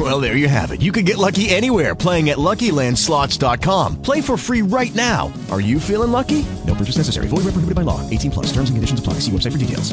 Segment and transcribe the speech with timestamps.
[0.00, 0.80] Well, there you have it.
[0.80, 4.00] You can get lucky anywhere playing at LuckyLandSlots.com.
[4.00, 5.30] Play for free right now.
[5.50, 6.46] Are you feeling lucky?
[6.66, 7.26] No purchase necessary.
[7.28, 8.00] Void where prohibited by law.
[8.08, 8.46] 18 plus.
[8.46, 9.14] Terms and conditions apply.
[9.20, 9.92] See website for details.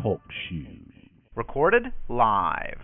[0.00, 0.92] Talk shoes.
[1.34, 2.78] Recorded live.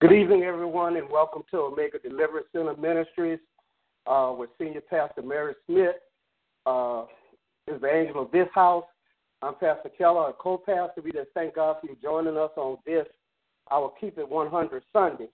[0.00, 3.40] Good evening, everyone, and welcome to Omega Deliverance Center Ministries
[4.06, 5.96] uh, with Senior Pastor Mary Smith.
[6.64, 7.04] Uh,
[7.66, 8.84] is the angel of this house.
[9.42, 11.00] I'm Pastor Keller, a co-pastor.
[11.02, 13.06] We just thank God for you joining us on this,
[13.70, 15.28] our Keep It 100 Sunday.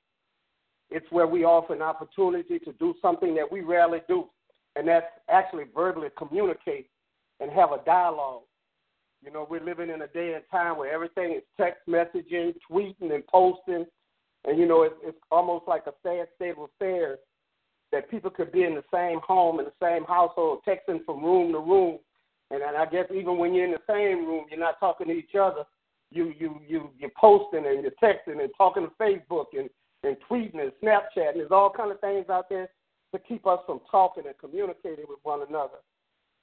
[0.90, 4.26] It's where we offer an opportunity to do something that we rarely do,
[4.76, 6.88] and that's actually verbally communicate
[7.40, 8.42] and have a dialogue.
[9.24, 13.14] You know, we're living in a day and time where everything is text messaging, tweeting,
[13.14, 13.86] and posting
[14.44, 17.18] and you know, it's, it's almost like a sad state of affairs
[17.92, 21.52] that people could be in the same home, in the same household, texting from room
[21.52, 21.98] to room.
[22.62, 25.34] And, I guess even when you're in the same room, you're not talking to each
[25.40, 25.64] other.
[26.10, 29.68] You you you you're posting and you're texting and talking to Facebook and
[30.04, 31.30] and tweeting and Snapchat.
[31.30, 32.68] And there's all kind of things out there
[33.12, 35.78] to keep us from talking and communicating with one another.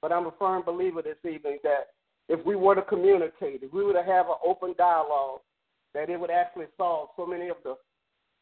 [0.00, 1.88] But I'm a firm believer this evening that
[2.28, 5.40] if we were to communicate, if we were to have an open dialogue,
[5.94, 7.76] that it would actually solve so many of the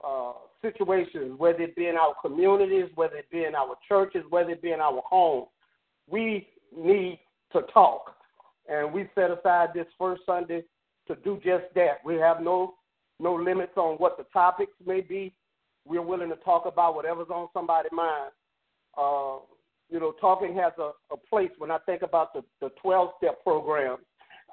[0.05, 0.33] uh,
[0.63, 4.63] situations, whether it be in our communities, whether it be in our churches, whether it
[4.63, 5.49] be in our homes.
[6.09, 7.21] We need
[7.53, 8.17] to talk.
[8.69, 10.65] And we set aside this first Sunday
[11.09, 11.99] to do just that.
[12.05, 12.75] We have no
[13.19, 15.35] no limits on what the topics may be.
[15.87, 18.31] We're willing to talk about whatever's on somebody's mind.
[18.97, 19.37] Uh,
[19.91, 23.43] you know, talking has a, a place when I think about the, the 12 step
[23.43, 23.99] program.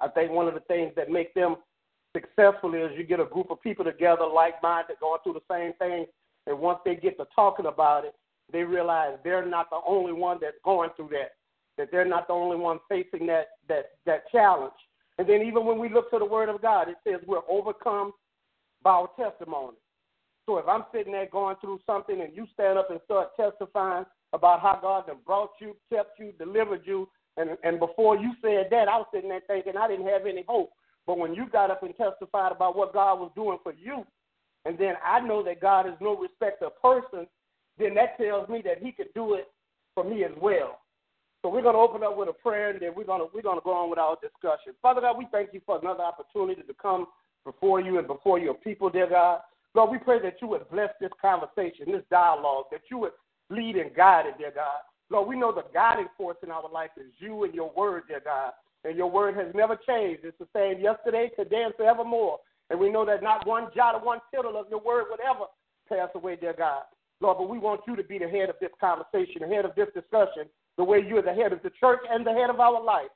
[0.01, 1.55] I think one of the things that make them
[2.13, 5.73] successfully is you get a group of people together, like minded, going through the same
[5.73, 6.05] thing,
[6.45, 8.15] and once they get to talking about it,
[8.51, 11.33] they realize they're not the only one that's going through that,
[11.77, 14.73] that they're not the only one facing that that that challenge.
[15.17, 18.13] And then even when we look to the Word of God, it says we're overcome
[18.83, 19.77] by our testimony.
[20.45, 24.05] So if I'm sitting there going through something and you stand up and start testifying
[24.33, 28.67] about how God has brought you, kept you, delivered you, and and before you said
[28.71, 30.71] that, I was sitting there thinking I didn't have any hope.
[31.05, 34.05] But when you got up and testified about what God was doing for you,
[34.65, 37.27] and then I know that God is no respecter of persons,
[37.77, 39.47] then that tells me that He could do it
[39.95, 40.79] for me as well.
[41.41, 43.43] So we're going to open up with a prayer, and then we're going to we're
[43.43, 44.73] going to go on with our discussion.
[44.81, 47.07] Father God, we thank you for another opportunity to come
[47.45, 49.41] before you and before your people, dear God.
[49.73, 53.11] Lord, we pray that you would bless this conversation, this dialogue, that you would
[53.49, 54.81] lead and guide it, dear God.
[55.09, 58.21] Lord, we know the guiding force in our life is you and your word, dear
[58.23, 60.23] God and your word has never changed.
[60.23, 62.39] It's the same yesterday, today, and forevermore.
[62.69, 65.45] And we know that not one jot or one tittle of your word would ever
[65.89, 66.83] pass away, dear God.
[67.19, 69.75] Lord, but we want you to be the head of this conversation, the head of
[69.75, 72.81] this discussion, the way you're the head of the church and the head of our
[72.81, 73.09] life.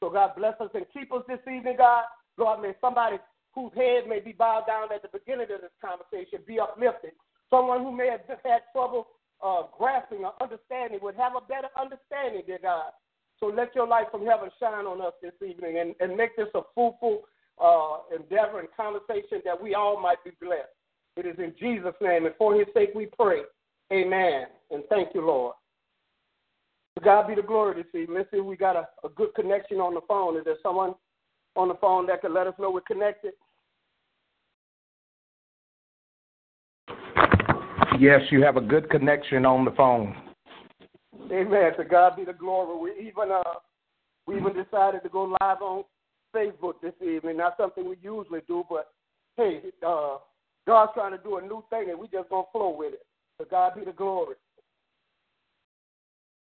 [0.00, 2.04] So, God, bless us and keep us this evening, God.
[2.36, 3.16] Lord, may somebody
[3.54, 7.12] whose head may be bowed down at the beginning of this conversation be uplifted.
[7.50, 9.08] Someone who may have had trouble
[9.42, 12.92] uh, grasping or understanding would have a better understanding, dear God.
[13.40, 16.48] So let your light from heaven shine on us this evening and, and make this
[16.54, 17.22] a fruitful
[17.62, 20.70] uh, endeavor and conversation that we all might be blessed.
[21.16, 23.42] It is in Jesus' name, and for his sake we pray.
[23.92, 24.46] Amen.
[24.70, 25.54] And thank you, Lord.
[26.98, 28.18] To God be the glory this evening.
[28.18, 30.36] Let's see, if we got a, a good connection on the phone.
[30.36, 30.96] Is there someone
[31.54, 33.34] on the phone that can let us know we're connected?
[38.00, 40.16] Yes, you have a good connection on the phone.
[41.30, 41.76] Amen.
[41.76, 42.76] To God be the glory.
[42.96, 43.42] We even uh
[44.26, 45.84] we even decided to go live on
[46.34, 47.36] Facebook this evening.
[47.36, 48.88] Not something we usually do, but
[49.36, 50.16] hey, uh
[50.66, 53.06] God's trying to do a new thing and we just gonna flow with it.
[53.38, 54.34] To God be the glory.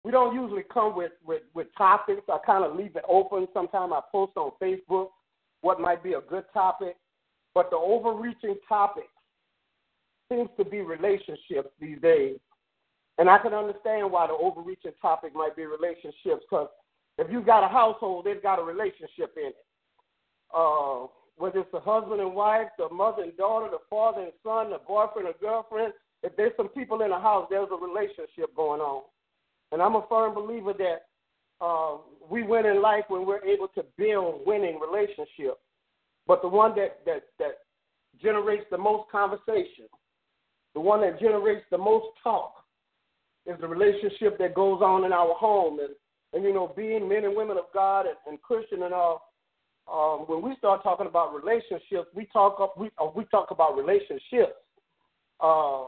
[0.05, 2.23] We don't usually come with, with, with topics.
[2.29, 3.49] I kind of leave it open.
[3.55, 5.09] Sometimes I post on Facebook
[5.63, 6.97] what might be a good topic.
[7.55, 9.09] But the overreaching topic
[10.31, 12.37] seems to be relationships these days.
[13.17, 16.69] And I can understand why the overreaching topic might be relationships, because
[17.17, 19.57] if you've got a household, they've got a relationship in it.
[20.55, 21.07] Uh,
[21.37, 24.79] whether it's the husband and wife, the mother and daughter, the father and son, the
[24.87, 25.93] boyfriend or girlfriend,
[26.23, 29.03] if there's some people in the house, there's a relationship going on.
[29.73, 31.07] And I'm a firm believer that
[31.61, 35.61] uh, we win in life when we're able to build winning relationships.
[36.27, 37.59] But the one that, that, that
[38.23, 39.87] generates the most conversation,
[40.75, 42.55] the one that generates the most talk,
[43.47, 45.79] is the relationship that goes on in our home.
[45.81, 45.91] And
[46.35, 49.31] and you know, being men and women of God and, and Christian and all,
[49.91, 53.77] um, when we start talking about relationships, we talk up we uh, we talk about
[53.77, 54.59] relationships.
[55.41, 55.85] Uh,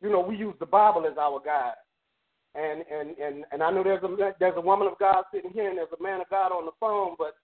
[0.00, 1.72] you know, we use the Bible as our guide,
[2.54, 5.68] and and and and I know there's a there's a woman of God sitting here,
[5.68, 7.34] and there's a man of God on the phone, but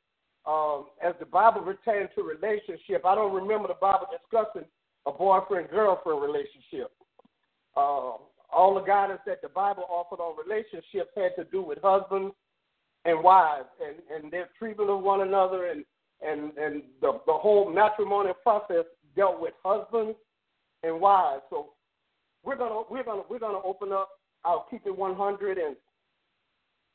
[0.50, 4.68] um, as the Bible pertains to relationship, I don't remember the Bible discussing
[5.06, 6.90] a boyfriend girlfriend relationship.
[7.76, 8.16] Uh,
[8.52, 12.34] all the guidance that the Bible offered on relationships had to do with husbands
[13.04, 15.84] and wives and, and their treatment of one another and
[16.26, 18.84] and and the the whole matrimonial process
[19.16, 20.16] dealt with husbands
[20.82, 21.42] and wives.
[21.50, 21.70] So
[22.44, 24.08] we're gonna we're gonna we're gonna open up.
[24.44, 25.76] I'll keep it 100 and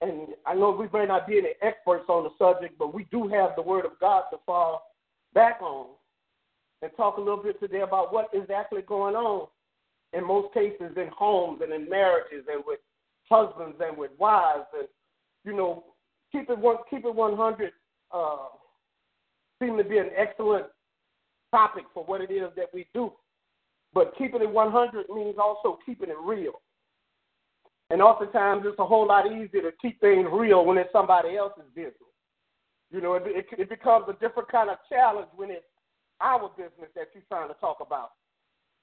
[0.02, 3.28] and I know we may not be any experts on the subject, but we do
[3.28, 4.94] have the Word of God to fall
[5.34, 5.88] back on
[6.82, 9.48] and talk a little bit today about what is actually going on
[10.14, 12.80] in most cases in homes and in marriages and with
[13.30, 14.88] husbands and with wives and
[15.44, 15.84] you know
[16.32, 17.72] keep it one keep it 100
[18.12, 18.38] uh,
[19.62, 20.66] seem to be an excellent
[21.52, 23.12] topic for what it is that we do.
[23.94, 26.62] But keeping it 100 means also keeping it real.
[27.90, 31.64] And oftentimes it's a whole lot easier to keep things real when it's somebody else's
[31.74, 31.94] business.
[32.92, 35.66] You know, it, it, it becomes a different kind of challenge when it's
[36.22, 38.12] our business that you're trying to talk about.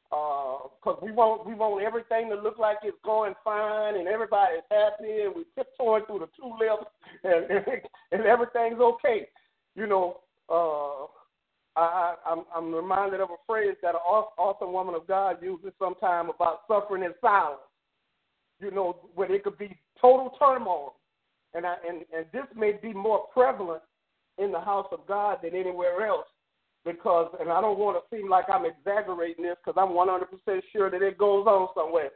[0.08, 4.62] Because uh, we want we want everything to look like it's going fine and everybody's
[4.70, 6.86] happy and we're tiptoeing through the tulips
[7.24, 7.82] and, and,
[8.12, 9.26] and everything's okay.
[9.74, 11.10] You know, uh,
[11.76, 14.00] I, I'm, I'm reminded of a phrase that an
[14.38, 17.65] awesome woman of God uses sometime about suffering in silence.
[18.60, 20.94] You know, when it could be total turmoil,
[21.54, 23.82] and I, and and this may be more prevalent
[24.38, 26.26] in the house of God than anywhere else,
[26.84, 30.90] because and I don't want to seem like I'm exaggerating this because I'm 100% sure
[30.90, 32.10] that it goes on somewhere.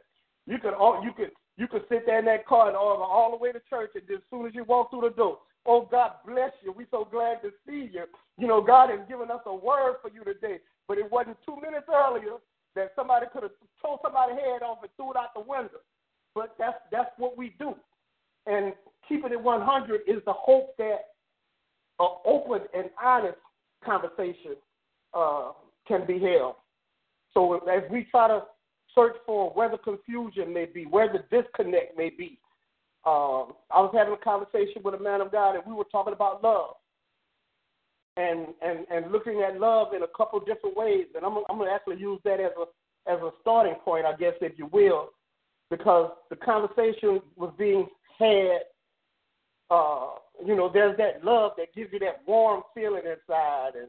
[0.47, 3.31] You could all you could you could sit there in that car and all, all
[3.31, 6.11] the way to church, and as soon as you walk through the door, Oh, God
[6.25, 6.73] bless you.
[6.75, 8.05] We're so glad to see you.
[8.37, 10.57] You know, God has given us a word for you today.
[10.87, 12.41] But it wasn't two minutes earlier
[12.75, 13.51] that somebody could have
[13.81, 15.85] tore somebody's head off and threw it out the window.
[16.33, 17.75] But that's that's what we do.
[18.47, 18.73] And
[19.07, 21.09] keeping it 100 is the hope that
[21.99, 23.37] an open and honest
[23.83, 24.55] conversation
[25.13, 25.51] uh,
[25.87, 26.55] can be held.
[27.33, 28.43] So as we try to
[28.95, 32.39] search for where the confusion may be, where the disconnect may be,
[33.05, 36.13] um, I was having a conversation with a man of God, and we were talking
[36.13, 36.75] about love,
[38.17, 41.07] and and and looking at love in a couple different ways.
[41.15, 44.33] And I'm I'm gonna actually use that as a as a starting point, I guess,
[44.41, 45.09] if you will,
[45.71, 47.87] because the conversation was being
[48.19, 48.59] had.
[49.71, 50.15] Uh,
[50.45, 53.87] you know, there's that love that gives you that warm feeling inside, and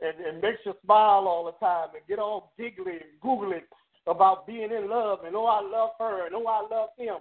[0.00, 3.62] and, and makes you smile all the time, and get all giggly and googly
[4.06, 7.16] about being in love, and oh, I love her, and oh, I love him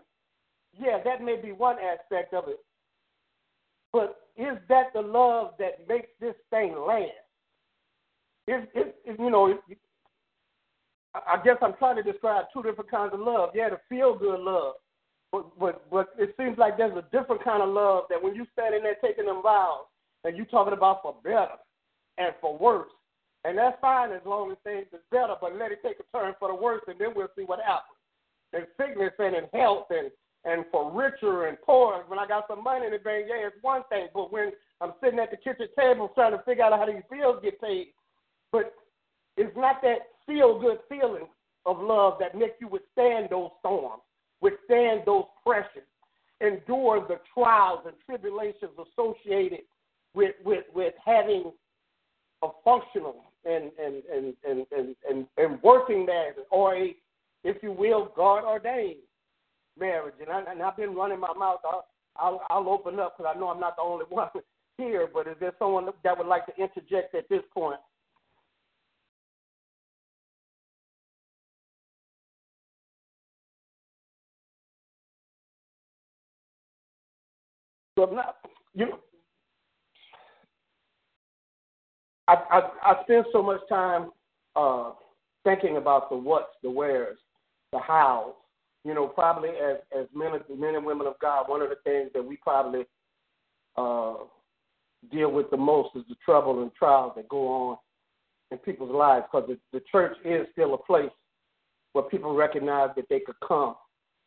[0.79, 2.59] yeah, that may be one aspect of it.
[3.91, 7.09] But is that the love that makes this thing last?
[8.47, 9.59] Is, is, you know,
[11.13, 13.49] I guess I'm trying to describe two different kinds of love.
[13.53, 14.75] Yeah, the feel good love,
[15.31, 18.45] but but but it seems like there's a different kind of love that when you
[18.53, 19.85] standing there taking them vows
[20.23, 21.59] and you talking about for better
[22.17, 22.91] and for worse,
[23.43, 26.33] and that's fine as long as things is better, but let it take a turn
[26.39, 27.97] for the worse, and then we'll see what happens.
[28.53, 30.11] In sickness and in health and
[30.43, 33.55] and for richer and poor, when I got some money in the bank, yeah, it's
[33.61, 34.07] one thing.
[34.13, 37.41] But when I'm sitting at the kitchen table trying to figure out how these bills
[37.44, 37.87] get paid,
[38.51, 38.73] but
[39.37, 41.30] it's not that feel good feelings
[41.66, 44.01] of love that makes you withstand those storms,
[44.42, 45.87] withstand those pressures,
[46.42, 49.61] endure the trials and tribulations associated
[50.13, 51.51] with with with having
[52.44, 56.95] a functional and and and and and, and, and working marriage or a,
[57.44, 58.97] if you will, God ordained
[59.78, 60.16] marriage.
[60.19, 61.59] And, I, and I've been running my mouth.
[61.66, 61.85] I'll,
[62.18, 64.30] I'll, I'll open up because I know I'm not the only one
[64.78, 65.07] here.
[65.11, 67.80] But is there someone that would like to interject at this point?
[78.01, 78.37] So I'm not,
[78.73, 78.99] you know,
[82.27, 84.09] I, I, I spend so much time
[84.55, 84.93] uh,
[85.43, 87.19] thinking about the what's, the where's,
[87.71, 88.33] the hows,
[88.85, 92.09] you know, probably as as men men and women of God, one of the things
[92.15, 92.85] that we probably
[93.77, 94.15] uh,
[95.11, 97.77] deal with the most is the trouble and trials that go on
[98.49, 101.11] in people's lives, because the, the church is still a place
[101.93, 103.75] where people recognize that they could come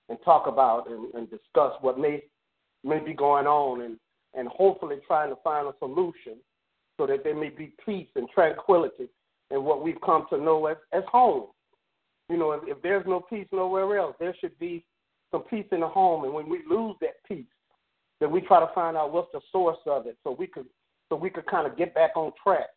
[0.08, 2.22] and talk about and, and discuss what may
[2.84, 3.98] may be going on, and
[4.34, 6.36] and hopefully trying to find a solution
[6.96, 9.08] so that there may be peace and tranquility
[9.50, 11.46] in what we've come to know as, as home.
[12.28, 14.84] You know, if, if there's no peace nowhere else, there should be
[15.30, 16.24] some peace in the home.
[16.24, 17.44] And when we lose that peace,
[18.20, 20.66] that we try to find out what's the source of it, so we could
[21.10, 22.68] so we could kind of get back on track.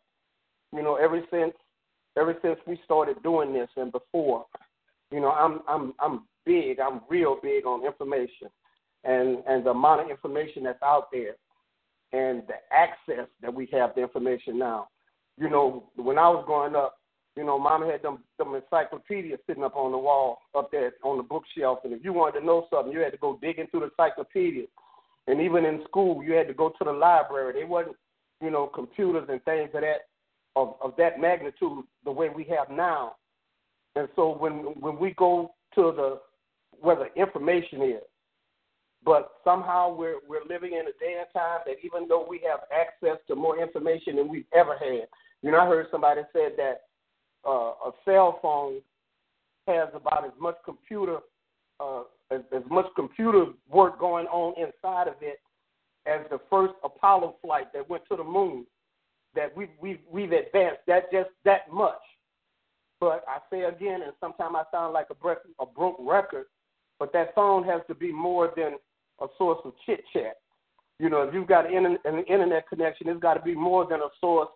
[0.74, 1.54] You know, ever since
[2.18, 4.44] ever since we started doing this and before,
[5.10, 6.80] you know, I'm I'm I'm big.
[6.80, 8.48] I'm real big on information,
[9.04, 11.36] and and the amount of information that's out there,
[12.12, 14.88] and the access that we have to information now.
[15.36, 16.96] You know, when I was growing up,
[17.36, 21.16] you know, Mama had them them encyclopedias sitting up on the wall up there on
[21.16, 23.80] the bookshelf, and if you wanted to know something, you had to go digging through
[23.80, 24.64] the encyclopedia.
[25.28, 27.52] And even in school, you had to go to the library.
[27.52, 27.96] They wasn't,
[28.40, 30.08] you know, computers and things of that
[30.56, 33.16] of, of that magnitude the way we have now.
[33.94, 36.20] And so when when we go to the
[36.80, 38.02] where the information is,
[39.04, 42.60] but somehow we're we're living in a day and time that even though we have
[42.72, 45.08] access to more information than we've ever had,
[45.42, 46.82] you know, I heard somebody said that
[47.46, 48.80] uh, a cell phone
[49.66, 51.18] has about as much computer
[51.80, 55.40] uh, as, as much computer work going on inside of it
[56.06, 58.66] as the first Apollo flight that went to the moon.
[59.34, 62.00] That we we've we've advanced that just that much.
[63.00, 66.46] But I say again, and sometimes I sound like a, break, a broke record,
[66.98, 68.72] but that phone has to be more than
[69.20, 70.36] a source of chit chat.
[70.98, 74.00] You know, if you've got an, an internet connection, it's got to be more than
[74.00, 74.48] a source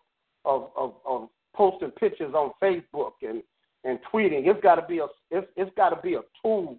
[0.45, 3.43] of, of, of posting pictures on Facebook and
[3.85, 4.47] and tweeting.
[4.47, 6.79] It's got to be a it's, it's got to be a tool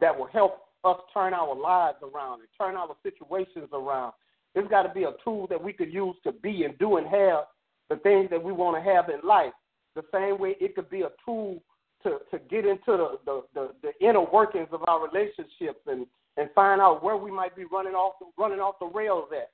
[0.00, 4.12] that will help us turn our lives around and turn our situations around.
[4.54, 7.06] It's got to be a tool that we could use to be and do and
[7.06, 7.44] have
[7.90, 9.52] the things that we want to have in life.
[9.94, 11.62] The same way it could be a tool
[12.02, 16.06] to, to get into the, the, the, the inner workings of our relationships and,
[16.36, 19.50] and find out where we might be running off running off the rails at.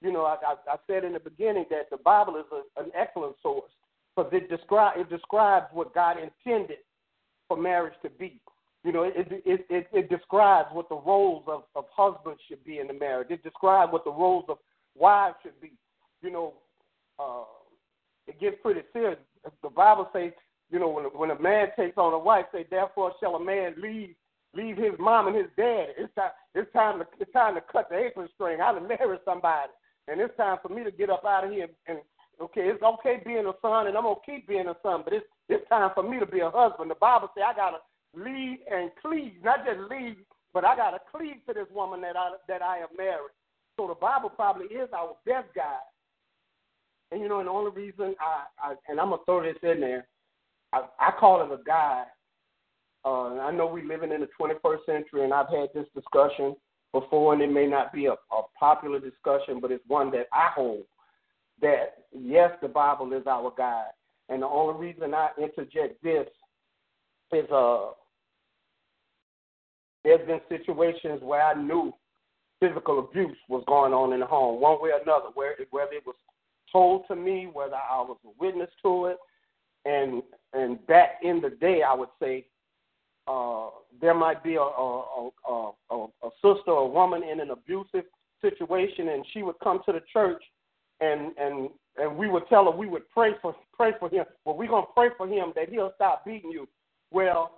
[0.00, 2.90] You know, I, I, I said in the beginning that the Bible is a, an
[2.94, 3.70] excellent source
[4.14, 6.78] because it describe it describes what God intended
[7.48, 8.40] for marriage to be.
[8.84, 12.78] You know, it it it, it describes what the roles of, of husbands should be
[12.78, 13.28] in the marriage.
[13.30, 14.58] It describes what the roles of
[14.94, 15.72] wives should be.
[16.22, 16.54] You know,
[17.18, 17.44] uh,
[18.26, 19.18] it gets pretty serious.
[19.62, 20.32] The Bible says,
[20.70, 23.74] you know, when when a man takes on a wife, say, therefore shall a man
[23.78, 24.14] leave
[24.54, 25.88] leave his mom and his dad.
[25.98, 28.60] It's time it's time to it's time to cut the apron string.
[28.60, 29.70] I to marry somebody,
[30.08, 31.98] and it's time for me to get up out of here and
[32.40, 35.26] Okay, it's okay being a son, and I'm gonna keep being a son, but it's
[35.48, 36.90] it's time for me to be a husband.
[36.90, 37.78] The Bible says I gotta
[38.14, 40.16] lead and cleave, not just lead,
[40.52, 43.34] but I gotta cleave to this woman that I that I have married.
[43.76, 45.86] So the Bible probably is our best guide.
[47.12, 49.80] And you know, and the only reason I, I and I'm gonna throw this in
[49.80, 50.06] there,
[50.72, 52.06] I, I call it a guide.
[53.04, 56.56] Uh, I know we're living in the 21st century, and I've had this discussion
[56.92, 60.50] before, and it may not be a, a popular discussion, but it's one that I
[60.54, 60.84] hold
[61.60, 63.92] that yes, the Bible is our guide.
[64.28, 66.26] And the only reason I interject this
[67.32, 67.90] is uh
[70.04, 71.92] there's been situations where I knew
[72.60, 76.06] physical abuse was going on in the home, one way or another, where whether it
[76.06, 76.16] was
[76.70, 79.16] told to me, whether I was a witness to it,
[79.84, 82.46] and and back in the day, I would say
[83.26, 83.68] uh,
[84.00, 88.04] there might be a a, a a a sister or a woman in an abusive
[88.40, 90.42] situation, and she would come to the church
[91.00, 94.24] and and and we would tell her we would pray for pray for him.
[94.44, 96.68] Well, we're gonna pray for him that he'll stop beating you.
[97.10, 97.50] Well,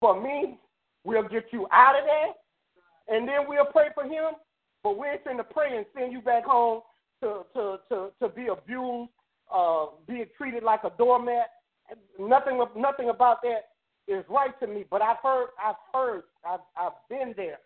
[0.00, 0.58] for me,
[1.04, 4.34] we'll get you out of there, and then we'll pray for him.
[4.82, 6.82] But we ain't finna pray and send you back home
[7.22, 9.10] to to to to be abused,
[9.54, 11.50] uh, being treated like a doormat.
[12.18, 13.68] Nothing nothing about that
[14.08, 14.84] is right to me.
[14.90, 17.58] But I've heard I've heard I've I've been there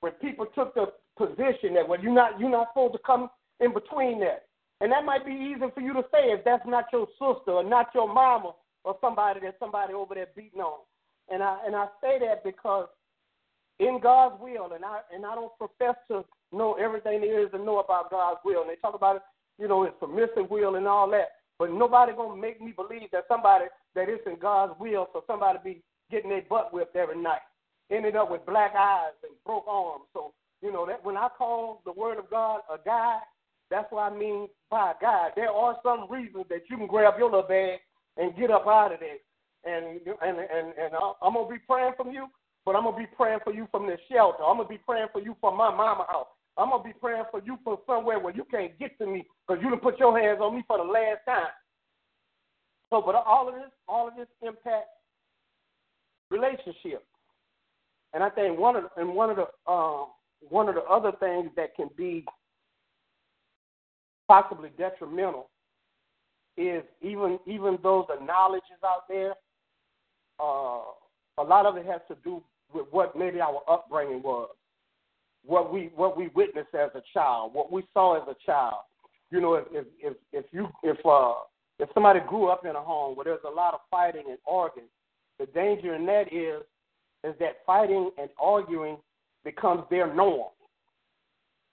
[0.00, 3.28] where people took the position that well you're not you're not supposed to come
[3.60, 4.44] in between that.
[4.80, 7.64] And that might be easy for you to say if that's not your sister or
[7.64, 8.52] not your mama
[8.84, 10.80] or somebody that somebody over there beating on.
[11.30, 12.88] And I and I say that because
[13.80, 17.58] in God's will, and I and I don't profess to know everything there is to
[17.58, 18.62] know about God's will.
[18.62, 19.22] And they talk about it,
[19.58, 21.28] you know, His permissive will and all that.
[21.58, 23.66] But nobody gonna make me believe that somebody
[23.98, 27.42] that is in God's will for somebody to be getting their butt whipped every night,
[27.90, 30.04] ended up with black eyes and broke arms.
[30.12, 33.18] So you know that when I call the Word of God a guy,
[33.70, 35.32] that's what I mean by God.
[35.34, 37.80] There are some reasons that you can grab your little bag
[38.16, 39.18] and get up out of there.
[39.64, 42.28] And and and and I'm gonna be praying from you,
[42.64, 44.44] but I'm gonna be praying for you from the shelter.
[44.44, 46.28] I'm gonna be praying for you from my mama house.
[46.56, 49.62] I'm gonna be praying for you from somewhere where you can't get to me because
[49.62, 51.50] you done put your hands on me for the last time.
[52.90, 54.88] So, but all of this, all of this impacts
[56.30, 57.04] relationships.
[58.14, 60.04] And I think one of the, and one of the uh,
[60.48, 62.24] one of the other things that can be
[64.26, 65.50] possibly detrimental
[66.56, 69.34] is even even though the knowledge is out there,
[70.40, 72.42] uh, a lot of it has to do
[72.72, 74.48] with what maybe our upbringing was.
[75.44, 78.82] what we what we witnessed as a child, what we saw as a child.
[79.30, 81.34] You know, if if if, if you if uh
[81.78, 84.88] if somebody grew up in a home where there's a lot of fighting and arguing,
[85.38, 86.62] the danger in that is
[87.24, 88.96] is that fighting and arguing
[89.44, 90.50] becomes their norm.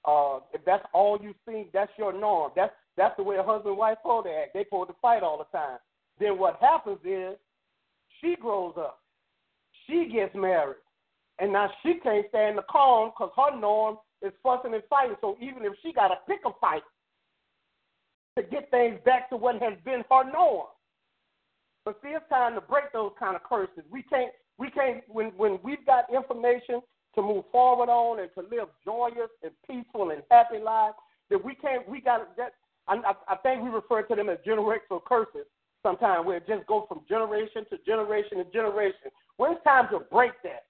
[0.03, 2.51] Uh, if that's all you see, that's your norm.
[2.55, 4.53] That's that's the way a husband and wife supposed to act.
[4.53, 5.77] They supposed to fight all the time.
[6.19, 7.35] Then what happens is
[8.21, 8.99] she grows up,
[9.87, 10.77] she gets married,
[11.39, 15.17] and now she can't stand the calm because her norm is fussing and fighting.
[15.21, 16.83] So even if she got to pick a fight
[18.37, 20.67] to get things back to what has been her norm.
[21.85, 23.83] But see, it's time to break those kind of curses.
[23.91, 25.03] We can't, we can't.
[25.07, 26.81] When when we've got information
[27.15, 30.95] to move forward on and to live joyous and peaceful and happy lives,
[31.29, 31.87] that we can't.
[31.87, 32.53] We got that.
[32.87, 35.45] I, I think we refer to them as generational curses
[35.81, 39.11] sometimes, where it just goes from generation to generation to generation.
[39.37, 40.65] When it's time to break that,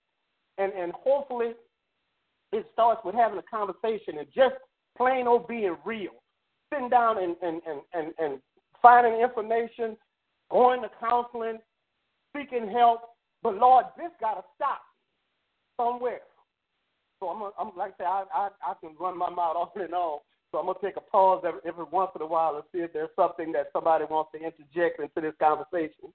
[0.57, 1.53] and and hopefully,
[2.51, 4.55] it starts with having a conversation and just
[4.97, 6.11] plain old being real,
[6.75, 8.39] sitting down and and and and, and
[8.81, 9.97] finding information,
[10.51, 11.59] going to counseling,
[12.35, 13.01] seeking help.
[13.41, 14.81] But Lord, this got to stop
[15.77, 16.21] somewhere.
[17.19, 19.93] So I'm, I'm like I say, I, I I can run my mouth on and
[19.93, 20.19] on.
[20.51, 22.93] So I'm gonna take a pause every, every once in a while and see if
[22.93, 26.13] there's something that somebody wants to interject into this conversation.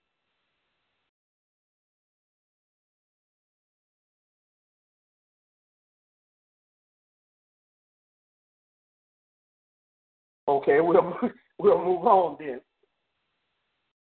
[10.51, 11.17] Okay, we'll
[11.59, 12.61] we'll move on then.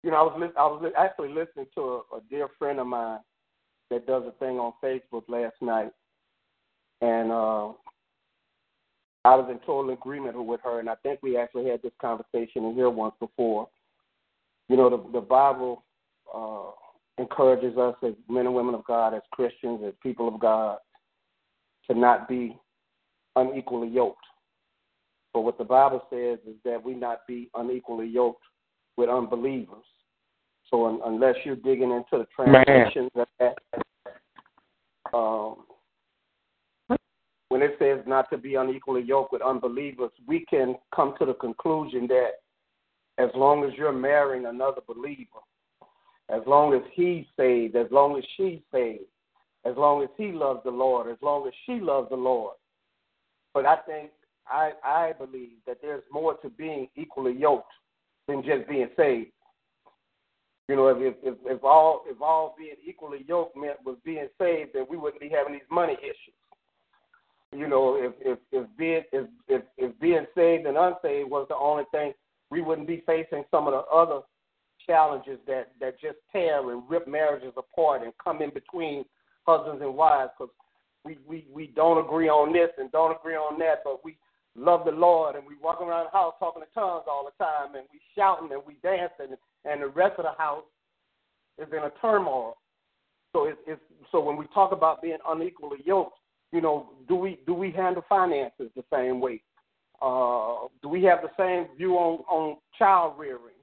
[0.02, 3.18] You know, I was I was actually listening to a, a dear friend of mine
[3.90, 5.90] that does a thing on Facebook last night,
[7.02, 7.68] and uh,
[9.26, 10.80] I was in total agreement with her.
[10.80, 13.68] And I think we actually had this conversation in here once before.
[14.70, 15.84] You know, the the Bible
[16.34, 16.70] uh,
[17.18, 20.78] encourages us as men and women of God, as Christians, as people of God,
[21.90, 22.56] to not be
[23.36, 24.24] unequally yoked.
[25.32, 28.42] But what the Bible says is that we not be unequally yoked
[28.96, 29.84] with unbelievers.
[30.68, 33.56] So un- unless you're digging into the translations of that,
[35.12, 35.64] um,
[37.48, 41.34] when it says not to be unequally yoked with unbelievers, we can come to the
[41.34, 42.40] conclusion that
[43.18, 45.40] as long as you're marrying another believer,
[46.28, 49.04] as long as he's saved, as long as she's saved,
[49.64, 52.54] as long as he loves the Lord, as long as she loves the Lord.
[53.52, 54.10] But I think
[54.50, 57.72] I, I believe that there's more to being equally yoked
[58.26, 59.30] than just being saved.
[60.68, 64.70] You know, if if if all if all being equally yoked meant was being saved,
[64.74, 66.34] then we wouldn't be having these money issues.
[67.52, 71.56] You know, if if if being if if, if being saved and unsaved was the
[71.56, 72.12] only thing,
[72.50, 74.20] we wouldn't be facing some of the other
[74.86, 79.04] challenges that that just tear and rip marriages apart and come in between
[79.46, 80.54] husbands and wives because
[81.04, 84.16] we we we don't agree on this and don't agree on that, but we
[84.56, 87.74] love the Lord and we walk around the house talking in tongues all the time
[87.74, 90.64] and we shouting and we dancing and the rest of the house
[91.58, 92.56] is in a turmoil.
[93.32, 96.18] So it's, it's so when we talk about being unequally yoked,
[96.52, 99.42] you know, do we do we handle finances the same way?
[100.02, 103.54] Uh, do we have the same view on on child rearing?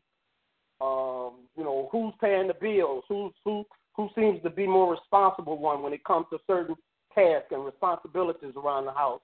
[0.80, 3.04] Um, you know, who's paying the bills?
[3.10, 6.76] Who's who who seems to be more responsible one when it comes to certain
[7.14, 9.22] tasks and responsibilities around the house?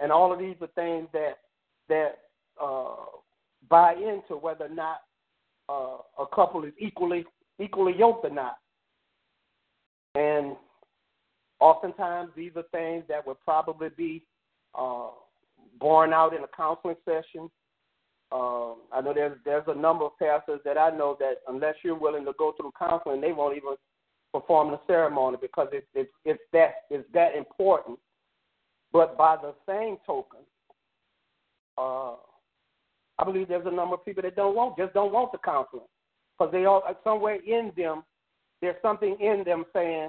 [0.00, 1.38] And all of these are things that
[1.88, 2.18] that
[2.62, 2.96] uh,
[3.68, 4.98] buy into whether or not
[5.68, 7.24] uh, a couple is equally
[7.60, 8.56] equally yoked or not.
[10.14, 10.56] And
[11.60, 14.22] oftentimes these are things that would probably be
[14.74, 15.08] uh,
[15.78, 17.50] borne out in a counseling session.
[18.32, 21.98] Um, I know there's there's a number of pastors that I know that unless you're
[21.98, 23.74] willing to go through counseling, they won't even
[24.32, 27.98] perform the ceremony because it's it's it's that it's that important
[28.96, 30.40] but by the same token,
[31.76, 32.14] uh,
[33.18, 35.82] I believe there's a number of people that don't want, just don't want the counseling,
[36.38, 38.04] because they all somewhere in them,
[38.62, 40.08] there's something in them saying,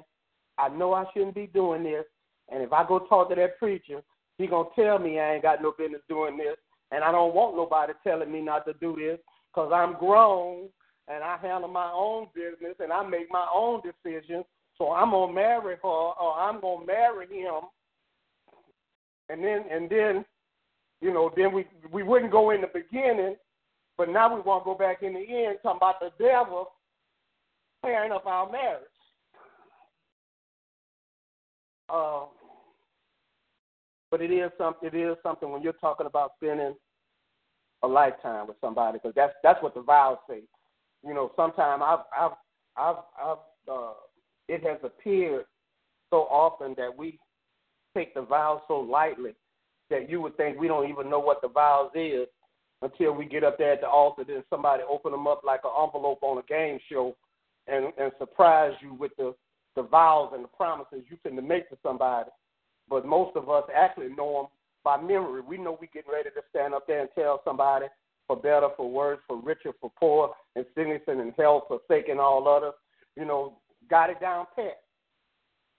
[0.56, 2.04] I know I shouldn't be doing this,
[2.50, 4.00] and if I go talk to that preacher,
[4.38, 6.56] he gonna tell me I ain't got no business doing this,
[6.90, 9.18] and I don't want nobody telling me not to do this,
[9.52, 10.68] because I'm grown
[11.08, 14.44] and I handle my own business and I make my own decisions.
[14.78, 17.62] So I'm gonna marry her or I'm gonna marry him
[19.28, 20.24] and then and then,
[21.00, 23.36] you know, then we we wouldn't go in the beginning,
[23.96, 26.70] but now we want to go back in the end, talking about the devil
[27.84, 28.82] tearing up our marriage.
[31.88, 32.26] Uh,
[34.10, 34.88] but it is something.
[34.92, 36.74] It is something when you're talking about spending
[37.82, 40.42] a lifetime with somebody, because that's that's what the vows say.
[41.06, 42.36] You know, sometimes I've I've
[42.76, 43.38] I've, I've
[43.70, 43.92] uh,
[44.48, 45.44] it has appeared
[46.10, 47.18] so often that we
[47.98, 49.32] take the vows so lightly
[49.90, 52.28] that you would think we don't even know what the vows is
[52.82, 54.24] until we get up there at the altar.
[54.26, 57.16] Then somebody open them up like an envelope on a game show,
[57.66, 59.34] and and surprise you with the
[59.76, 62.30] the vows and the promises you can make to somebody.
[62.88, 64.46] But most of us actually know them
[64.84, 65.42] by memory.
[65.42, 67.86] We know we getting ready to stand up there and tell somebody
[68.26, 72.46] for better, for worse, for richer, for poor, and sickness and in health, forsaking all
[72.48, 72.74] others.
[73.16, 73.58] You know,
[73.90, 74.82] got it down pat.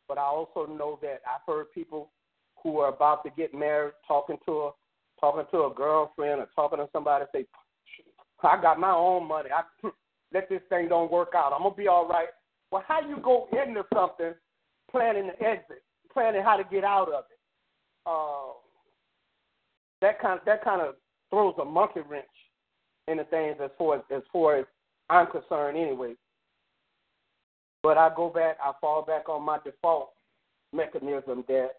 [0.09, 2.09] But I also know that I've heard people
[2.63, 4.71] who are about to get married talking to a
[5.21, 7.45] talking to a girlfriend or talking to somebody say,
[8.41, 9.49] I got my own money.
[9.51, 9.87] I
[10.33, 11.53] let this thing don't work out.
[11.53, 12.29] I'm gonna be all right.
[12.71, 14.33] Well, how you go into something
[14.91, 17.39] planning the exit, planning how to get out of it?
[18.05, 18.53] Uh,
[20.01, 20.95] that kind of, that kind of
[21.29, 22.25] throws a monkey wrench
[23.07, 24.65] in the things as far as as far as
[25.09, 26.13] I'm concerned, anyway.
[27.81, 30.11] But I go back, I fall back on my default
[30.73, 31.69] mechanism that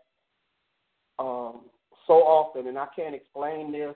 [1.19, 1.63] um,
[2.07, 3.95] so often, and I can't explain this,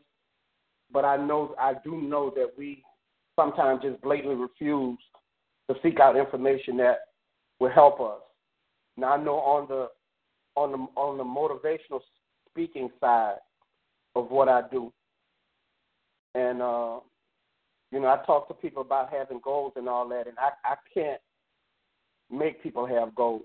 [0.92, 2.84] but I know I do know that we
[3.36, 4.98] sometimes just blatantly refuse
[5.68, 6.98] to seek out information that
[7.58, 8.20] will help us.
[8.96, 9.88] Now I know on the
[10.56, 12.00] on the on the motivational
[12.50, 13.36] speaking side
[14.14, 14.92] of what I do,
[16.34, 17.00] and uh,
[17.90, 20.76] you know I talk to people about having goals and all that, and I I
[20.92, 21.20] can't
[22.30, 23.42] make people have goals.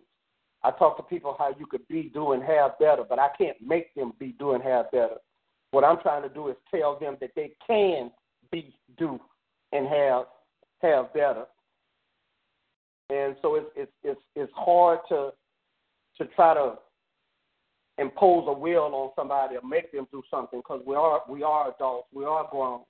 [0.63, 3.57] I talk to people how you could be, do, and have better, but I can't
[3.65, 5.15] make them be, do, and have better.
[5.71, 8.11] What I'm trying to do is tell them that they can
[8.51, 9.19] be, do,
[9.71, 10.25] and have
[10.81, 11.45] have better.
[13.09, 15.31] And so it's it's it's, it's hard to
[16.17, 16.75] to try to
[17.97, 21.73] impose a will on somebody or make them do something because we are we are
[21.73, 22.81] adults, we are grown.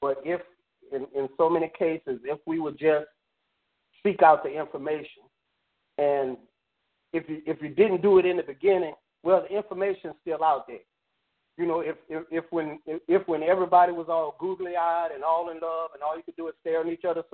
[0.00, 0.40] But if
[0.92, 3.06] in, in so many cases, if we would just
[4.04, 5.22] seek out the information
[5.98, 6.36] and
[7.12, 10.66] if you if you didn't do it in the beginning, well the information's still out
[10.66, 10.78] there.
[11.56, 15.50] You know, if if, if when if when everybody was all googly eyed and all
[15.50, 17.24] in love and all you could do is stare in each other's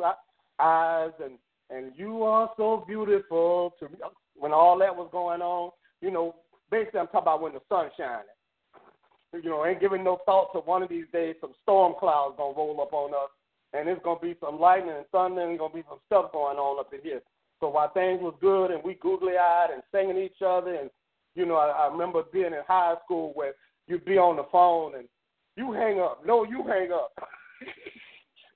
[0.59, 1.38] eyes and
[1.70, 3.88] and you are so beautiful to
[4.37, 5.70] when all that was going on,
[6.02, 6.35] you know,
[6.70, 8.24] basically I'm talking about when the sun's shining.
[9.33, 12.54] You know, ain't giving no thought to one of these days some storm clouds gonna
[12.54, 13.30] roll up on us
[13.72, 16.80] and it's gonna be some lightning and thunder and gonna be some stuff going on
[16.80, 17.22] up in here.
[17.61, 20.90] So while things was good and we googly eyed and singing each other and
[21.35, 23.54] you know, I, I remember being in high school where
[23.87, 25.06] you'd be on the phone and
[25.56, 26.22] you hang up.
[26.26, 27.12] No, you hang up.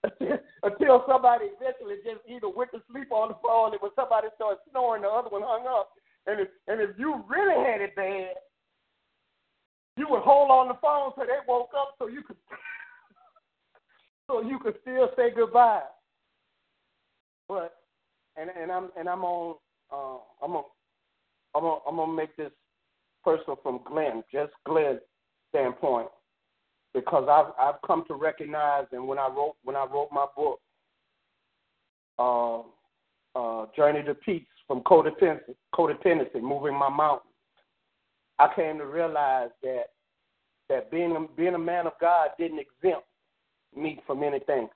[0.62, 4.58] until somebody eventually just either went to sleep on the phone and when somebody started
[4.70, 5.90] snoring, the other one hung up.
[6.26, 8.34] And if and if you really had it bad,
[9.96, 12.36] you would hold on the phone till they woke up so you could
[14.26, 15.82] so you could still say goodbye.
[17.48, 17.74] But
[18.36, 19.56] and and I'm and I'm on
[19.92, 20.64] uh, I'm on
[21.54, 22.50] I'm on, I'm gonna make this
[23.22, 25.00] personal from Glenn, just Glenn's
[25.50, 26.08] standpoint
[26.94, 30.60] because I've I've come to recognize, and when I wrote when I wrote my book,
[32.18, 32.60] uh,
[33.38, 37.30] uh, Journey to Peace from codependency, codependency, moving my mountain,
[38.38, 39.86] I came to realize that
[40.68, 43.06] that being a, being a man of God didn't exempt
[43.76, 44.68] me from anything.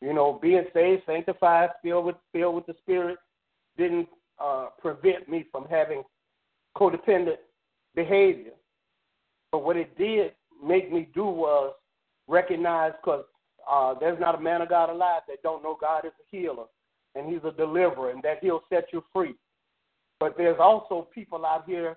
[0.00, 3.18] You know, being saved, sanctified, filled with filled with the Spirit,
[3.76, 4.08] didn't
[4.42, 6.02] uh, prevent me from having
[6.76, 7.36] codependent
[7.94, 8.52] behavior.
[9.52, 10.32] But what it did
[10.64, 11.74] make me do was
[12.28, 13.24] recognize because
[13.70, 16.64] uh, there's not a man of God alive that don't know God is a healer
[17.14, 19.34] and He's a deliverer and that He'll set you free.
[20.18, 21.96] But there's also people out here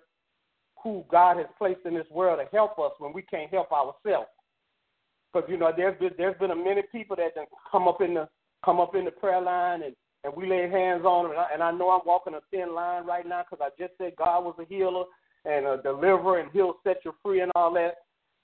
[0.82, 4.29] who God has placed in this world to help us when we can't help ourselves.
[5.33, 7.33] Because you know there's been there's been a many people that
[7.71, 8.29] come up in the
[8.63, 11.47] come up in the prayer line and and we lay hands on them and I,
[11.53, 14.45] and I know I'm walking a thin line right now because I just said God
[14.45, 15.03] was a healer
[15.45, 17.95] and a deliverer and He'll set you free and all that.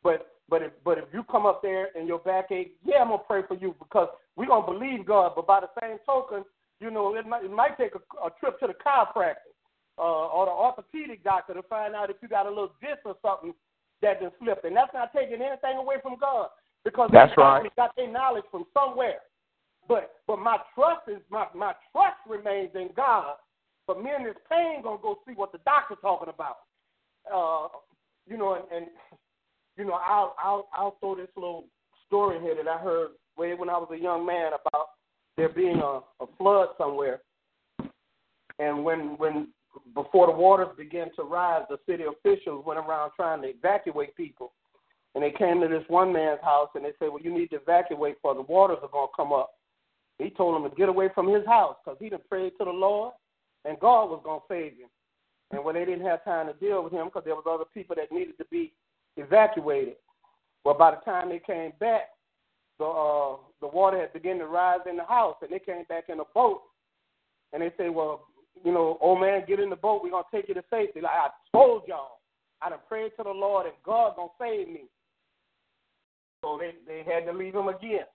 [0.04, 3.10] But but if but if you come up there and your back ache, yeah, I'm
[3.10, 5.34] gonna pray for you because we're gonna believe God.
[5.36, 6.43] But by the same token,
[6.80, 9.54] you know, it might it might take a, a trip to the chiropractor
[9.97, 13.15] uh, or the orthopedic doctor to find out if you got a little disc or
[13.21, 13.54] something
[14.02, 14.65] that just slipped.
[14.65, 16.49] And that's not taking anything away from God
[16.84, 17.76] because that's they right.
[17.76, 19.20] got their knowledge from somewhere.
[19.88, 23.36] But but my trust is my my trust remains in God.
[23.88, 26.58] But me and this pain gonna go see what the doctor's talking about.
[27.32, 27.68] Uh,
[28.28, 28.88] you know, and, and
[29.78, 31.65] you know, I'll I'll I'll throw this little
[32.06, 34.89] story here that I heard way when I was a young man about
[35.38, 37.22] there being a, a flood somewhere,
[38.60, 39.48] and when when
[39.96, 44.54] before the waters began to rise, the city officials went around trying to evacuate people,
[45.15, 47.58] and they came to this one man's house and they said, "Well, you need to
[47.58, 49.56] evacuate, for the waters are gonna come up."
[50.17, 52.72] He told him to get away from his house because he had prayed to the
[52.72, 53.13] Lord,
[53.65, 54.89] and God was gonna save him.
[55.52, 57.95] and when they didn't have time to deal with him because there was other people
[57.95, 58.72] that needed to be
[59.17, 59.95] evacuated.
[60.63, 62.10] Well, by the time they came back,
[62.78, 66.06] the uh, the water had begun to rise in the house, and they came back
[66.10, 66.62] in a boat,
[67.52, 68.28] and they say, "Well,
[68.63, 70.04] you know, old man, get in the boat.
[70.04, 72.19] We're gonna take you to safety." Like I told y'all,
[72.62, 74.84] I done prayed to the Lord, and God gonna save me.
[76.41, 78.06] So they they had to leave him again.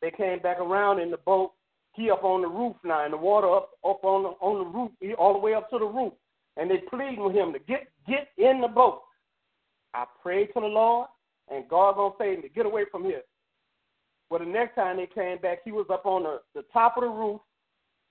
[0.00, 1.52] They came back around in the boat.
[1.94, 4.78] He up on the roof now, and the water up up on the on the
[4.78, 6.12] roof, all the way up to the roof.
[6.56, 9.02] And they pleading with him to get get in the boat.
[9.94, 11.08] I prayed to the Lord,
[11.50, 12.50] and God gonna save me.
[12.54, 13.22] Get away from here.
[14.30, 17.02] Well, the next time they came back, he was up on the, the top of
[17.02, 17.40] the roof.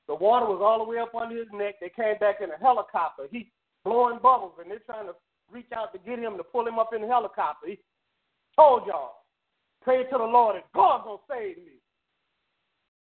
[0.08, 1.75] The water was all the way up under his neck.
[1.82, 3.23] They came back in a helicopter.
[3.32, 3.51] He
[3.84, 5.15] blowing bubbles, and they're trying to
[5.51, 7.67] reach out to get him to pull him up in the helicopter.
[7.67, 7.80] He
[8.56, 9.21] told y'all,
[9.82, 11.80] pray to the Lord, and God gonna save me.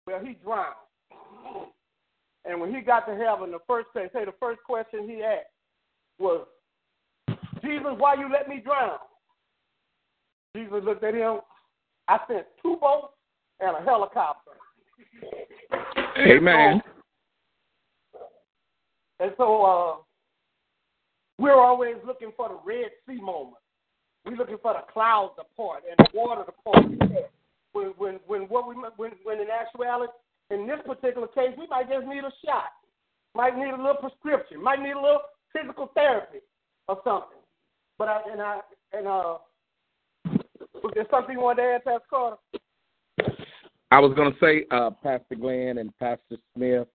[0.07, 0.75] Well, he drowned.
[2.45, 5.47] And when he got to heaven, the first thing, say the first question he asked
[6.17, 6.47] was,
[7.61, 8.97] Jesus, why you let me drown?
[10.55, 11.39] Jesus looked at him.
[12.07, 13.13] I sent two boats
[13.59, 14.51] and a helicopter.
[16.17, 16.81] Amen.
[19.19, 19.95] And so uh,
[21.37, 23.57] we're always looking for the Red Sea moment.
[24.25, 26.85] We're looking for the clouds to part and the water to part.
[27.71, 30.11] When, when, when, what we, when, when in actuality,
[30.49, 32.73] in this particular case, we might just need a shot,
[33.35, 35.21] might need a little prescription, might need a little
[35.53, 36.39] physical therapy
[36.87, 37.37] or something.
[37.97, 38.59] But I and I
[38.93, 39.37] and uh,
[40.83, 42.37] was there something you wanted to add, Pastor Carter?
[43.91, 46.87] I was going to say, uh, Pastor Glenn and Pastor Smith,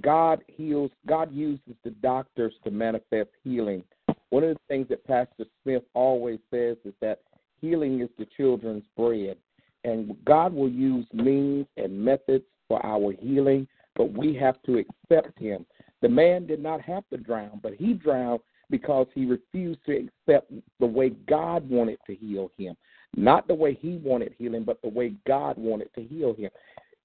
[0.00, 3.84] God heals, God uses the doctors to manifest healing.
[4.32, 7.20] One of the things that Pastor Smith always says is that
[7.60, 9.36] healing is the children's bread.
[9.84, 15.38] And God will use means and methods for our healing, but we have to accept
[15.38, 15.66] Him.
[16.00, 18.40] The man did not have to drown, but he drowned
[18.70, 22.74] because he refused to accept the way God wanted to heal him.
[23.14, 26.50] Not the way he wanted healing, but the way God wanted to heal him.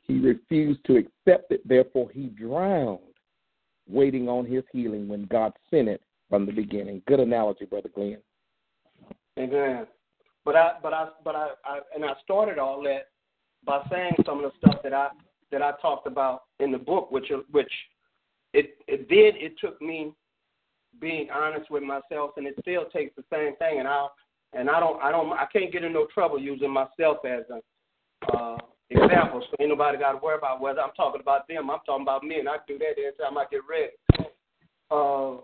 [0.01, 2.99] He refused to accept it, therefore, he drowned,
[3.85, 7.01] waiting on his healing when God sent it from the beginning.
[7.07, 8.17] Good analogy, Brother Glenn.
[9.39, 9.87] Amen.
[10.45, 13.09] But I, but I, but I, I, and I started all that
[13.65, 15.09] by saying some of the stuff that I
[15.51, 17.71] that I talked about in the book, which which
[18.53, 19.35] it it did.
[19.35, 20.13] It took me
[20.99, 23.79] being honest with myself, and it still takes the same thing.
[23.79, 24.07] And I
[24.53, 27.61] and I don't I don't I can't get in no trouble using myself as an
[28.33, 28.57] uh,
[28.89, 29.43] example.
[29.49, 31.69] So ain't nobody got to worry about whether I'm talking about them.
[31.69, 33.91] I'm talking about me, and I do that every time I get ready.
[34.89, 35.41] Uh,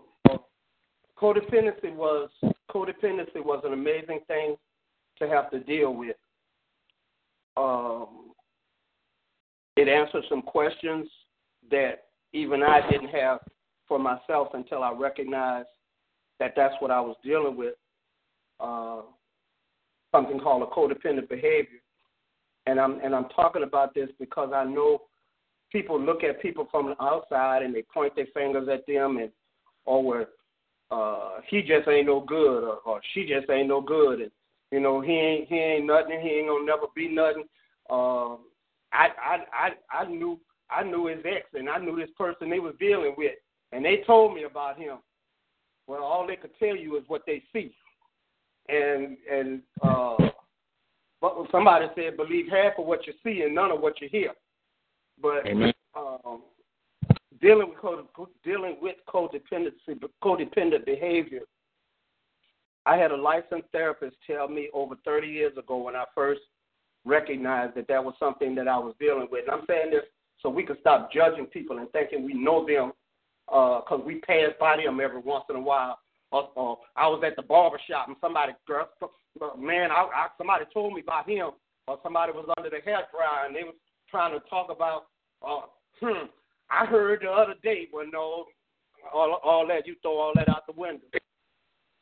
[1.20, 2.28] codependency was
[2.70, 4.56] codependency was an amazing thing
[5.18, 6.16] to have to deal with.
[7.56, 8.32] Um,
[9.76, 11.08] it answered some questions
[11.70, 13.38] that even I didn't have
[13.86, 15.68] for myself until I recognized
[16.40, 17.74] that that's what I was dealing with.
[18.58, 19.02] Uh,
[20.12, 21.80] something called a codependent behavior,
[22.66, 25.02] and I'm and I'm talking about this because I know
[25.70, 29.30] people look at people from the outside and they point their fingers at them and
[29.84, 30.28] or where
[30.90, 34.30] uh, he just ain't no good or, or she just ain't no good and
[34.70, 37.44] you know he ain't he ain't nothing he ain't gonna never be nothing.
[37.90, 38.34] Uh,
[38.92, 40.38] I I I I knew
[40.70, 43.34] I knew his ex and I knew this person they was dealing with
[43.72, 44.98] and they told me about him.
[45.86, 47.74] Well, all they could tell you is what they see,
[48.68, 50.16] and and uh,
[51.20, 54.30] but somebody said believe half of what you see and none of what you hear.
[55.20, 55.46] But
[55.96, 56.42] um,
[57.44, 61.42] dealing with dealing with codependency, codependent behavior.
[62.86, 66.40] I had a licensed therapist tell me over 30 years ago when I first
[67.04, 69.44] recognized that that was something that I was dealing with.
[69.44, 70.04] And I'm saying this
[70.40, 72.92] so we can stop judging people and thinking we know them
[73.46, 75.98] because uh, we pass by them every once in a while.
[76.32, 78.88] Or, or I was at the barber shop and somebody, girl,
[79.58, 81.50] man, I, I, somebody told me about him,
[81.86, 83.74] or somebody was under the hair dryer and they was
[84.10, 85.04] trying to talk about,
[85.46, 85.66] uh,
[86.00, 86.26] hmm,
[86.70, 88.44] I heard the other day, well, no,
[89.12, 91.04] all, all that, you throw all that out the window.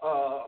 [0.05, 0.43] Uh,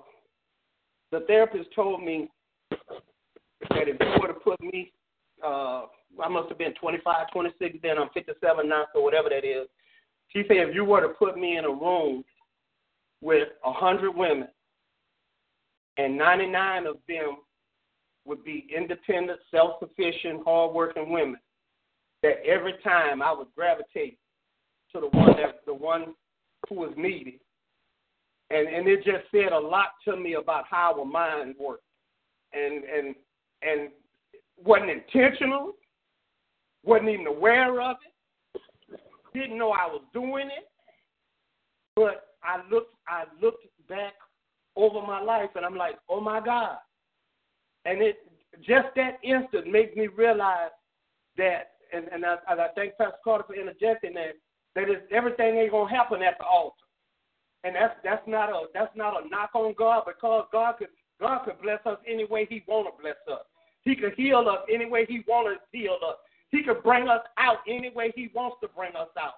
[1.11, 2.29] the therapist told me
[2.71, 4.93] that if you were to put me,
[5.45, 5.83] uh,
[6.23, 9.69] I must have been 25, 26 then, I'm 57 now, so whatever that is.
[10.29, 12.25] She said if you were to put me in a room
[13.21, 14.49] with a 100 women
[15.97, 17.37] and 99 of them
[18.25, 21.39] would be independent, self-sufficient, hardworking women,
[22.25, 24.19] that every time I would gravitate
[24.93, 26.15] to the one that the one
[26.69, 27.35] who was needed.
[28.51, 31.83] And and it just said a lot to me about how our mind works.
[32.55, 33.15] And and
[33.61, 33.91] and
[34.65, 35.73] wasn't intentional,
[36.83, 37.97] wasn't even aware of
[38.91, 39.01] it,
[39.35, 40.69] didn't know I was doing it,
[41.95, 44.15] but I looked I looked back
[44.77, 46.79] over my life and I'm like, oh my God.
[47.85, 48.17] And it
[48.61, 50.71] just that instant made me realize
[51.37, 54.35] that and, and I, and I thank Pastor Carter for interjecting that
[54.75, 56.77] that is everything ain't gonna happen at the altar.
[57.63, 60.89] And that's that's not a that's not a knock on God because God could
[61.21, 63.45] God could bless us any way He wanna bless us.
[63.83, 66.17] He could heal us any way He wanna heal us.
[66.51, 69.35] He could bring us out any way He wants to bring us out.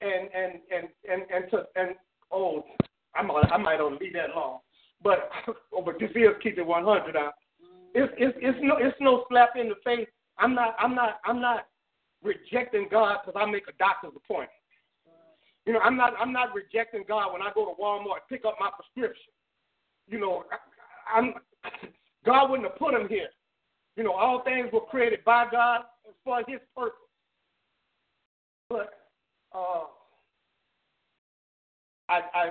[0.00, 1.96] And and and and and to and
[2.30, 2.64] oh,
[3.14, 4.60] I might I might only be that long,
[5.02, 5.30] but
[5.74, 7.32] oh, but this is keep it 100 out.
[7.62, 7.86] Mm-hmm.
[7.94, 10.08] It's it's it's no it's no slap in the face.
[10.38, 11.66] I'm not I'm not I'm not
[12.22, 14.50] rejecting God because I make a doctor's appointment.
[15.66, 18.44] You know, I'm not I'm not rejecting God when I go to Walmart and pick
[18.44, 19.32] up my prescription.
[20.08, 21.34] You know, I, I'm
[22.24, 23.28] God wouldn't have put him here.
[23.96, 25.82] You know, all things were created by God
[26.24, 26.98] for His purpose.
[28.68, 28.90] But
[29.54, 29.84] uh,
[32.08, 32.50] I I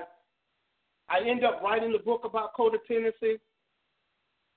[1.08, 3.40] I end up writing the book about codependency,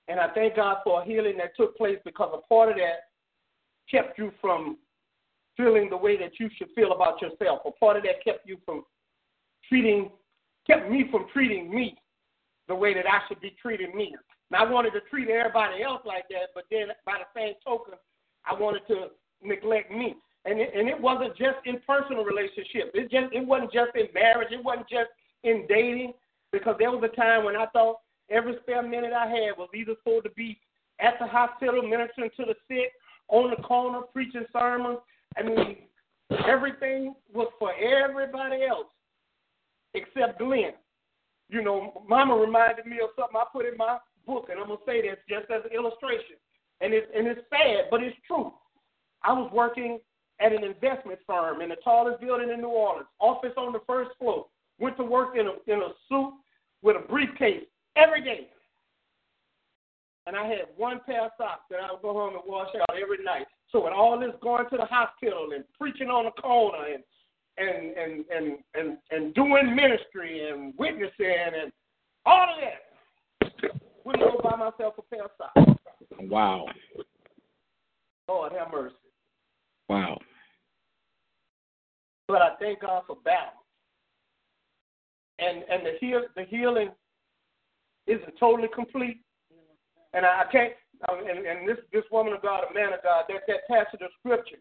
[0.07, 3.09] and I thank God for a healing that took place because a part of that
[3.89, 4.77] kept you from
[5.59, 7.59] feeling the way that you should feel about yourself.
[7.65, 8.83] A part of that kept you from
[9.67, 10.09] treating,
[10.65, 11.97] kept me from treating me
[12.69, 14.15] the way that I should be treating me.
[14.49, 17.95] Now, I wanted to treat everybody else like that, but then by the same token,
[18.45, 19.07] I wanted to
[19.43, 20.15] neglect me.
[20.45, 22.91] And it, and it wasn't just in personal relationships.
[22.93, 24.47] It just it wasn't just in marriage.
[24.51, 25.09] It wasn't just
[25.43, 26.13] in dating.
[26.53, 27.97] Because there was a time when I thought
[28.31, 30.57] every spare minute I had was either supposed to be
[30.99, 32.91] at the hospital ministering to the sick,
[33.27, 34.99] on the corner preaching sermons,
[35.37, 35.77] I mean,
[36.47, 38.87] everything was for everybody else
[39.93, 40.73] except Glenn.
[41.49, 44.79] You know, Mama reminded me of something I put in my book, and I'm gonna
[44.85, 46.37] say this just as an illustration.
[46.81, 48.53] And it's and it's sad, but it's true.
[49.23, 49.99] I was working
[50.39, 54.11] at an investment firm in the tallest building in New Orleans, office on the first
[54.19, 54.45] floor.
[54.79, 56.33] Went to work in a in a suit
[56.81, 57.65] with a briefcase
[57.95, 58.47] every day.
[60.29, 62.95] And I had one pair of socks that I would go home and wash out
[62.95, 63.47] every night.
[63.71, 67.03] So with all this going to the hospital and preaching on the corner and
[67.57, 71.71] and and and and, and doing ministry and witnessing and
[72.27, 73.71] all of that,
[74.05, 75.81] wouldn't go buy myself a pair of socks.
[76.19, 76.67] Wow.
[78.27, 78.95] Lord have mercy.
[79.87, 80.19] Wow.
[82.27, 83.49] But I thank God for balance.
[85.39, 86.91] And and the heal the healing
[88.05, 89.21] isn't totally complete.
[90.13, 90.73] And I, can't
[91.07, 94.01] um, and, and this this woman of God, a man of God, that that passage
[94.01, 94.59] of scripture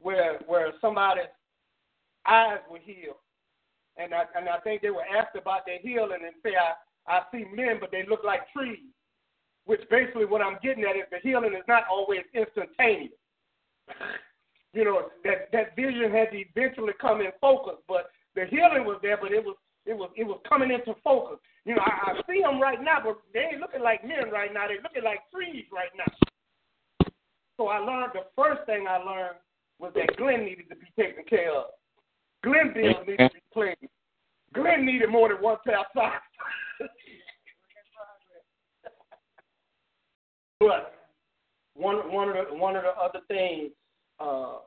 [0.00, 1.32] where where somebody's
[2.26, 3.22] eyes were healed,
[3.96, 6.74] and I and I think they were asked about their healing and say I
[7.12, 8.80] I see men but they look like trees,
[9.64, 13.12] which basically what I'm getting at is the healing is not always instantaneous.
[14.74, 18.98] You know that that vision had to eventually come in focus, but the healing was
[19.02, 21.38] there, but it was it was it was coming into focus.
[21.64, 24.52] You know, I, I see them right now, but they ain't looking like men right
[24.52, 24.68] now.
[24.68, 26.12] They're looking like trees right now.
[27.56, 29.36] So I learned the first thing I learned
[29.78, 31.66] was that Glenn needed to be taken care of.
[32.44, 33.76] Glenn Bill needed to be clean.
[34.54, 36.22] Glenn needed more than one pair of socks.
[40.60, 40.94] but
[41.74, 43.70] one one of the one of the other things
[44.20, 44.58] uh,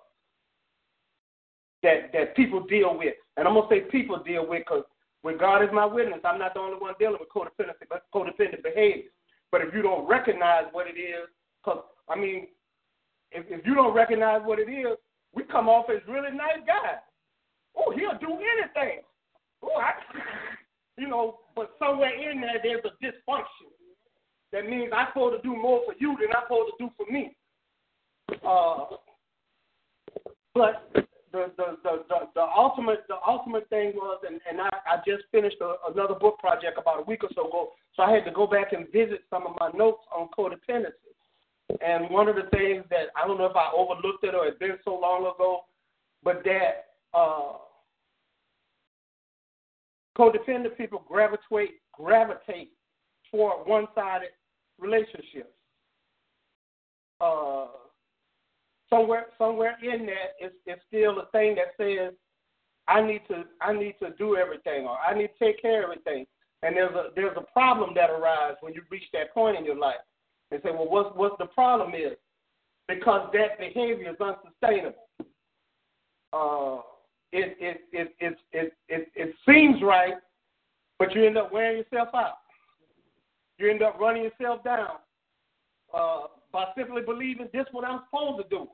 [1.84, 4.84] that that people deal with, and I'm gonna say people deal with because
[5.26, 7.82] when God is my witness, I'm not the only one dealing with codependent,
[8.14, 9.10] codependent behavior.
[9.52, 11.28] But if you don't recognize what it is,
[11.64, 12.46] because, I mean,
[13.32, 14.96] if, if you don't recognize what it is,
[15.34, 17.02] we come off as really nice guys.
[17.76, 19.00] Oh, he'll do anything.
[19.64, 19.94] Oh, I,
[21.02, 23.74] you know, but somewhere in there, there's a dysfunction.
[24.52, 27.12] That means I'm supposed to do more for you than I'm supposed to do for
[27.12, 27.36] me.
[28.48, 28.96] Uh,
[30.54, 30.94] but
[31.36, 35.58] the the, the, the, ultimate the ultimate thing was, and, and I, I just finished
[35.62, 38.48] a, another book project about a week or so ago, so I had to go
[38.48, 41.14] back and visit some of my notes on codependency.
[41.82, 44.60] And one of the things that I don't know if I overlooked it or it's
[44.60, 45.62] been so long ago,
[46.24, 47.54] but that uh,
[50.18, 52.72] codependent people gravitate gravitate
[53.32, 54.30] toward one-sided
[54.80, 55.50] relationships.
[57.22, 57.68] Uh,
[58.96, 60.52] somewhere somewhere in that is
[60.88, 62.14] still a thing that says
[62.88, 65.92] I need to I need to do everything or I need to take care of
[65.92, 66.26] everything.
[66.62, 69.78] And there's a there's a problem that arises when you reach that point in your
[69.78, 69.96] life.
[70.52, 72.18] And say, well, what's what's the problem is?
[72.88, 75.08] Because that behavior is unsustainable.
[76.32, 76.82] Uh,
[77.32, 80.14] it it it it it it, it seems right,
[81.00, 82.38] but you end up wearing yourself out.
[83.58, 84.98] You end up running yourself down
[85.94, 88.68] uh, by simply believing this is what I'm supposed to do.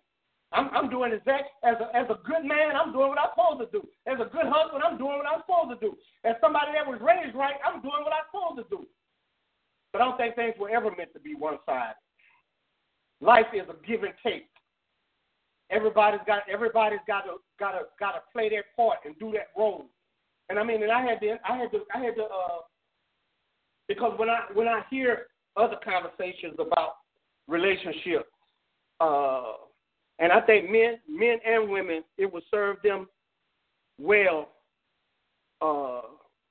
[0.54, 2.76] I'm, I'm doing exact as a, as a good man.
[2.76, 3.88] I'm doing what I'm supposed to do.
[4.06, 5.96] As a good husband, I'm doing what I'm supposed to do.
[6.28, 8.84] As somebody that was raised right, I'm doing what I'm supposed to do.
[9.94, 11.96] But I don't think things were ever meant to be one sided.
[13.22, 14.48] Life is a give and take.
[15.70, 19.56] Everybody's got everybody's got to got to got to play their part and do that
[19.58, 19.86] role.
[20.50, 22.62] And I mean, and I had to I had to I had to uh,
[23.88, 26.96] because when I when I hear other conversations about
[27.48, 28.28] relationships,
[29.00, 29.54] uh,
[30.22, 33.08] and I think men men and women, it would serve them
[34.00, 34.50] well
[35.62, 36.02] uh,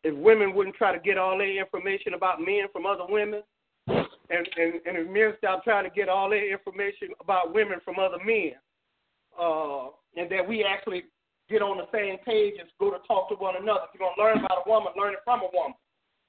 [0.04, 3.42] if women wouldn't try to get all their information about men from other women,
[3.86, 7.98] and, and, and if men stop trying to get all their information about women from
[7.98, 8.52] other men,
[9.40, 11.04] uh, and that we actually
[11.48, 13.86] get on the same page and go to talk to one another.
[13.92, 15.76] If you're going to learn about a woman, learn it from a woman.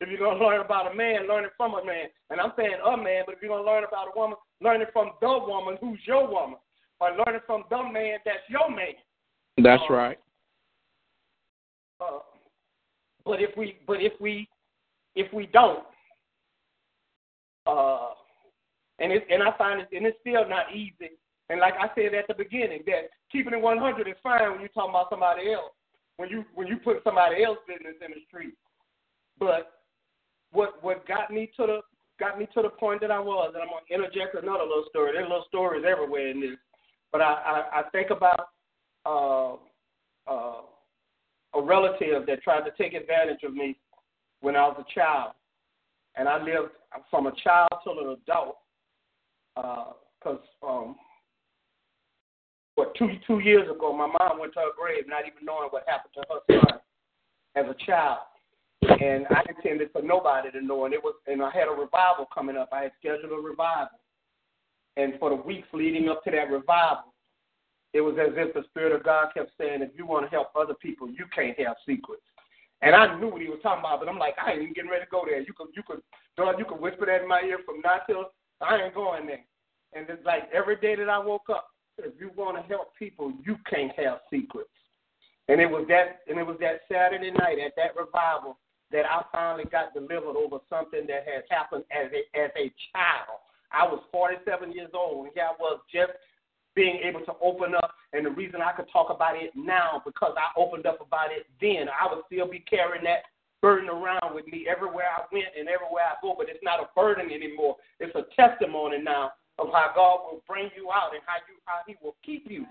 [0.02, 2.10] If you're going to learn about a man, learn it from a man.
[2.30, 4.82] And I'm saying a man, but if you're going to learn about a woman, learn
[4.82, 6.58] it from the woman who's your woman,
[7.02, 8.94] or learn it from the man that's your man.
[9.58, 10.20] That's uh, right.
[12.00, 12.20] Uh,
[13.26, 14.48] but if we, but if we,
[15.16, 15.84] if we don't,
[17.68, 18.10] uh,
[19.00, 21.12] and it, and I find it, and it's still not easy.
[21.50, 24.70] And like I said at the beginning, that keeping it 100 is fine when you're
[24.70, 25.74] talking about somebody else,
[26.18, 28.54] when you when you put somebody else's business in the street.
[29.38, 29.82] But
[30.52, 31.80] what what got me to the
[32.20, 35.12] got me to the point that I was, and I'm gonna interject another little story.
[35.14, 36.58] There's little stories everywhere in this,
[37.12, 37.34] but I
[37.74, 38.50] I, I think about
[39.06, 39.54] uh,
[40.32, 40.62] uh,
[41.54, 43.78] a relative that tried to take advantage of me
[44.42, 45.34] when I was a child,
[46.16, 46.72] and I lived
[47.10, 48.58] from a child till an adult,
[49.56, 50.96] because uh, um,
[52.76, 55.84] what two two years ago, my mom went to her grave, not even knowing what
[55.88, 56.80] happened to her son
[57.56, 58.20] as a child,
[58.82, 60.86] and I intended for nobody to know.
[60.86, 62.70] And it was, and I had a revival coming up.
[62.72, 64.00] I had scheduled a revival,
[64.98, 67.14] and for the weeks leading up to that revival,
[67.94, 70.56] it was as if the Spirit of God kept saying, "If you want to help
[70.56, 72.24] other people, you can't have secrets."
[72.82, 74.90] And I knew what he was talking about, but I'm like, I ain't even getting
[74.90, 75.40] ready to go there.
[75.40, 76.02] You could, you could,
[76.38, 79.46] Lord, you could whisper that in my ear from now till I ain't going there.
[79.94, 81.68] And it's like every day that I woke up,
[81.98, 84.70] if you want to help people, you can't have secrets.
[85.48, 88.58] And it was that and it was that Saturday night at that revival
[88.92, 93.42] that I finally got delivered over something that had happened as a as a child.
[93.74, 96.12] I was 47 years old, and here I was just
[96.76, 97.96] being able to open up.
[98.14, 101.48] And the reason I could talk about it now because I opened up about it
[101.60, 101.88] then.
[101.90, 103.24] I would still be carrying that
[103.62, 106.90] burden around with me everywhere I went and everywhere I go, but it's not a
[106.96, 107.78] burden anymore.
[108.00, 111.80] It's a testimony now of how God will bring you out and how you how
[111.88, 112.66] He will keep you.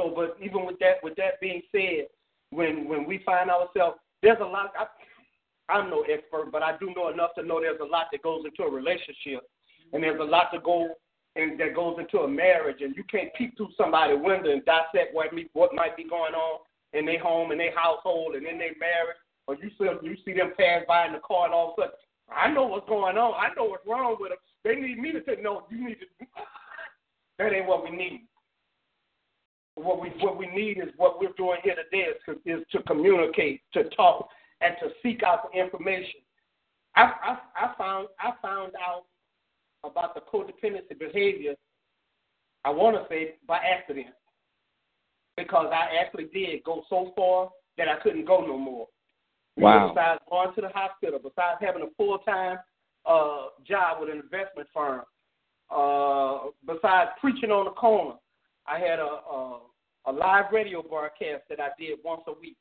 [0.00, 2.08] So, but even with that with that being said,
[2.50, 4.72] when when we find ourselves, there's a lot.
[4.78, 4.86] I,
[5.68, 8.44] I'm no expert, but I do know enough to know there's a lot that goes
[8.44, 9.42] into a relationship,
[9.92, 10.94] and there's a lot to go
[11.36, 15.14] and that goes into a marriage, and you can't peek through somebody's window and dissect
[15.14, 16.60] what me what might be going on
[16.94, 19.16] in their home, in their household, and in their marriage,
[19.46, 21.82] or you see you see them pass by in the car, and all of a
[21.82, 21.94] sudden,
[22.28, 23.34] I know what's going on.
[23.34, 24.38] I know what's wrong with them.
[24.64, 26.26] They need me to say, no, you need to.
[27.38, 28.26] That ain't what we need.
[29.76, 33.60] What we what we need is what we're doing here today is is to communicate,
[33.74, 34.28] to talk,
[34.60, 36.20] and to seek out the information.
[36.96, 39.04] I, I I found I found out
[39.84, 41.54] about the codependency behavior.
[42.64, 44.08] I want to say by accident,
[45.36, 48.86] because I actually did go so far that I couldn't go no more.
[49.56, 49.92] Wow.
[49.94, 52.58] Besides going to the hospital, besides having a full time
[53.06, 55.02] uh, job with an investment firm.
[55.70, 58.14] Uh, besides preaching on the corner,
[58.66, 59.60] I had a, a
[60.06, 62.56] a live radio broadcast that I did once a week,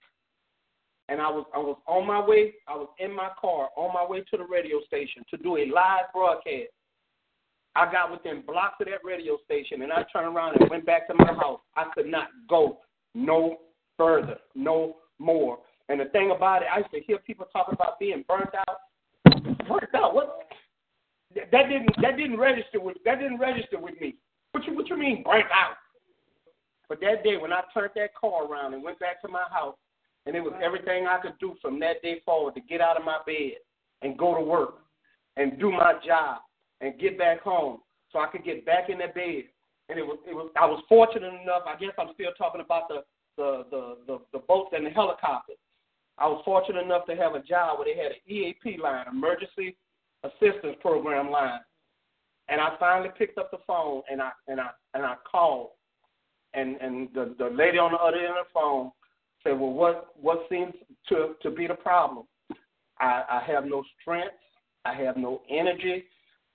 [1.09, 2.55] and I was I was on my way.
[2.67, 5.65] I was in my car on my way to the radio station to do a
[5.65, 6.71] live broadcast.
[7.75, 11.07] I got within blocks of that radio station, and I turned around and went back
[11.07, 11.59] to my house.
[11.75, 12.79] I could not go
[13.13, 13.57] no
[13.97, 15.59] further, no more.
[15.89, 18.77] And the thing about it, I used to hear people talking about being burnt out
[19.67, 20.15] Burnt out.
[20.15, 20.43] What?
[21.35, 24.15] That didn't that didn't register with that didn't register with me.
[24.51, 25.75] What you what you mean burnt out?
[26.89, 29.75] But that day when I turned that car around and went back to my house,
[30.27, 33.05] and it was everything I could do from that day forward to get out of
[33.05, 33.63] my bed
[34.01, 34.79] and go to work
[35.37, 36.39] and do my job
[36.81, 37.79] and get back home
[38.11, 39.43] so I could get back in that bed.
[39.89, 41.63] And it was it was I was fortunate enough.
[41.65, 43.03] I guess I'm still talking about the
[43.37, 45.55] the the the, the boats and the helicopters.
[46.17, 49.77] I was fortunate enough to have a job where they had an EAP line, Emergency
[50.23, 51.59] Assistance Program line,
[52.49, 55.69] and I finally picked up the phone and I and I and I called,
[56.53, 58.91] and and the the lady on the other end of the phone
[59.43, 60.73] said, "Well, what what seems
[61.09, 62.25] to to be the problem?
[62.99, 64.33] I, I have no strength,
[64.85, 66.05] I have no energy,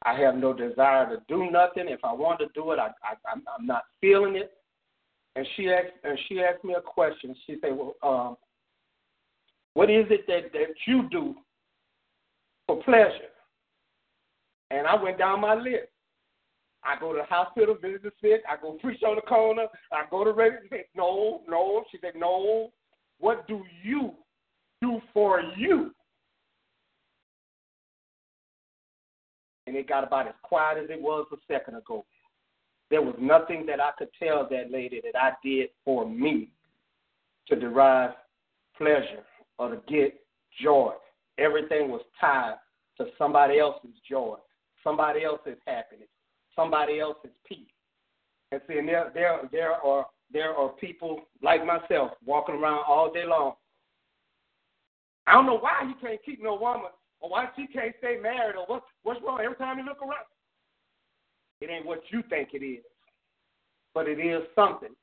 [0.04, 1.88] I have no desire to do nothing.
[1.88, 4.52] If I want to do it, I, I I'm, I'm not feeling it.
[5.36, 7.34] And she asked and she asked me a question.
[7.46, 8.36] She said, "Well, um,
[9.74, 11.34] what is it that that you do
[12.66, 13.30] for pleasure?"
[14.70, 15.91] And I went down my list.
[16.84, 18.42] I go to the hospital, visit the sick.
[18.48, 19.66] I go preach on the corner.
[19.92, 20.58] I go to radio.
[20.96, 21.84] No, no.
[21.90, 22.72] She said, no.
[23.18, 24.12] What do you
[24.80, 25.92] do for you?
[29.66, 32.04] And it got about as quiet as it was a second ago.
[32.90, 36.48] There was nothing that I could tell that lady that I did for me
[37.48, 38.10] to derive
[38.76, 39.24] pleasure
[39.58, 40.20] or to get
[40.60, 40.92] joy.
[41.38, 42.56] Everything was tied
[42.98, 44.36] to somebody else's joy,
[44.84, 46.08] somebody else's happiness,
[46.54, 47.58] somebody else's peace.
[48.50, 53.24] And see, there, there, there are there are people like myself walking around all day
[53.26, 53.52] long.
[55.26, 56.90] I don't know why he can't keep no woman,
[57.20, 59.40] or why she can't stay married, or what, what's wrong.
[59.42, 60.26] Every time you look around,
[61.60, 62.82] it ain't what you think it is,
[63.94, 64.94] but it is something.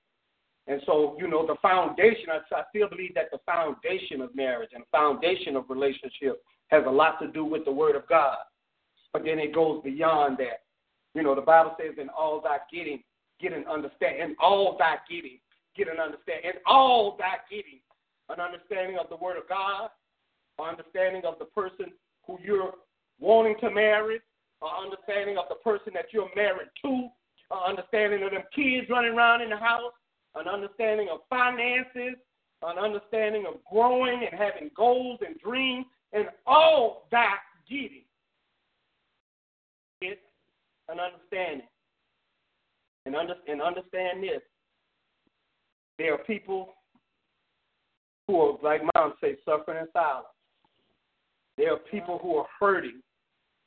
[0.68, 4.72] And so, you know, the foundation, I, I still believe that the foundation of marriage
[4.74, 8.38] and the foundation of relationship has a lot to do with the Word of God.
[9.14, 10.64] But then it goes beyond that.
[11.16, 13.04] You know, the Bible says, in all thy getting,
[13.42, 14.22] get an understanding.
[14.22, 15.40] In all thy getting,
[15.76, 16.52] get an understanding.
[16.52, 17.80] In all thy getting,
[18.30, 19.90] an understanding of the Word of God,
[20.60, 21.92] an understanding of the person
[22.28, 22.74] who you're
[23.20, 24.20] wanting to marry,
[24.62, 27.10] an understanding of the person that you're married to,
[27.52, 29.94] an understanding of them kids running around in the house,
[30.36, 32.16] an understanding of finances,
[32.62, 38.04] an understanding of growing and having goals and dreams, and all that getting.
[40.92, 41.68] An understanding.
[43.06, 44.42] And, under, and understand this.
[45.98, 46.74] There are people
[48.28, 50.28] who are, like mom say, suffering in silence.
[51.58, 53.02] There are people who are hurting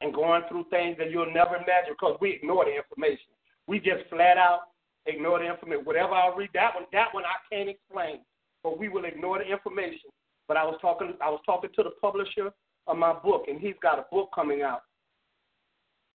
[0.00, 3.32] and going through things that you'll never imagine because we ignore the information.
[3.66, 4.72] We just flat out
[5.06, 5.84] ignore the information.
[5.84, 8.20] Whatever I read, that one, that one I can't explain,
[8.62, 10.10] but we will ignore the information.
[10.48, 12.50] But I was talking, I was talking to the publisher
[12.86, 14.82] of my book, and he's got a book coming out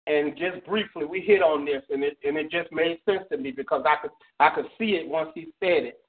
[0.07, 3.37] and just briefly we hit on this and it and it just made sense to
[3.37, 5.99] me because I could I could see it once he said it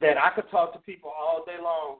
[0.00, 1.98] that I could talk to people all day long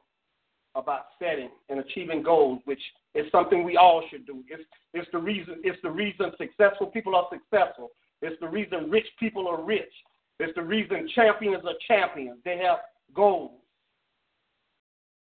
[0.75, 2.81] about setting and achieving goals, which
[3.13, 4.43] is something we all should do.
[4.47, 4.63] It's
[4.93, 7.91] it's the reason it's the reason successful people are successful.
[8.21, 9.93] It's the reason rich people are rich.
[10.39, 12.39] It's the reason champions are champions.
[12.45, 12.79] They have
[13.15, 13.59] goals.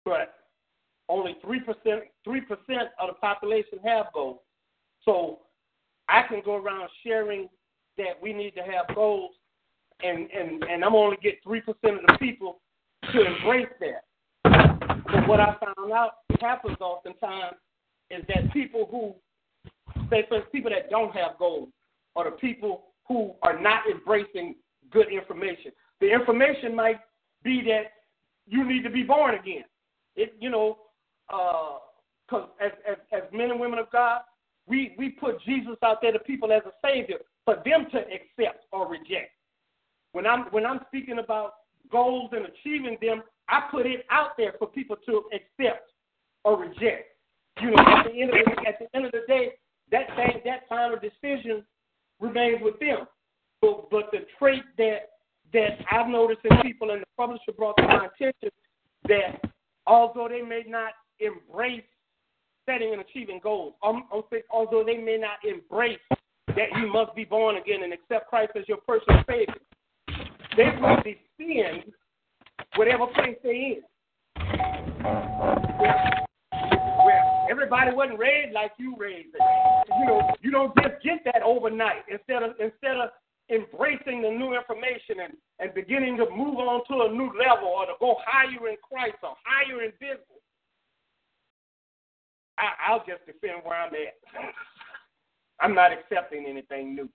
[0.06, 0.34] But
[1.08, 4.40] only three percent three percent of the population have goals.
[5.04, 5.40] So
[6.10, 7.48] I can go around sharing
[7.98, 9.32] that we need to have goals,
[10.04, 12.60] and and and I'm only get three percent of the people
[13.12, 14.06] to embrace that.
[14.44, 17.56] But what I found out happens oftentimes
[18.10, 19.14] is that people who
[20.10, 21.70] say for people that don't have goals
[22.16, 24.56] are the people who are not embracing
[24.92, 25.72] good information.
[26.00, 27.00] The information might
[27.44, 27.92] be that
[28.48, 29.66] you need to be born again.
[30.16, 30.78] It you know,
[31.28, 34.22] because uh, as, as as men and women of God,
[34.70, 38.66] we, we put Jesus out there to people as a savior for them to accept
[38.72, 39.32] or reject.
[40.12, 41.54] When I'm when I'm speaking about
[41.92, 45.92] goals and achieving them, I put it out there for people to accept
[46.44, 47.16] or reject.
[47.62, 49.54] You know, at the end of the, at the end of the day,
[49.92, 51.66] that thing, that final decision
[52.20, 53.08] remains with them.
[53.62, 55.10] But but the trait that
[55.54, 58.50] that I've noticed in people, and the publisher brought to my attention,
[59.08, 59.42] that
[59.88, 61.84] although they may not embrace
[62.70, 64.04] setting and achieving goals, um,
[64.52, 66.00] although they may not embrace
[66.48, 69.56] that you must be born again and accept Christ as your personal Savior,
[70.56, 71.92] they must defend
[72.76, 73.82] whatever place they're in.
[75.80, 76.26] Where,
[77.06, 79.42] where everybody wasn't raised like you raised it.
[80.00, 82.04] You know, you don't just get that overnight.
[82.12, 83.10] Instead of instead of
[83.50, 87.86] embracing the new information and, and beginning to move on to a new level or
[87.88, 90.39] to go higher in Christ or higher in business,
[92.60, 94.54] I, I'll just defend where I'm at.
[95.62, 97.10] I'm not accepting anything new.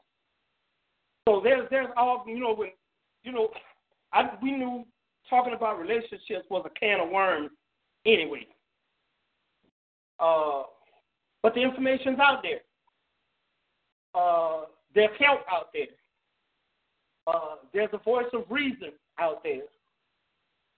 [1.29, 2.71] So there's there's all you know when
[3.23, 3.49] you know
[4.13, 4.85] I we knew
[5.29, 7.51] talking about relationships was a can of worms
[8.07, 8.47] anyway.
[10.21, 10.65] Uh,
[11.43, 12.61] but the information's out there.
[14.15, 15.87] Uh, there's help out there.
[17.27, 19.63] Uh, there's a voice of reason out there.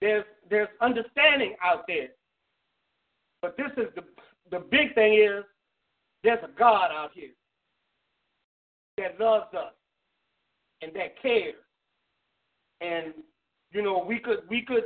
[0.01, 2.09] There's there's understanding out there.
[3.41, 4.03] But this is the
[4.51, 5.43] the big thing is
[6.23, 7.31] there's a God out here
[8.97, 9.73] that loves us
[10.81, 11.55] and that cares.
[12.81, 13.13] And
[13.71, 14.83] you know, we could we could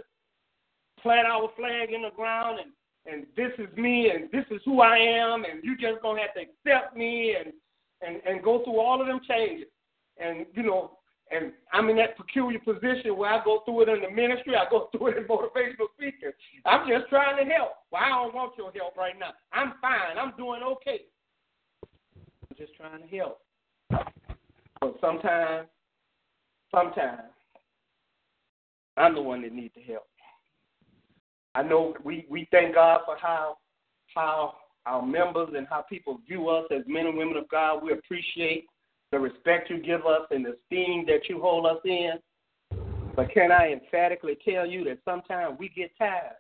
[1.01, 2.71] plant our flag in the ground and
[3.11, 6.33] and this is me and this is who I am and you just gonna have
[6.35, 7.53] to accept me and
[8.01, 9.67] and and go through all of them changes.
[10.17, 10.99] And you know,
[11.31, 14.69] and I'm in that peculiar position where I go through it in the ministry, I
[14.69, 16.31] go through it in motivational speaking.
[16.65, 17.71] I'm just trying to help.
[17.91, 19.31] Well, I don't want your help right now.
[19.53, 20.17] I'm fine.
[20.19, 21.01] I'm doing okay.
[22.49, 23.39] I'm just trying to help.
[24.79, 25.67] But sometimes,
[26.73, 27.29] sometimes,
[28.97, 30.07] I'm the one that needs the help.
[31.55, 33.57] I know we, we thank God for how
[34.13, 34.55] how
[34.85, 37.83] our members and how people view us as men and women of God.
[37.83, 38.65] We appreciate
[39.11, 42.13] the respect you give us and the esteem that you hold us in.
[43.15, 46.35] But can I emphatically tell you that sometimes we get tired?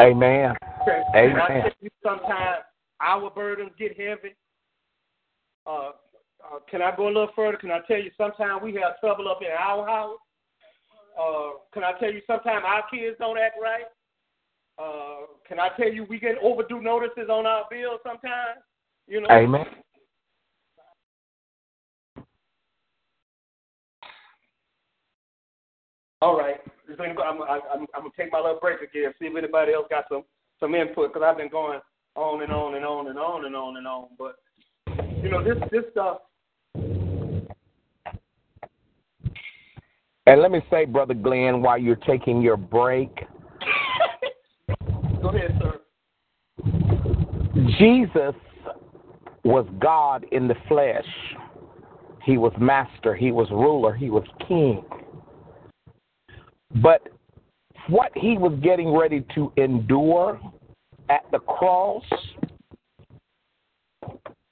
[0.00, 0.56] Amen.
[1.14, 1.40] Amen.
[1.40, 2.64] I tell you sometimes
[3.00, 4.34] our burdens get heavy.
[5.66, 5.90] Uh,
[6.44, 7.58] uh, can I go a little further?
[7.58, 10.18] Can I tell you sometimes we have trouble up in our house?
[11.18, 13.84] Uh, can I tell you sometimes our kids don't act right?
[14.78, 18.60] Uh, can I tell you we get overdue notices on our bills sometimes?
[19.06, 19.28] You know.
[19.30, 19.66] Amen.
[26.24, 26.56] All right.
[26.88, 29.12] I'm, I'm, I'm, I'm gonna take my little break again.
[29.18, 30.22] See if anybody else got some
[30.58, 31.80] some input because I've been going
[32.16, 34.06] on and on and on and on and on and on.
[34.18, 34.36] But
[35.22, 36.20] you know this this stuff.
[40.26, 43.10] And let me say, Brother Glenn, while you're taking your break,
[45.20, 45.80] Go ahead, sir.
[47.78, 48.34] Jesus
[49.44, 51.04] was God in the flesh.
[52.24, 54.82] He was master, he was ruler, he was king.
[56.82, 57.08] But
[57.88, 60.40] what he was getting ready to endure
[61.08, 62.04] at the cross,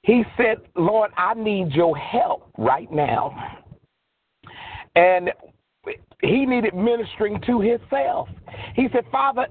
[0.03, 3.59] he said, Lord, I need your help right now.
[4.95, 5.31] And
[6.21, 8.29] he needed ministering to himself.
[8.75, 9.47] He said, Father,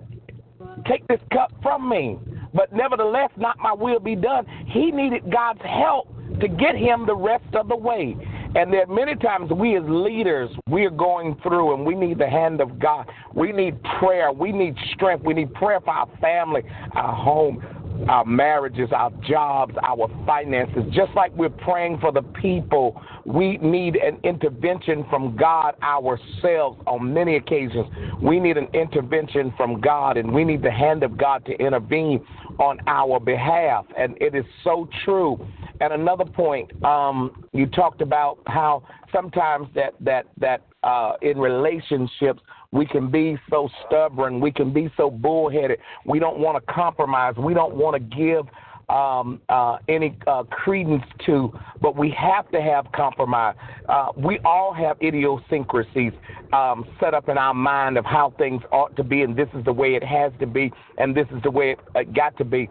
[0.86, 2.18] take this cup from me.
[2.54, 4.46] But nevertheless, not my will be done.
[4.66, 6.08] He needed God's help
[6.40, 8.16] to get him the rest of the way.
[8.54, 12.28] And are many times we as leaders, we are going through and we need the
[12.28, 13.08] hand of God.
[13.34, 14.30] We need prayer.
[14.30, 15.24] We need strength.
[15.24, 16.62] We need prayer for our family,
[16.94, 17.64] our home,
[18.08, 20.82] our marriages, our jobs, our finances.
[20.92, 27.12] Just like we're praying for the people, we need an intervention from God ourselves on
[27.12, 27.86] many occasions.
[28.20, 32.24] We need an intervention from God, and we need the hand of God to intervene
[32.58, 33.86] on our behalf.
[33.96, 35.44] And it is so true.
[35.80, 42.40] And another point, um, you talked about how sometimes that that that uh, in relationships
[42.72, 44.40] we can be so stubborn.
[44.40, 45.78] We can be so bullheaded.
[46.06, 47.34] We don't want to compromise.
[47.36, 48.46] We don't want to give
[48.88, 53.54] um, uh, any uh, credence to, but we have to have compromise.
[53.88, 56.12] Uh, we all have idiosyncrasies
[56.52, 59.64] um, set up in our mind of how things ought to be, and this is
[59.64, 62.44] the way it has to be, and this is the way it uh, got to
[62.44, 62.68] be.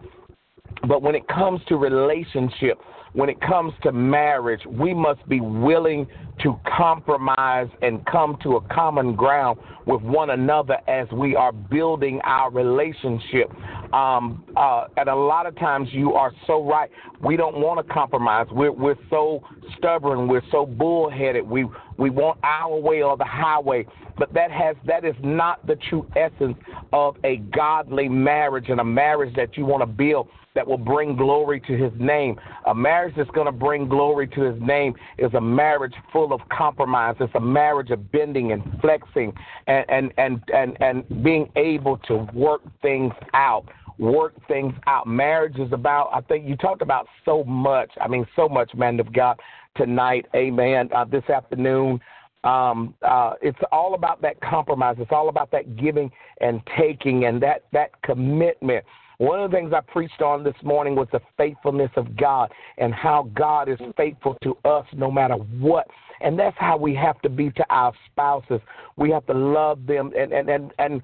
[0.86, 2.78] But when it comes to relationship,
[3.14, 6.06] when it comes to marriage, we must be willing
[6.42, 12.20] to compromise and come to a common ground with one another as we are building
[12.24, 13.50] our relationship.
[13.92, 16.90] Um, uh, and a lot of times, you are so right.
[17.22, 18.46] We don't want to compromise.
[18.50, 19.42] We're we're so
[19.76, 20.28] stubborn.
[20.28, 21.46] We're so bullheaded.
[21.46, 21.66] We
[21.98, 23.86] we want our way or the highway.
[24.16, 26.56] But that has that is not the true essence
[26.94, 31.16] of a godly marriage and a marriage that you want to build that will bring
[31.16, 32.38] glory to his name.
[32.66, 36.40] A marriage that's going to bring glory to his name is a marriage full of
[36.50, 37.16] compromise.
[37.20, 39.32] It's a marriage of bending and flexing
[39.66, 43.66] and, and, and, and, and being able to work things out.
[43.98, 45.06] Work things out.
[45.06, 47.90] Marriage is about, I think you talked about so much.
[48.00, 49.38] I mean, so much, man of God,
[49.76, 50.26] tonight.
[50.34, 50.88] Amen.
[50.94, 52.00] Uh, this afternoon.
[52.44, 54.96] Um, uh, it's all about that compromise.
[54.98, 58.84] It's all about that giving and taking and that, that commitment.
[59.22, 62.92] One of the things I preached on this morning was the faithfulness of God and
[62.92, 65.86] how God is faithful to us no matter what.
[66.20, 68.60] And that's how we have to be to our spouses.
[68.96, 71.02] We have to love them and, and, and, and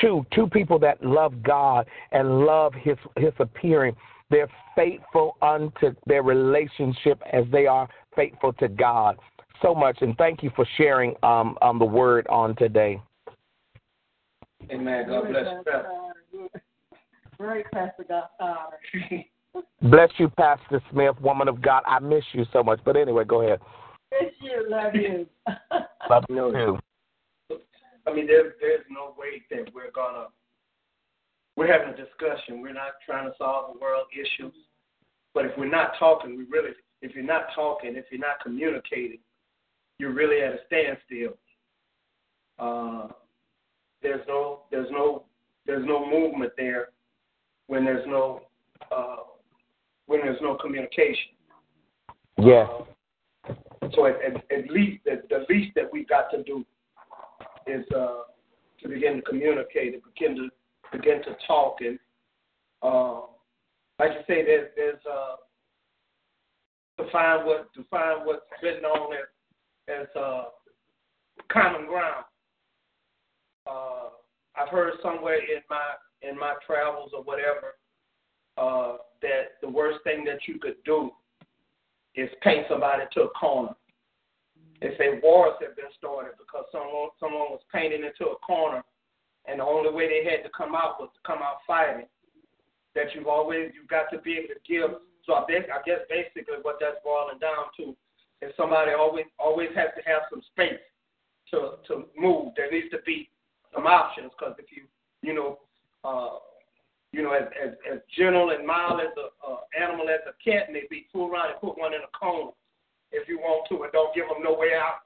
[0.00, 3.96] two two people that love God and love his his appearing.
[4.30, 9.16] They're faithful unto their relationship as they are faithful to God.
[9.60, 13.02] So much and thank you for sharing um, um the word on today.
[14.70, 15.06] Amen.
[15.08, 16.62] God bless
[17.38, 17.46] you.
[17.46, 18.28] Great, Pastor God.
[19.82, 21.82] Bless you, Pastor Smith, woman of God.
[21.86, 22.80] I miss you so much.
[22.84, 23.60] But anyway, go ahead.
[24.12, 25.26] Miss you, love you.
[26.10, 26.78] love you too.
[28.06, 30.26] I mean, there's there's no way that we're gonna
[31.56, 32.60] we're having a discussion.
[32.60, 34.54] We're not trying to solve the world issues.
[35.34, 36.70] But if we're not talking, we really
[37.02, 39.18] if you're not talking, if you're not communicating,
[39.98, 41.36] you're really at a standstill.
[42.58, 43.08] Uh,
[44.02, 45.24] there's no there's no
[45.66, 46.88] there's no movement there
[47.66, 48.42] when there's no
[48.90, 49.16] uh,
[50.06, 51.32] when there's no communication.
[52.38, 52.66] Yeah.
[53.48, 53.54] Uh,
[53.94, 56.64] so at, at, at least the, the least that we got to do
[57.66, 58.22] is uh,
[58.82, 60.48] to begin to communicate and begin to
[60.96, 61.98] begin to talk and
[62.82, 63.20] uh,
[63.98, 65.36] like you say, there's there's uh,
[67.02, 70.44] to find what to find what's written on as as uh,
[71.50, 72.24] common ground.
[73.66, 74.10] Uh,
[74.54, 77.76] I've heard somewhere in my in my travels or whatever
[78.58, 81.10] uh, that the worst thing that you could do
[82.14, 83.74] is paint somebody to a corner.
[84.80, 88.82] They say wars have been started because someone someone was painted into a corner,
[89.46, 92.06] and the only way they had to come out was to come out fighting
[92.94, 95.00] that you've always you've got to be able to give.
[95.24, 97.96] So I guess, I guess basically what that's boiling down to
[98.44, 100.80] is somebody always always has to have some space
[101.52, 102.52] to to move.
[102.56, 103.28] There needs to be
[103.74, 104.84] some options because if you
[105.22, 105.58] you know
[106.06, 106.38] uh,
[107.12, 110.72] you know as, as as gentle and mild as a uh, animal as a cat
[110.72, 112.52] may be, fool around and put one in a corner
[113.12, 115.02] if you want to, and don't give them no way out,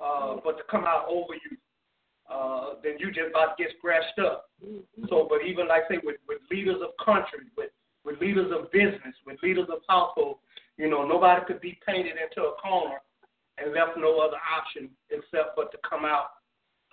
[0.00, 1.56] uh, but to come out over you
[2.30, 4.50] uh, then you just about to get scratched up.
[4.64, 5.06] Mm-hmm.
[5.08, 7.70] So, but even like say, with, with leaders of country, with
[8.04, 10.36] with leaders of business, with leaders of household,
[10.78, 12.96] you know, nobody could be painted into a corner
[13.58, 16.30] and left no other option except but to come out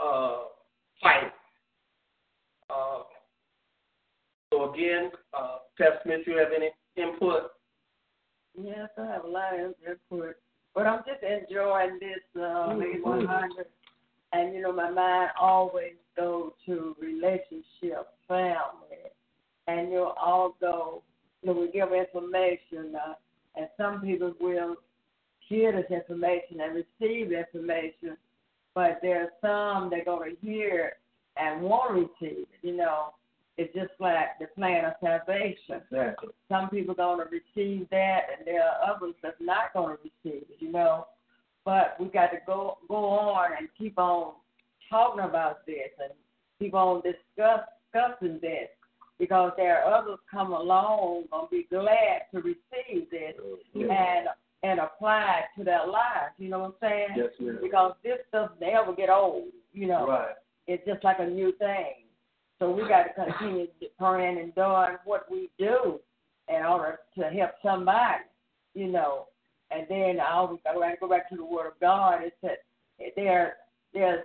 [0.04, 0.50] uh,
[1.02, 1.32] fight.
[2.70, 3.04] Uh,
[4.52, 7.52] so again, uh, Pastor Smith, you have any input?
[8.60, 10.36] Yes, I have a lot of input,
[10.74, 13.08] but I'm just enjoying this uh, mm-hmm.
[13.08, 13.66] 100
[14.34, 19.12] and you know, my mind always goes to relationship, family,
[19.68, 21.02] and you know, although
[21.42, 23.14] you know we give information, uh,
[23.56, 24.76] and some people will
[25.40, 28.18] hear this information and receive information,
[28.76, 30.94] but there are some that are going to hear
[31.38, 32.48] and won't receive it.
[32.62, 33.14] You know,
[33.58, 35.82] it's just like the plan of salvation.
[35.92, 36.30] Exactly.
[36.50, 40.04] Some people are going to receive that, and there are others that's not going to
[40.04, 40.58] receive it.
[40.60, 41.08] You know,
[41.66, 44.34] but we got to go go on and keep on
[44.90, 46.14] talking about this and
[46.60, 48.70] keep on discuss, discussing this
[49.20, 53.34] because there are others come along gonna be glad to receive this
[53.76, 53.90] mm-hmm.
[53.90, 54.28] and
[54.64, 56.34] and apply it to their lives.
[56.38, 57.08] You know what I'm saying?
[57.16, 57.60] Yes, ma'am.
[57.62, 59.50] Because this doesn't ever get old.
[59.72, 60.36] You know, right.
[60.66, 62.07] it's just like a new thing.
[62.60, 63.68] So we got to continue
[64.00, 66.00] praying and doing what we do
[66.50, 68.24] in order to help somebody.
[68.74, 69.28] You know,
[69.72, 72.24] and then I always I to go back to the Word of God.
[72.24, 72.58] It said
[73.16, 73.58] there
[73.94, 74.24] there's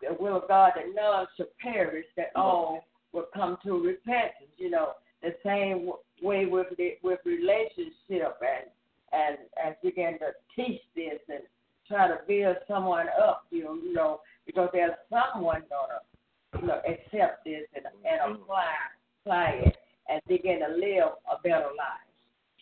[0.00, 4.50] the will of God that none should perish, that all will come to repentance.
[4.56, 4.92] You know,
[5.22, 5.90] the same
[6.22, 8.70] way with the, with relationship and
[9.12, 11.40] and and begin to teach this and
[11.88, 13.46] try to build someone up.
[13.50, 16.00] You know, you know, because there's someone gonna
[16.62, 18.42] you know accept this and and mm-hmm.
[18.42, 18.72] apply
[19.20, 19.76] apply it
[20.08, 22.08] and begin to live a better life.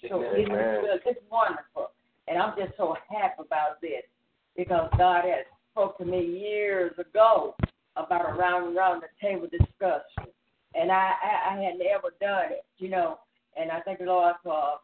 [0.08, 1.90] So it's, it's wonderful.
[2.28, 4.02] And I'm just so happy about this
[4.56, 7.54] because God has spoke to me years ago
[7.96, 10.32] about a round around the table discussion.
[10.74, 13.18] And I, I, I had never done it, you know.
[13.56, 14.78] And I thank the Lord for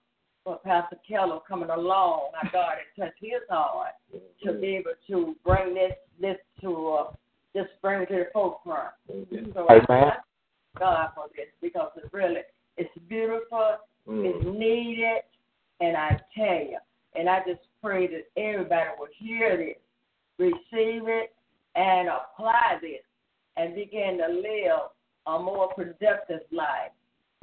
[0.45, 2.31] for Pastor Keller coming along.
[2.41, 3.93] I God had touched his heart
[4.45, 7.13] to be able to bring this this to uh,
[7.57, 8.93] just bring it to the forefront.
[9.55, 10.15] So I thank
[10.79, 12.43] God for this because it's really
[12.77, 13.77] it's beautiful,
[14.07, 14.25] mm.
[14.27, 15.23] it's needed,
[15.81, 16.79] and I tell you,
[17.15, 19.77] and I just pray that everybody will hear this,
[20.39, 21.35] receive it,
[21.75, 23.01] and apply this,
[23.57, 24.91] and begin to live
[25.27, 26.93] a more productive life.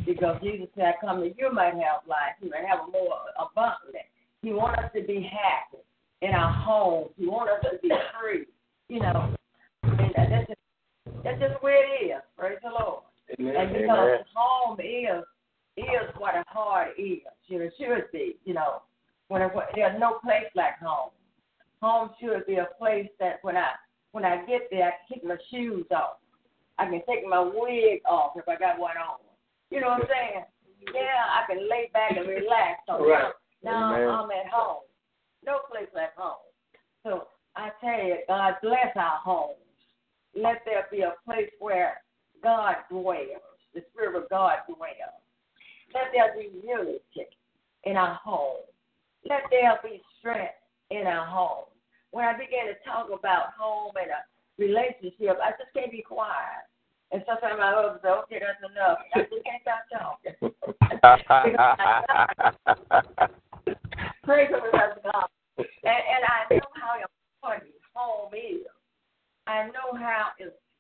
[0.06, 3.18] Because Jesus said, I come that you might have life, you might have a more
[3.40, 4.06] abundant.
[4.42, 5.82] He wants us to be happy
[6.22, 7.12] in our homes.
[7.18, 8.46] He wants us to be free.
[8.90, 9.34] You know,
[9.84, 10.60] and that's just,
[11.24, 12.22] that's just where it is.
[12.38, 13.04] Praise the Lord.
[13.40, 13.56] Amen.
[13.56, 14.20] And because Amen.
[14.34, 15.24] home is
[15.76, 17.20] is what a heart is.
[17.48, 18.38] You know, should be.
[18.46, 18.82] You know,
[19.28, 21.12] when it, there's no place like home.
[21.82, 23.72] Home should be a place that when I
[24.12, 26.18] when I get there, I can take my shoes off.
[26.78, 29.20] I can take my wig off if I got one on.
[29.70, 30.46] You know what I'm saying?
[30.94, 32.82] Yeah, I can lay back and relax.
[32.88, 33.34] So right.
[33.64, 34.82] now, now I'm at home.
[35.46, 36.44] No place like home.
[37.04, 39.58] So I tell you, God bless our homes.
[40.36, 42.02] Let there be a place where
[42.42, 43.42] God dwells,
[43.74, 45.22] the Spirit of God dwells.
[45.94, 47.28] Let there be unity
[47.84, 48.64] in our home.
[49.26, 50.56] Let there be strength
[50.90, 51.66] in our home.
[52.12, 54.24] When I began to talk about home and a
[54.58, 56.68] relationship, I just can't be quiet.
[57.12, 59.00] And sometimes my husband says, okay, that's enough.
[59.14, 60.34] I just can't stop talking.
[64.24, 65.28] Praise the Lord God.
[65.58, 68.66] And, and I know how important home is.
[69.48, 70.30] I know how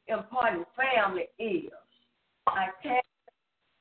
[0.08, 1.72] important family is.
[2.48, 3.02] I tell you,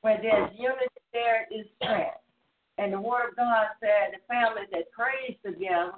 [0.01, 2.19] where there's unity, there is strength.
[2.77, 5.93] And the Word of God said the family that prays together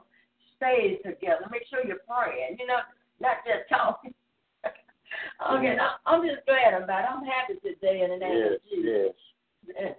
[0.58, 1.48] stays together.
[1.52, 2.58] Make sure you're praying.
[2.60, 2.80] You know,
[3.20, 4.14] not just talking.
[4.66, 7.12] okay, I, I'm just glad about it.
[7.12, 9.16] I'm happy today in the name Yes, of Jesus.
[9.68, 9.96] yes.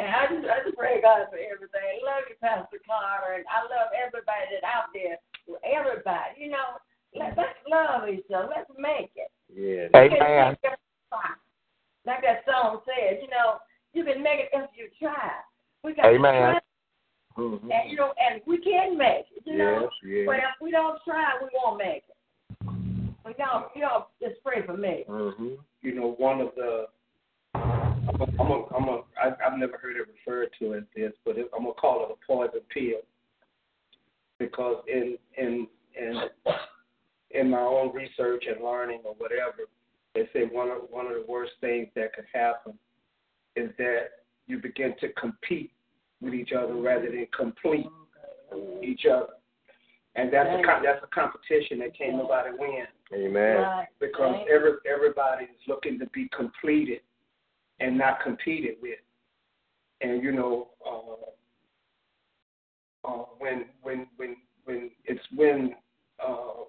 [0.00, 2.00] And I just, I just pray God for everything.
[2.00, 5.20] Love you, Pastor Carter, and I love everybody that's out there.
[5.68, 6.80] Everybody, you know,
[7.12, 7.60] let, let's
[8.02, 8.48] love each other.
[8.54, 9.30] Let's make it.
[9.52, 10.02] Yeah.
[10.02, 10.78] You can make it
[11.10, 11.20] fun.
[12.06, 13.58] Like that song says, you know,
[13.92, 15.30] you can make it if you try.
[15.84, 16.32] We got Amen.
[16.32, 16.60] to try,
[17.36, 17.62] Mhm.
[17.62, 19.42] and you know, and we can make it.
[19.44, 20.26] You know, Yes, yes.
[20.26, 22.16] but if we don't try, we won't make it.
[23.24, 25.04] But y'all, y'all just pray for me.
[25.08, 25.58] Mhm.
[25.80, 26.88] you know, one of the
[27.54, 31.12] I'm a, I'm a, I'm a, I, I've never heard it referred to as this,
[31.24, 33.00] but it, I'm gonna call it a poison pill
[34.38, 36.28] because in in in
[37.30, 39.68] in my own research and learning or whatever,
[40.14, 42.78] they say one of one of the worst things that could happen
[43.56, 44.10] is that
[44.46, 45.70] you begin to compete
[46.20, 47.86] with each other rather than complete
[48.82, 49.34] each other,
[50.14, 53.56] and that's a com- that's a competition that can't nobody win Amen.
[53.60, 53.86] Right.
[54.00, 54.46] because Right.
[54.48, 57.00] every everybody is looking to be completed
[57.80, 58.98] and not competed with.
[60.00, 61.26] And you know, uh,
[63.08, 65.74] uh, when when when when it's when
[66.24, 66.64] uh,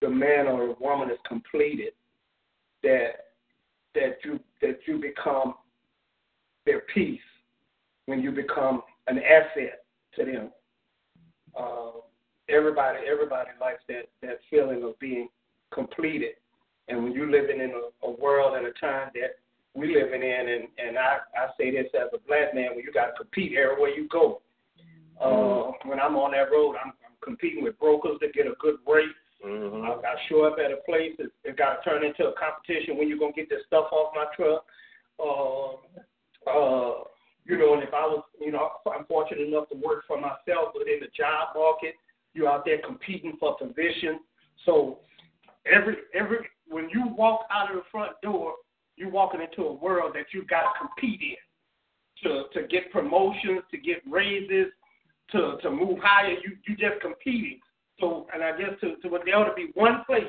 [0.00, 1.92] the man or the woman is completed
[2.82, 3.32] that
[3.94, 5.54] that you that you become
[6.66, 7.20] their peace
[8.06, 9.84] when you become an asset
[10.16, 10.50] to them.
[11.58, 12.00] Uh,
[12.48, 15.28] everybody everybody likes that that feeling of being
[15.72, 16.34] completed.
[16.88, 19.38] And when you're living in a, a world and a time that
[19.74, 22.92] we living in, and and I I say this as a black man, when you
[22.92, 24.40] got to compete everywhere you go.
[25.20, 28.76] Uh, when I'm on that road, I'm, I'm competing with brokers to get a good
[28.86, 29.14] rate.
[29.44, 29.84] Mhm.
[29.84, 32.96] I, I show up at a place, it, it got to turn into a competition
[32.96, 34.64] when you're gonna get this stuff off my truck.
[35.20, 37.04] Uh, uh,
[37.44, 40.72] you know, and if I was, you know, I'm fortunate enough to work for myself,
[40.74, 41.94] but in the job market,
[42.32, 44.20] you're out there competing for position.
[44.64, 44.98] So
[45.70, 46.38] every every
[46.68, 48.54] when you walk out of the front door,
[48.96, 51.36] you're walking into a world that you got to compete in
[52.22, 54.72] to to get promotions, to get raises,
[55.32, 56.32] to to move higher.
[56.32, 57.60] You you just competing.
[58.00, 60.24] So and I guess to to there ought to be one place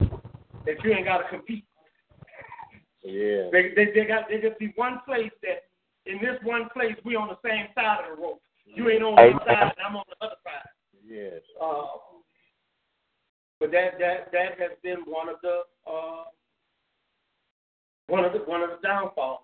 [0.00, 1.64] that you ain't got to compete.
[3.02, 3.50] Yeah.
[3.52, 5.64] They, they they got there just be one place that
[6.06, 8.40] in this one place we on the same side of the rope.
[8.66, 10.68] You ain't on one side and I'm on the other side.
[11.06, 11.40] Yes.
[11.60, 11.84] Uh,
[13.60, 16.24] but that that that has been one of the uh,
[18.08, 19.40] one of the one of the downfalls.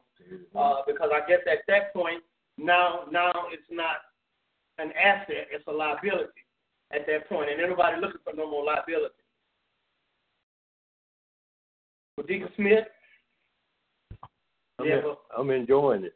[0.54, 2.22] Uh, because I guess at that point
[2.58, 3.96] now now it's not
[4.78, 5.72] an asset, it's a
[6.02, 6.30] liability
[6.92, 9.14] at that point, and everybody looking for no more liability.
[12.16, 12.84] But Deacon Smith,
[14.78, 16.12] I'm, Yeah, en- I'm enjoying this.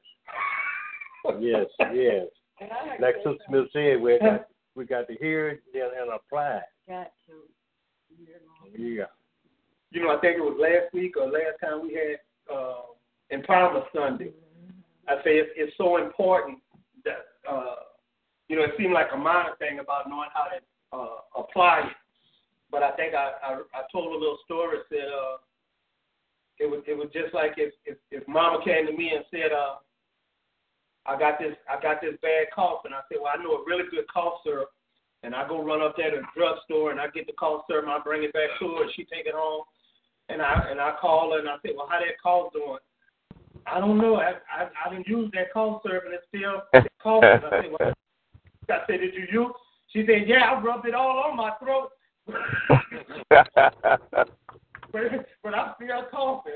[1.41, 2.27] Yes, yes.
[2.61, 3.37] And I like Like Sister.
[3.49, 7.33] Smith said, we got we got to hear it and, and apply Got to.
[8.21, 8.79] it.
[8.79, 9.05] Yeah.
[9.93, 12.19] you know, I think it was last week or last time we had
[12.55, 12.83] uh,
[13.33, 14.33] Empowerment Sunday.
[15.09, 16.59] I say it's, it's so important
[17.05, 17.75] that uh,
[18.55, 20.63] you know it seemed like a minor thing about knowing how to
[20.95, 21.97] uh, apply it,
[22.71, 25.43] but I think I, I I told a little story said uh,
[26.61, 29.51] it was it was just like if, if if Mama came to me and said
[29.51, 29.83] uh,
[31.05, 33.67] I got this I got this bad cough and I said well I know a
[33.67, 34.71] really good cough syrup
[35.25, 37.91] and I go run up there to the drugstore and I get the cough syrup
[37.91, 39.67] and I bring it back to her and she take it home
[40.29, 42.79] and I and I call her and I say, well, how that cough doing?
[43.67, 44.15] I don't know.
[44.15, 46.63] I I, I didn't use that cough syrup and it's still
[47.03, 47.43] coughing.
[47.43, 47.95] I said, well,
[48.71, 49.53] I said, did you use?
[49.93, 51.91] She said, yeah, I rubbed it all on my throat,
[54.93, 55.07] but
[55.43, 56.53] but I'm still coughing.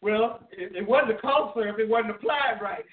[0.00, 1.78] Well, it, it wasn't the cough syrup.
[1.80, 2.84] It wasn't applied right.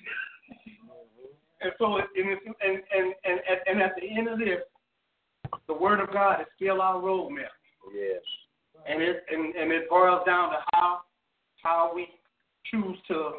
[1.61, 4.61] and so, it, and, it's, and, and and and at the end of this,
[5.67, 7.53] the word of God is still our roadmap
[7.93, 8.21] yes.
[8.87, 11.01] and it and, and it boils down to how
[11.61, 12.07] how we
[12.65, 13.33] choose to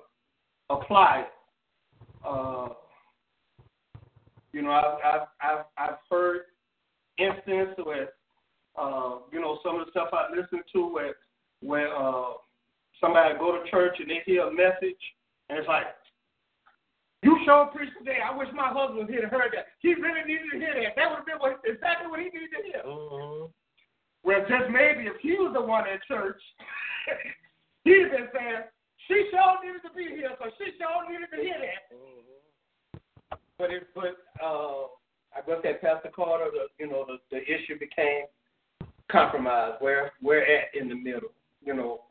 [0.70, 1.32] apply it.
[2.24, 2.68] Uh,
[4.56, 6.48] you know, I've I've I've, I've heard
[7.18, 8.08] instances where
[8.74, 11.14] uh, you know some of the stuff I listen to where
[11.60, 12.40] where uh,
[12.98, 15.02] somebody go to church and they hear a message
[15.50, 15.84] and it's like.
[17.22, 18.18] You sure preached today.
[18.22, 19.74] I wish my husband was here to hear that.
[19.80, 20.94] He really needed to hear that.
[20.94, 22.82] That would have been what, exactly what he needed to hear.
[22.86, 23.50] Mm-hmm.
[24.22, 26.38] Well, just maybe if he was the one at church,
[27.88, 28.68] he'd been saying,
[29.08, 31.90] she sure needed to be here, so she sure needed to hear that.
[33.58, 34.84] But it, but uh,
[35.34, 38.24] I guess that Pastor Carter, the you know, the, the issue became
[39.10, 39.74] compromise.
[39.80, 41.32] Where we're at in the middle,
[41.64, 42.02] you know,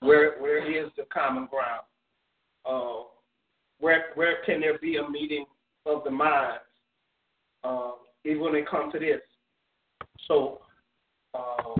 [0.00, 1.82] where where is the common ground?
[2.64, 3.04] Uh,
[3.80, 5.46] where where can there be a meeting
[5.86, 6.60] of the minds?
[7.64, 7.92] Uh,
[8.24, 9.20] even when it comes to this.
[10.28, 10.60] So,
[11.34, 11.74] uh,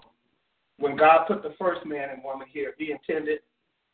[0.79, 3.41] when God put the first man and woman here, He intended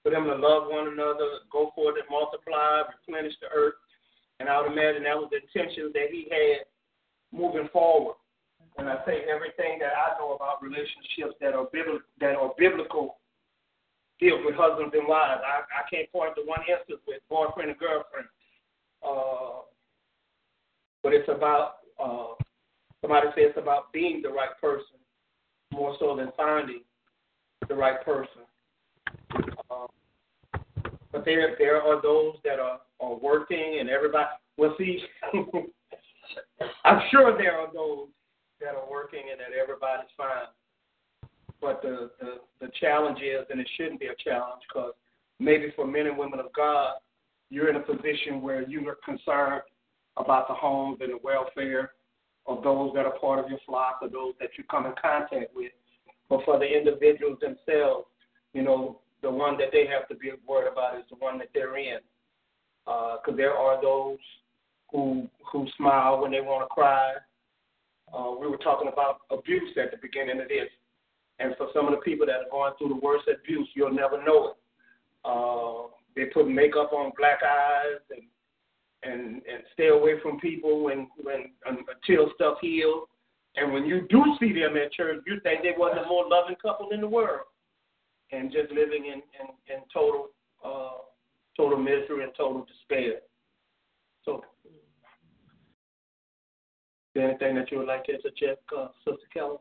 [0.03, 3.75] for them to love one another, go forth and multiply, replenish the earth.
[4.41, 6.65] And I would imagine that was the intention that He had
[7.31, 8.17] moving forward.
[8.79, 13.21] And I say everything that I know about relationships that are biblical, that are biblical,
[14.19, 15.43] deals with husbands and wives.
[15.45, 18.29] I, I can't point to one instance with boyfriend and girlfriend.
[19.07, 19.69] Uh,
[21.03, 22.35] but it's about uh,
[23.01, 25.01] somebody says it's about being the right person
[25.73, 26.83] more so than finding
[27.69, 28.45] the right person.
[29.71, 29.87] Uh,
[31.13, 35.01] but there there are those that are, are working and everybody well see
[36.85, 38.09] I'm sure there are those
[38.61, 40.49] that are working and that everybody's fine.
[41.61, 44.93] But the, the, the challenge is, and it shouldn't be a challenge, because
[45.39, 46.95] maybe for men and women of God,
[47.51, 49.63] you're in a position where you are concerned
[50.17, 51.93] about the homes and the welfare
[52.47, 55.55] of those that are part of your flock or those that you come in contact
[55.55, 55.73] with.
[56.29, 58.07] But for the individuals themselves,
[58.55, 61.49] you know, the one that they have to be worried about is the one that
[61.55, 61.99] they're in.
[62.85, 64.19] Because uh, there are those
[64.91, 67.13] who who smile when they want to cry.
[68.13, 70.69] Uh, we were talking about abuse at the beginning of this,
[71.39, 74.23] and for some of the people that are going through the worst abuse, you'll never
[74.25, 74.57] know it.
[75.25, 78.23] Uh, they put makeup on black eyes and
[79.03, 83.07] and and stay away from people when when until stuff heals.
[83.57, 86.55] And when you do see them at church, you think they were the more loving
[86.63, 87.41] couple in the world,
[88.33, 90.29] and just living in in, in total
[90.65, 90.99] uh,
[91.57, 93.21] total misery and total despair.
[94.25, 94.73] So, is
[97.15, 99.59] there anything that you would like to interject, uh, Sister Keller?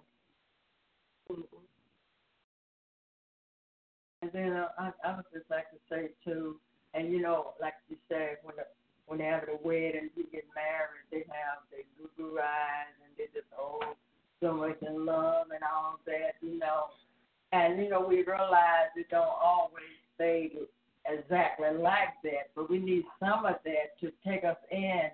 [4.22, 6.57] And then uh, I, I would just like to say too,
[6.93, 8.63] and you know, like you said, when the,
[9.07, 11.86] when they have a wedding, you get married, they have their
[12.17, 13.95] goo eyes and they just oh
[14.41, 16.86] so much in love and all that, you know.
[17.52, 19.84] And you know, we realize it don't always
[20.16, 20.52] stay
[21.08, 25.10] exactly like that, but we need some of that to take us in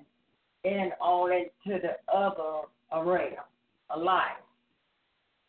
[0.64, 3.44] in on into the other arena
[3.90, 4.42] of life.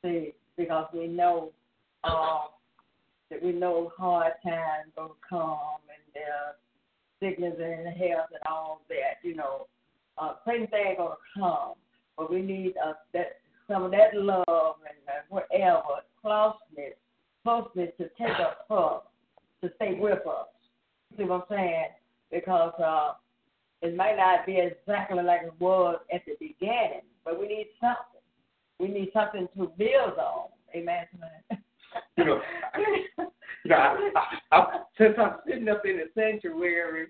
[0.03, 1.51] See, because we know
[2.05, 2.49] um
[3.31, 6.53] that we know hard times gonna come and uh,
[7.21, 9.67] sickness and health and all that, you know.
[10.19, 11.73] Uh, same thing gonna come,
[12.17, 13.39] but we need uh, that
[13.71, 16.95] some of that love and uh, whatever closeness,
[17.45, 19.13] closeness to take us up,
[19.63, 20.49] to stay with us.
[21.17, 21.87] See what I'm saying?
[22.31, 23.13] Because uh,
[23.83, 28.21] it might not be exactly like it was at the beginning, but we need something.
[28.79, 30.49] We need something to build on.
[30.75, 31.07] Amen.
[32.19, 32.41] you know,
[32.77, 34.11] you know, I,
[34.53, 37.07] I, I, since I'm sitting up in the sanctuary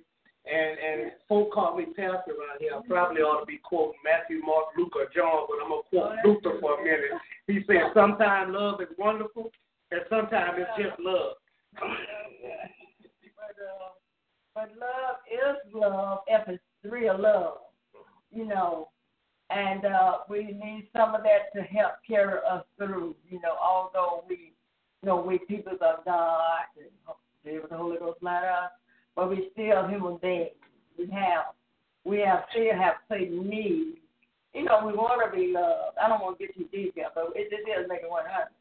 [0.47, 4.40] and and folk call me pastor around here, I probably ought to be quoting Matthew,
[4.44, 7.20] Mark, Luke, or John, but I'm gonna quote Luther for a minute.
[7.47, 9.51] He said, "Sometimes love is wonderful,
[9.90, 11.36] and sometimes it's just love."
[11.76, 11.88] but,
[13.61, 13.90] uh,
[14.55, 17.59] but love is love if it's real love,
[18.30, 18.88] you know.
[19.51, 24.24] And uh, we need some of that to help carry us through, you know, although
[24.28, 24.55] we
[25.03, 28.68] you know, we people of God and the Holy Ghost matter,
[29.17, 30.51] but we still human beings.
[30.99, 31.57] We have
[32.05, 33.99] we have still have certain needs.
[34.55, 35.99] You know, we want to be loved.
[36.03, 38.55] I don't want to get too deep but it just is making one hundred.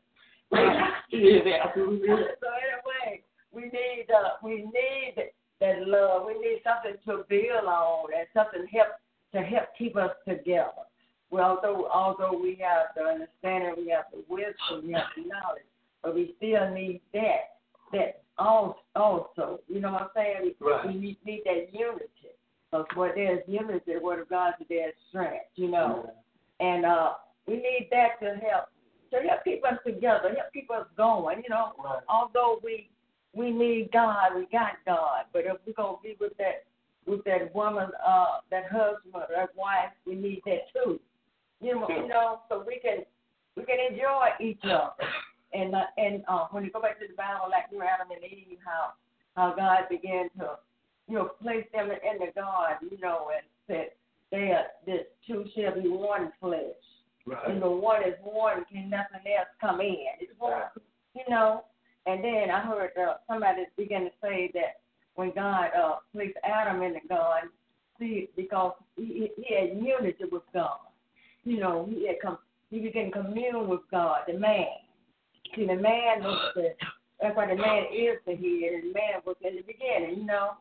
[1.12, 2.08] yeah, absolutely.
[2.08, 5.16] so anyway, we need uh, we need
[5.62, 6.24] that love.
[6.26, 8.90] We need something to build on and something help
[9.34, 10.86] to help keep us together.
[11.32, 15.66] Well, although although we have the understanding, we have the wisdom, we have the knowledge
[16.06, 17.58] but we still need that.
[17.92, 20.54] That also, you know what I'm saying?
[20.60, 20.88] Right.
[20.88, 22.10] We need, need that unity.
[22.72, 26.12] Because where there's unity, the word of God, there's strength, you know.
[26.60, 27.14] And uh,
[27.48, 28.70] we need that to help
[29.12, 31.38] to help keep us together, help keep us going.
[31.44, 32.02] You know, right.
[32.10, 32.90] although we
[33.34, 36.66] we need God, we got God, but if we're gonna be with that
[37.06, 41.00] with that woman, uh, that husband, that wife, we need that too.
[41.62, 43.06] You know, you know, so we can
[43.56, 45.08] we can enjoy each other
[45.56, 48.08] and uh, and uh, when you go back to the Bible, like you were Adam
[48.12, 48.94] and Eve, how
[49.36, 50.58] how God began to
[51.08, 53.92] you know place them in the garden, you know, and said
[54.32, 56.62] they are the two shall be one flesh.
[57.26, 57.50] Right.
[57.50, 60.06] And the one is one, can nothing else come in.
[60.20, 60.70] It's one, right.
[61.16, 61.64] you know.
[62.06, 64.82] And then I heard uh, somebody begin to say that
[65.16, 67.50] when God uh, placed Adam in the garden,
[68.00, 70.78] see, because he, he had unity with God.
[71.44, 72.38] You know, he had come,
[72.70, 74.68] he began to commune with God, the man.
[75.56, 76.74] See, the man was the,
[77.22, 80.26] that's why the man is the head, and the man was in the beginning, you
[80.26, 80.52] know?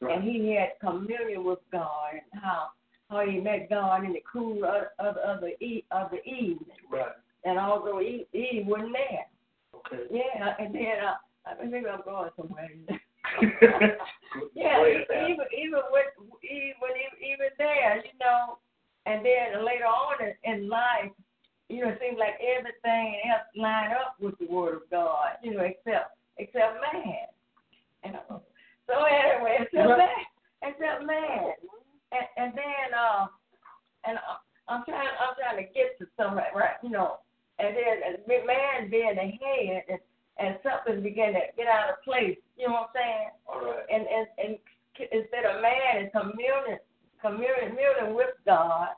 [0.00, 0.18] Right.
[0.18, 2.68] And he had communion with God, and how,
[3.10, 6.66] how he met God in the cool of, of, of the e- of the evening.
[6.90, 7.12] Right.
[7.44, 9.26] And although Eve, Eve wasn't there.
[9.74, 10.04] Okay.
[10.10, 11.14] Yeah, and then uh,
[11.46, 12.68] I think maybe I'm going somewhere.
[14.54, 15.30] Yeah, way it sounds.
[15.30, 16.10] even even with
[16.42, 16.90] even
[17.22, 18.58] even there, you know,
[19.06, 21.10] and then later on in life,
[21.68, 25.54] you know, it seems like everything else line up with the Word of God, you
[25.54, 27.26] know, except except man.
[28.04, 28.16] And
[28.86, 29.98] so anyway, except Right.
[29.98, 30.24] man,
[30.62, 31.52] except man,
[32.12, 33.26] and and then uh,
[34.04, 34.38] and uh,
[34.68, 37.18] I'm trying I'm trying to get to some right, right, you know,
[37.58, 39.98] and then and man being the head and
[40.36, 42.36] and something began to get out of place.
[42.58, 43.28] You know what I'm saying?
[43.46, 43.86] All right.
[43.90, 44.58] and and and
[45.10, 46.78] instead of man is communing
[47.22, 48.88] communing communing with God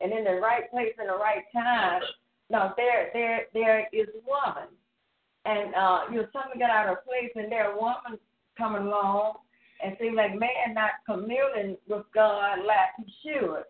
[0.00, 2.02] and in the right place in the right time.
[2.50, 4.68] Now there there there is woman,
[5.44, 8.18] and uh, you know something got out of place, and there a woman
[8.56, 9.34] coming along,
[9.82, 13.64] and seems like man not communing with God like he should,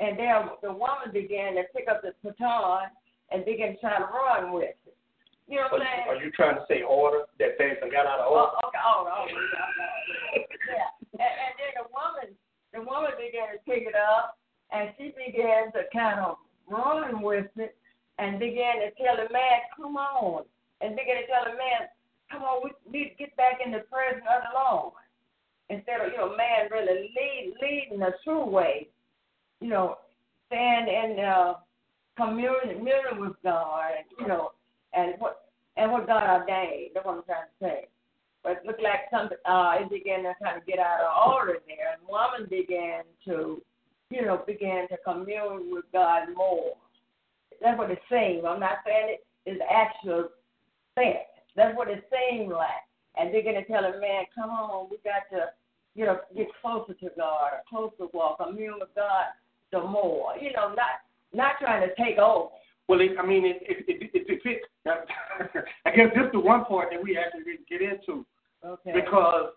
[0.00, 2.88] and there the woman began to pick up the baton
[3.30, 4.96] and begin to try to run with it.
[5.48, 6.08] You know what I'm saying?
[6.08, 8.52] are you trying to say order that things got out of order?
[8.52, 8.84] Oh, okay.
[8.84, 9.24] Oh, oh,
[10.68, 10.92] yeah.
[11.16, 12.28] And, and then the woman,
[12.76, 14.36] the woman began to pick it up,
[14.72, 16.36] and she began to kind of
[16.68, 17.76] run with it,
[18.18, 20.44] and began to tell the man, "Come on,"
[20.80, 21.88] and began to tell the man,
[22.30, 24.92] "Come on, we need to get back in the presence of the Lord."
[25.70, 28.88] Instead of you know, man really lead leading the true way,
[29.60, 29.98] you know,
[30.46, 31.54] stand in uh,
[32.16, 32.84] communion,
[33.20, 34.52] with God, and you know,
[34.94, 36.90] and what and what God ordained.
[36.94, 37.88] That's what I'm trying to say.
[38.42, 41.58] But it looked like some uh it began to kind of get out of order
[41.66, 43.62] there and woman began to,
[44.10, 46.74] you know, began to commune with God more.
[47.60, 48.46] That's what it seemed.
[48.46, 50.28] I'm not saying it is actual
[50.94, 51.28] sense.
[51.56, 52.68] That's what it seemed like.
[53.16, 55.46] And they're gonna tell a man, Come on, we got to,
[55.94, 59.26] you know, get closer to God, a closer walk, commune with God
[59.72, 60.34] the more.
[60.40, 61.02] You know, not
[61.32, 62.50] not trying to take over.
[62.88, 64.64] Well, it, I mean, it it it, it, it fits.
[65.84, 68.24] I guess this is the one part that we actually didn't get into
[68.64, 68.92] Okay.
[68.92, 69.52] because,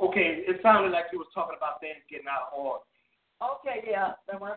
[0.00, 2.84] okay, it sounded like you was talking about things getting out of order.
[3.42, 4.12] Okay, yeah.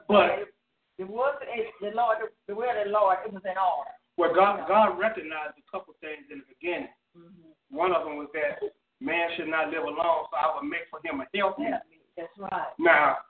[0.08, 0.54] But-.
[0.98, 2.18] It was it, the Lord,
[2.50, 3.94] the will of the Lord, it was in order.
[4.18, 6.90] Well, God God recognized a couple things in the beginning.
[7.14, 7.54] Mm-hmm.
[7.70, 8.58] One of them was that
[8.98, 11.70] man should not live alone, so I would make for him a helpmeet.
[11.70, 11.86] Yeah,
[12.18, 12.74] that's right.
[12.82, 13.22] Now,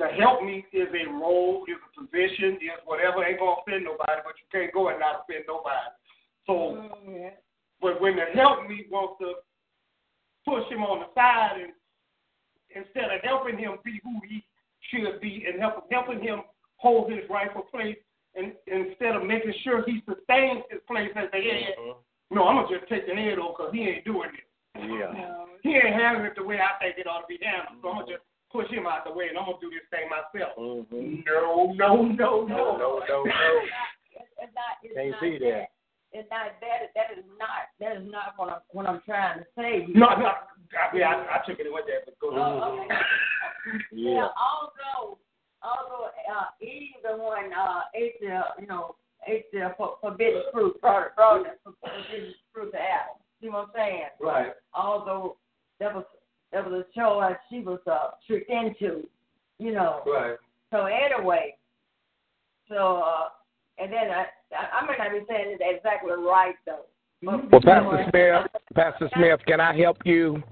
[0.00, 3.20] the help helpmeet is a role, is a position, is whatever.
[3.20, 5.92] Ain't gonna offend nobody, but you can't go and not offend nobody.
[6.48, 7.36] So, Mm, yeah.
[7.80, 9.44] but when the helpmeet wants to
[10.44, 11.72] push him on the side and
[12.74, 14.44] instead of helping him be who he
[14.90, 16.42] should be and help, helping him
[16.76, 17.96] hold his rightful place,
[18.34, 21.74] and instead of making sure he sustains his place as the head,
[22.30, 24.46] no, I'm gonna just take the head off because he ain't doing it.
[24.74, 25.46] Yeah.
[25.62, 27.78] He ain't handling it the way I think it ought to be handled.
[27.80, 30.10] So I'm gonna just push him out the way and I'm gonna do this thing
[30.10, 30.58] myself.
[30.58, 31.22] Mm-hmm.
[31.24, 33.24] No, no, no, no, No, no, no.
[33.24, 34.82] It's, it's not.
[34.82, 35.73] It's Can't not see that.
[36.14, 36.94] It's not that.
[36.94, 37.74] That is not.
[37.80, 38.60] That is not what I'm.
[38.70, 39.86] What I'm trying to say.
[39.92, 40.30] No, no.
[40.30, 42.94] I, yeah, I, I took it with that, but go Oh, okay.
[43.92, 44.14] Yeah.
[44.14, 45.18] Now, although,
[45.62, 48.96] although uh, Eve the one uh, ate the, you know,
[49.26, 53.16] ate the for- forbidden fruit, brought, brought the forbidden fruit to Adam.
[53.40, 54.02] See what I'm saying?
[54.20, 54.52] Right.
[54.74, 55.36] Although
[55.80, 56.04] that was
[56.52, 59.08] that was a choice she was uh, tricked into,
[59.58, 60.02] you know.
[60.06, 60.36] Right.
[60.70, 61.56] So anyway,
[62.68, 63.28] so uh,
[63.78, 66.86] and then I I, I may not be saying it exactly right though.
[67.22, 70.42] Well, Pastor Smith, Pastor Smith, can I help you?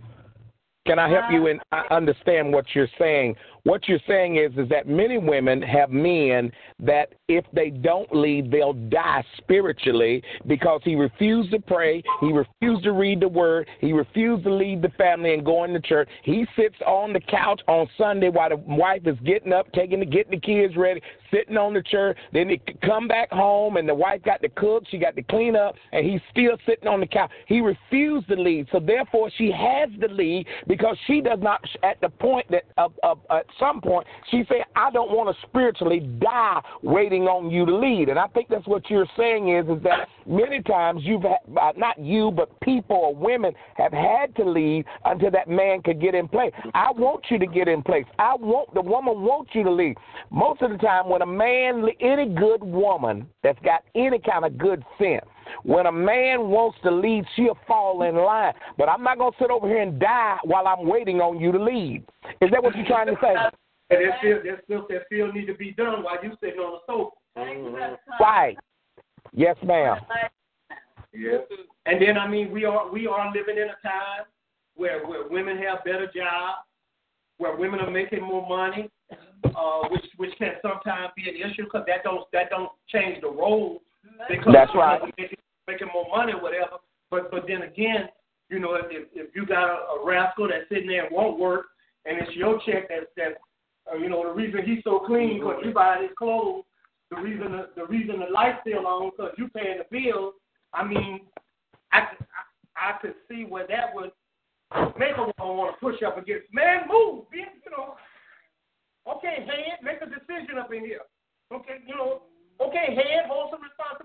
[0.87, 3.37] Can I help you uh, in I understand what you're saying?
[3.65, 8.51] What you're saying is is that many women have men that if they don't lead,
[8.51, 13.93] they'll die spiritually because he refused to pray, he refused to read the word, he
[13.93, 16.09] refused to lead the family and going to church.
[16.25, 20.07] He sits on the couch on Sunday while the wife is getting up, taking the
[20.07, 21.01] getting the kids ready,
[21.33, 22.19] sitting on the church.
[22.33, 25.55] Then they come back home and the wife got to cook, she got to clean
[25.55, 27.31] up, and he's still sitting on the couch.
[27.47, 31.61] He refused to lead, so therefore she has to lead because she does not.
[31.85, 35.47] At the point that uh, uh, at some point she said, "I don't want to
[35.47, 39.69] spiritually die waiting on you to lead." And I think that's what you're saying is
[39.69, 44.35] is that many times you've had, uh, not you but people or women have had
[44.37, 46.53] to lead until that man could get in place.
[46.75, 48.05] I want you to get in place.
[48.19, 49.97] I want the woman wants you to lead.
[50.31, 54.59] Most of the time, when a man, any good woman that's got any kind of
[54.59, 55.27] good sense,
[55.63, 58.53] when a man wants to lead, she'll fall in line.
[58.79, 61.53] But I'm not going to sit over here and die while I'm waiting on you
[61.53, 62.05] to lead.
[62.41, 63.35] Is that what you're trying to say?
[63.91, 66.81] And there's still there's stuff that still need to be done while you're sitting on
[66.87, 67.97] the sofa.
[68.21, 68.57] Right.
[69.35, 69.99] Yes, ma'am.
[71.13, 71.39] Yeah.
[71.87, 74.25] And then I mean we are we are living in a time
[74.77, 76.67] where where women have better jobs,
[77.37, 78.89] where women are making more money,
[79.45, 83.29] uh, which which can sometimes be an issue because that don't that don't change the
[83.29, 83.83] role
[84.29, 85.01] because That's right.
[85.19, 85.39] making,
[85.69, 86.79] making more money or whatever.
[87.11, 88.09] But but then again,
[88.49, 91.67] you know, if if you got a, a rascal that's sitting there and won't work,
[92.07, 93.39] and it's your check that that
[93.93, 96.65] uh, you know the reason he's so clean because you buy his clothes,
[97.11, 100.35] the reason the, the reason the light's still on because you paying the bills.
[100.73, 101.21] I mean,
[101.93, 104.11] I I, I could see where that would
[104.99, 107.95] make a woman want to push up against man move, bitch, you know.
[109.05, 111.03] Okay, head, make a decision up in here.
[111.53, 112.23] Okay, you know,
[112.61, 113.61] okay, head, hold some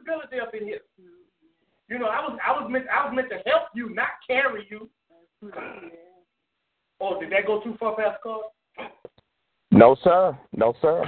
[0.07, 0.79] responsibility up in here.
[1.89, 4.67] You know, I was I was meant I was meant to help you, not carry
[4.69, 4.89] you.
[6.99, 8.43] Oh, did that go too far past cause?
[9.71, 10.37] No, sir.
[10.55, 11.03] No, sir.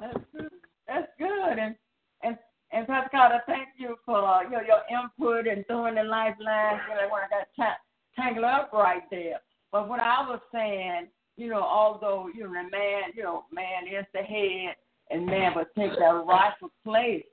[0.00, 0.50] That's good.
[0.86, 1.58] That's good.
[1.58, 1.74] And
[2.22, 2.38] and
[2.70, 6.80] and Pastor Carter, thank you for uh, your your input and throwing the lifeline.
[6.88, 7.78] You know, when I got ta-
[8.16, 9.40] tangled up right there.
[9.72, 13.88] But what I was saying, you know, although you know, the man, you know, man
[13.88, 14.76] is the head,
[15.10, 17.24] and man will take that rightful place.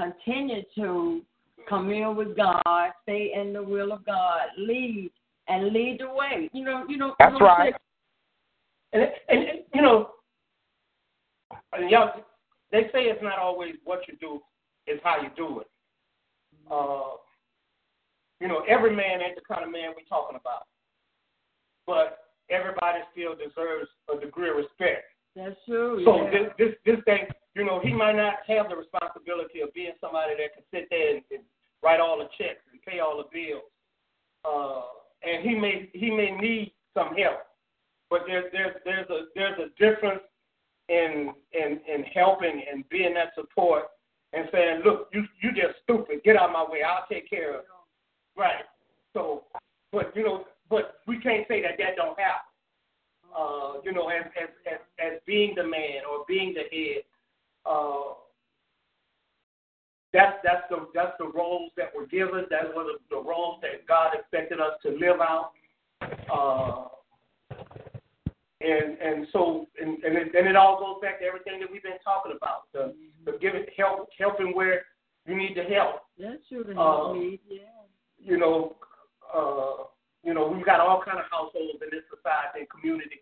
[0.00, 1.22] Continue to
[1.68, 5.10] commune with God, stay in the will of God, lead
[5.48, 6.48] and lead the way.
[6.52, 7.14] You know, you know.
[7.18, 7.74] That's you know, right.
[8.92, 10.10] And, and, and you know,
[11.72, 12.10] and y'all,
[12.70, 14.40] they say it's not always what you do,
[14.86, 15.66] it's how you do it.
[16.70, 17.16] Uh,
[18.40, 20.66] you know, every man ain't the kind of man we're talking about,
[21.86, 22.18] but
[22.50, 25.04] everybody still deserves a degree of respect.
[25.36, 26.02] That's true.
[26.04, 26.30] So yeah.
[26.30, 30.34] this this this thing, you know, he might not have the responsibility of being somebody
[30.36, 31.42] that can sit there and, and
[31.82, 33.70] write all the checks and pay all the bills.
[34.44, 34.82] Uh,
[35.22, 37.40] and he may he may need some help,
[38.10, 40.20] but there's there's there's a there's a difference
[40.88, 43.84] in in in helping and being that support
[44.32, 47.54] and saying, look, you you just stupid, get out of my way, I'll take care
[47.54, 47.66] of it.
[48.36, 48.64] Right.
[49.14, 49.44] So,
[49.92, 52.50] but you know, but we can't say that that don't happen
[53.36, 57.02] uh, you know, as, as as as being the man or being the head.
[57.66, 58.14] Uh,
[60.12, 62.44] that's that's the that's the roles that were given.
[62.72, 65.52] One of the roles that God expected us to live out.
[66.32, 66.88] Uh,
[68.60, 71.82] and and so and and it, and it all goes back to everything that we've
[71.82, 72.70] been talking about.
[72.72, 74.82] The the giving help helping where
[75.26, 76.02] you need the help.
[76.18, 76.64] That's true.
[76.78, 77.60] Uh, need, yeah.
[78.18, 78.76] You know,
[79.34, 79.84] uh,
[80.22, 83.20] you know, we've got all kind of households in this society and community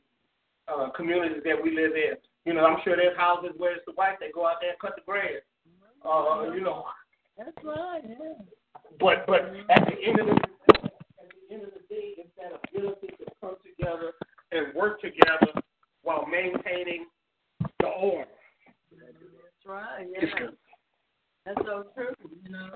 [0.69, 2.17] uh, communities that we live in.
[2.45, 4.79] You know, I'm sure there's houses where it's the white that go out there and
[4.81, 5.43] cut the grass.
[6.05, 6.85] Uh, you know,
[7.39, 8.03] That's right.
[8.09, 8.17] Yeah.
[8.99, 10.91] but but at the end of the at
[11.49, 14.13] the end of the day, it's that ability to come together
[14.51, 15.53] and work together
[16.03, 17.07] while maintaining
[17.79, 18.29] the order.
[18.91, 20.07] That's right.
[20.11, 20.39] It's Yeah.
[20.41, 20.57] good.
[21.47, 22.15] That's so true.
[22.45, 22.71] You know.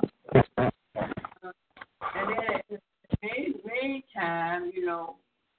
[2.15, 2.79] And then at the
[3.21, 5.17] same meantime, you know,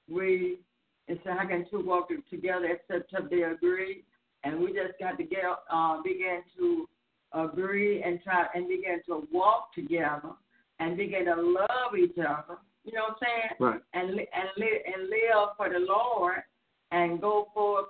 [0.10, 0.60] we
[1.08, 4.04] it's how can two walk together except if they agree,
[4.44, 6.88] and we just got to get uh, begin to
[7.34, 10.32] agree and try and begin to walk together
[10.80, 12.58] and begin to love each other.
[12.84, 13.50] You know what I'm saying?
[13.60, 13.82] Right.
[13.94, 16.44] And and live and live for the Lord
[16.92, 17.86] and go forth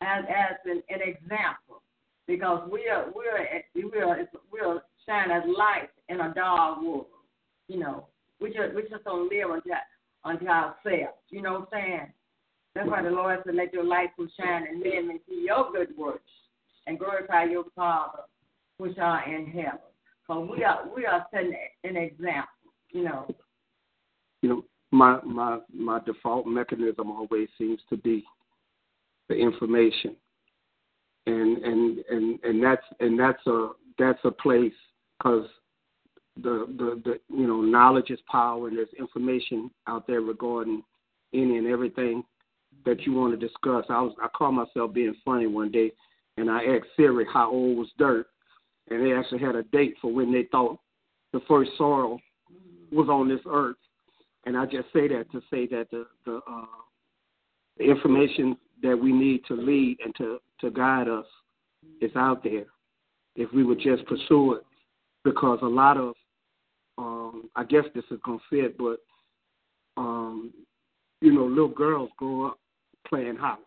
[0.00, 1.82] as as an, an example
[2.26, 6.82] because we are we are we are we are shine as light in a dark
[6.82, 7.06] world.
[7.68, 8.06] You know,
[8.40, 9.70] we just we just don't live unto
[10.24, 11.18] unto ourselves.
[11.30, 12.12] You know what I'm saying?
[12.74, 15.72] That's why the Lord said, "Let your light so shine, and men may see your
[15.72, 16.30] good works
[16.86, 18.22] and glorify your Father
[18.78, 19.80] which are in heaven."
[20.26, 22.52] So we are we are setting an example.
[22.90, 23.34] You know.
[24.42, 28.24] you know, my my my default mechanism always seems to be
[29.28, 30.16] the information,
[31.26, 34.72] and and and and that's and that's a that's a place
[35.18, 35.46] because
[36.36, 40.82] the the the you know knowledge is power, and there's information out there regarding
[41.34, 42.24] any and everything
[42.84, 43.84] that you want to discuss.
[43.88, 45.92] I was I called myself being funny one day,
[46.36, 48.26] and I asked Siri how old was dirt,
[48.90, 50.78] and they actually had a date for when they thought
[51.32, 52.20] the first soil
[52.90, 53.76] was on this earth.
[54.46, 56.64] And I just say that to say that the the, uh,
[57.76, 61.26] the information that we need to lead and to to guide us
[62.00, 62.66] is out there.
[63.36, 64.62] If we would just pursue it,
[65.24, 66.14] because a lot of
[66.96, 68.98] um, I guess this is gonna fit, but
[69.96, 70.52] um,
[71.20, 72.58] you know, little girls grow up
[73.08, 73.58] playing house,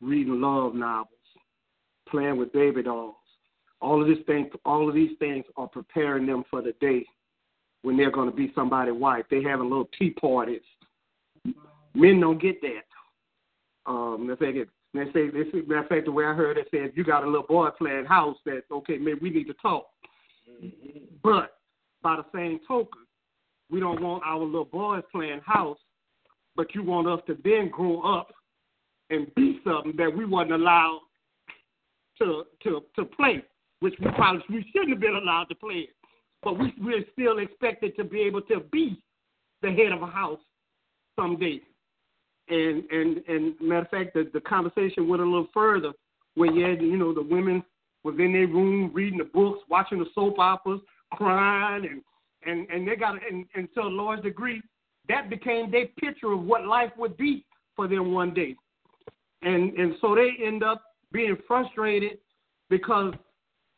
[0.00, 1.08] reading love novels,
[2.08, 3.14] playing with baby dolls.
[3.80, 7.06] All of these things, all of these things are preparing them for the day
[7.82, 9.24] when they're going to be somebody's wife.
[9.30, 10.60] They having little tea parties.
[11.94, 13.90] Men don't get that.
[13.90, 14.52] Um, they say,
[14.92, 17.24] they say, they say, matter of fact, the way I heard it said, you got
[17.24, 19.86] a little boy playing house, that okay, man, we need to talk.
[21.22, 21.56] But
[22.02, 23.06] by the same token,
[23.70, 25.78] we don't want our little boys playing house,
[26.60, 28.34] but you want us to then grow up
[29.08, 31.00] and be something that we wasn't allowed
[32.18, 33.42] to to to play,
[33.78, 35.90] which we probably we shouldn't have been allowed to play it.
[36.42, 39.02] But we we're still expected to be able to be
[39.62, 40.40] the head of a house
[41.18, 41.62] someday.
[42.50, 45.92] And and and matter of fact, the, the conversation went a little further
[46.34, 47.64] where you had you know the women
[48.04, 50.82] was in their room reading the books, watching the soap operas,
[51.14, 52.02] crying, and
[52.44, 54.60] and and they got and, and to a large degree
[55.10, 57.44] that became their picture of what life would be
[57.76, 58.56] for them one day.
[59.42, 60.82] And and so they end up
[61.12, 62.18] being frustrated
[62.68, 63.14] because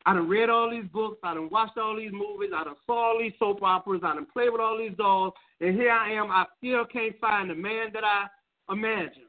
[0.05, 3.13] I done read all these books, I done watched all these movies, I done saw
[3.13, 6.31] all these soap operas, I done played with all these dolls, and here I am,
[6.31, 8.27] I still can't find the man that I
[8.71, 9.27] imagined.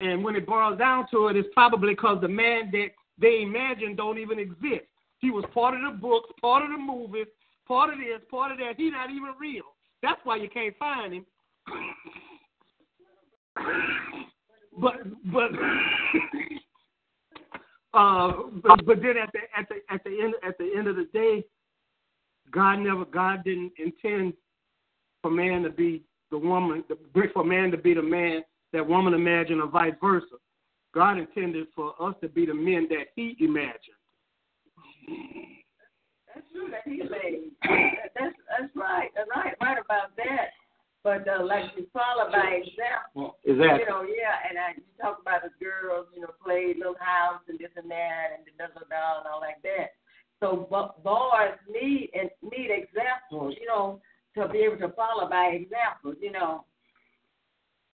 [0.00, 2.88] And when it boils down to it, it's probably because the man that
[3.18, 4.86] they imagine don't even exist.
[5.18, 7.26] He was part of the books, part of the movies,
[7.68, 8.74] part of this, part of that.
[8.78, 9.64] He's not even real.
[10.02, 11.26] That's why you can't find him.
[14.80, 14.94] but
[15.32, 15.50] but
[17.92, 18.32] uh
[18.62, 21.08] but, but then at the at the at the end at the end of the
[21.12, 21.44] day,
[22.50, 24.32] God never God didn't intend
[25.22, 26.84] for man to be the woman,
[27.32, 30.36] for man to be the man that woman imagined, or vice versa.
[30.94, 33.96] God intended for us to be the men that He imagined.
[36.68, 37.56] That's true that He made.
[38.12, 39.08] That's that's right.
[39.16, 39.54] That's right.
[39.60, 40.52] Right about that.
[41.02, 43.40] But uh, like you follow by example.
[43.44, 43.80] Exactly.
[43.80, 47.40] You know, yeah, and I, you talk about the girls, you know, played little house
[47.48, 49.96] and this and that and the da da da and all like that.
[50.40, 54.00] So but boys need and need examples, you know,
[54.36, 56.64] to be able to follow by examples, you know.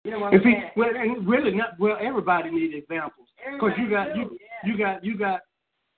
[0.03, 0.71] You know what I'm If he, saying?
[0.77, 1.99] well, and really not well.
[2.01, 4.73] Everybody needs examples because you got Everybody you yeah.
[4.73, 5.41] you got you got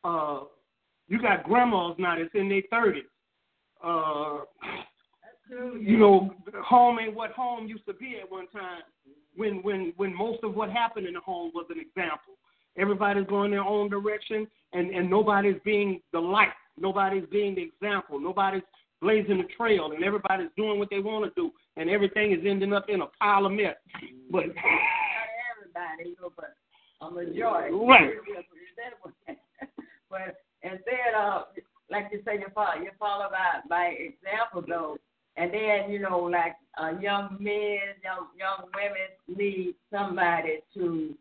[0.05, 0.45] uh
[1.09, 3.05] you got grandmas now that's in their thirties.
[3.83, 4.41] Uh,
[5.81, 8.83] you know, home ain't what home used to be at one time.
[9.37, 12.35] When when when most of what happened in the home was an example.
[12.77, 16.53] Everybody's going their own direction, and and nobody's being the light.
[16.79, 18.21] Nobody's being the example.
[18.21, 18.63] Nobody's
[19.01, 22.73] blazing the trail, and everybody's doing what they want to do, and everything is ending
[22.73, 23.75] up in a pile of mess.
[24.31, 24.57] But Not
[25.57, 26.55] everybody, you know, but
[27.01, 27.75] a majority.
[27.75, 28.11] Right.
[30.11, 30.37] but
[30.71, 31.43] and then, uh,
[31.91, 34.97] like you say, you follow, you follow by by example though,
[35.37, 41.15] and then you know, like uh, young men, young young women need somebody to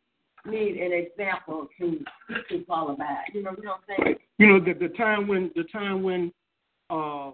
[0.45, 2.03] need an example to
[2.49, 3.23] to follow by.
[3.33, 4.17] You know, you know what I'm saying?
[4.37, 6.31] you know the the time when the time when
[6.89, 7.31] uh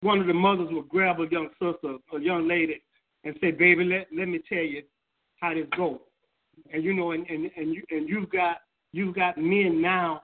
[0.00, 2.82] one of the mothers would grab a young sister, a young lady,
[3.24, 4.82] and say, "Baby, let let me tell you
[5.40, 5.98] how this goes."
[6.72, 8.58] And you know, and and and you and you've got
[8.92, 10.22] you've got men now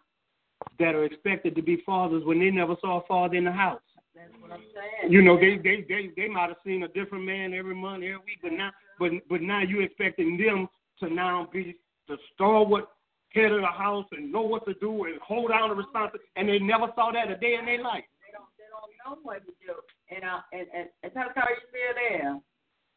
[0.78, 3.80] that are expected to be fathers when they never saw a father in the house.
[4.14, 5.12] That's what I'm saying.
[5.12, 8.16] You know, they they they they might have seen a different man every month, every
[8.16, 10.68] week, but now but but now you're expecting them
[11.00, 11.76] to now be
[12.08, 12.86] the stalwart
[13.30, 16.48] head of the house and know what to do and hold down the responsibility, and
[16.48, 18.04] they never saw that a day in their life.
[18.24, 19.74] They don't they don't know what to do.
[20.10, 22.40] And uh and and, and tell are you still there?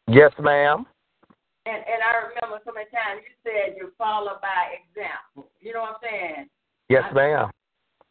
[0.07, 0.85] Yes, ma'am.
[1.65, 5.51] And and I remember so many times you said you follow by example.
[5.61, 6.49] You know what I'm saying?
[6.91, 7.49] Yes, ma'am.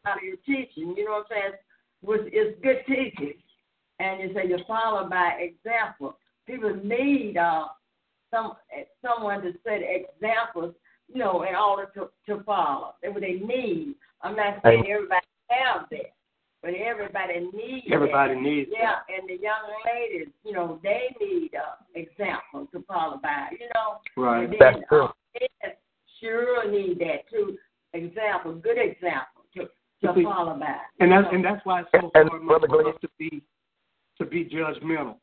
[0.07, 1.53] Out of your teaching, you know what I'm saying?
[2.01, 3.35] Was is good teaching.
[3.99, 6.17] And you say you follow by example.
[6.47, 7.65] People need uh
[8.31, 8.53] some
[9.05, 10.73] someone to set examples,
[11.13, 12.95] you know, in order to to follow.
[13.03, 13.95] That's what they need.
[14.23, 15.21] I'm not saying everybody
[15.51, 16.13] have that.
[16.63, 18.41] But everybody needs Everybody that.
[18.41, 23.47] needs Yeah, and the young ladies, you know, they need uh, example to follow by.
[23.51, 24.43] You know, Right.
[24.43, 25.05] and then, That's true.
[25.05, 25.69] uh,
[26.19, 27.57] sure need that too.
[27.93, 29.61] Example, good example to
[30.01, 30.77] to See, follow by.
[30.99, 33.43] And that's and that's why it's so And- hard for us to be
[34.17, 35.17] to be judgmental.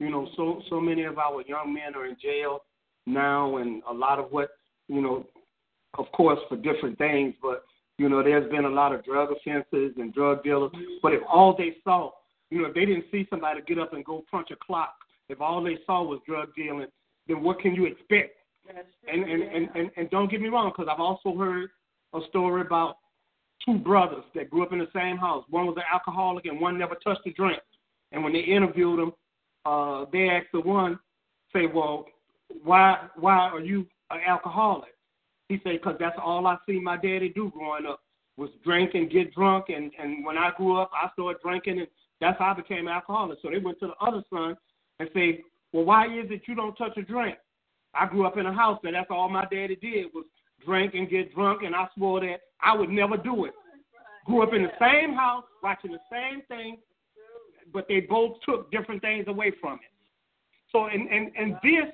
[0.00, 2.60] You know, so so many of our young men are in jail
[3.06, 4.50] now, and a lot of what
[4.88, 5.26] you know,
[5.98, 7.34] of course, for different things.
[7.42, 7.64] But
[7.98, 10.70] you know, there's been a lot of drug offenses and drug dealers.
[11.02, 12.12] But if all they saw,
[12.50, 14.94] you know, if they didn't see somebody get up and go punch a clock,
[15.28, 16.86] if all they saw was drug dealing,
[17.26, 18.36] then what can you expect?
[18.68, 19.48] And and, yeah.
[19.56, 21.70] and, and and don't get me wrong, because I've also heard
[22.14, 22.96] a story about
[23.64, 25.44] two brothers that grew up in the same house.
[25.50, 27.60] One was an alcoholic, and one never touched a drink.
[28.12, 29.12] And when they interviewed him,
[29.64, 30.98] uh, they asked the one,
[31.52, 32.06] say, "Well,
[32.62, 34.94] why why are you an alcoholic?"
[35.48, 38.02] He said, "Because that's all I see my daddy do growing up
[38.36, 39.68] was drink and get drunk.
[39.68, 41.88] And and when I grew up, I started drinking, and
[42.20, 44.56] that's how I became an alcoholic." So they went to the other son
[45.00, 47.38] and say, "Well, why is it you don't touch a drink?"
[47.94, 50.24] I grew up in a house that that's all my daddy did was
[50.64, 53.54] drink and get drunk, and I swore that I would never do it.
[54.26, 56.78] Grew up in the same house, watching the same thing,
[57.72, 59.90] but they both took different things away from it.
[60.70, 61.92] So, and and and this,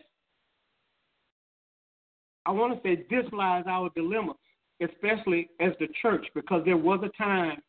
[2.47, 4.35] I want to say, this lies our dilemma,
[4.81, 7.63] especially as the church, because there was a time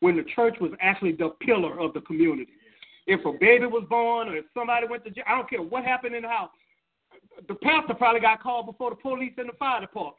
[0.00, 2.52] when the church was actually the pillar of the community.
[3.06, 5.84] If a baby was born or if somebody went to jail, I don't care what
[5.84, 6.50] happened in the house.
[7.48, 10.16] The pastor probably got called before the police and the fire department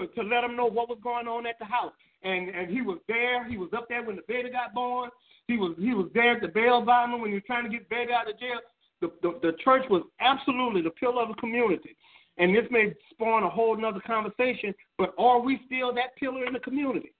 [0.00, 1.92] to, to let them know what was going on at the house.
[2.22, 3.48] And and he was there.
[3.48, 5.10] He was up there when the baby got born.
[5.48, 7.88] He was he was there at the bail bondsman when he was trying to get
[7.88, 8.60] baby out of jail.
[9.00, 11.96] The, the the church was absolutely the pillar of the community.
[12.38, 16.52] And this may spawn a whole other conversation, but are we still that pillar in
[16.52, 17.12] the community?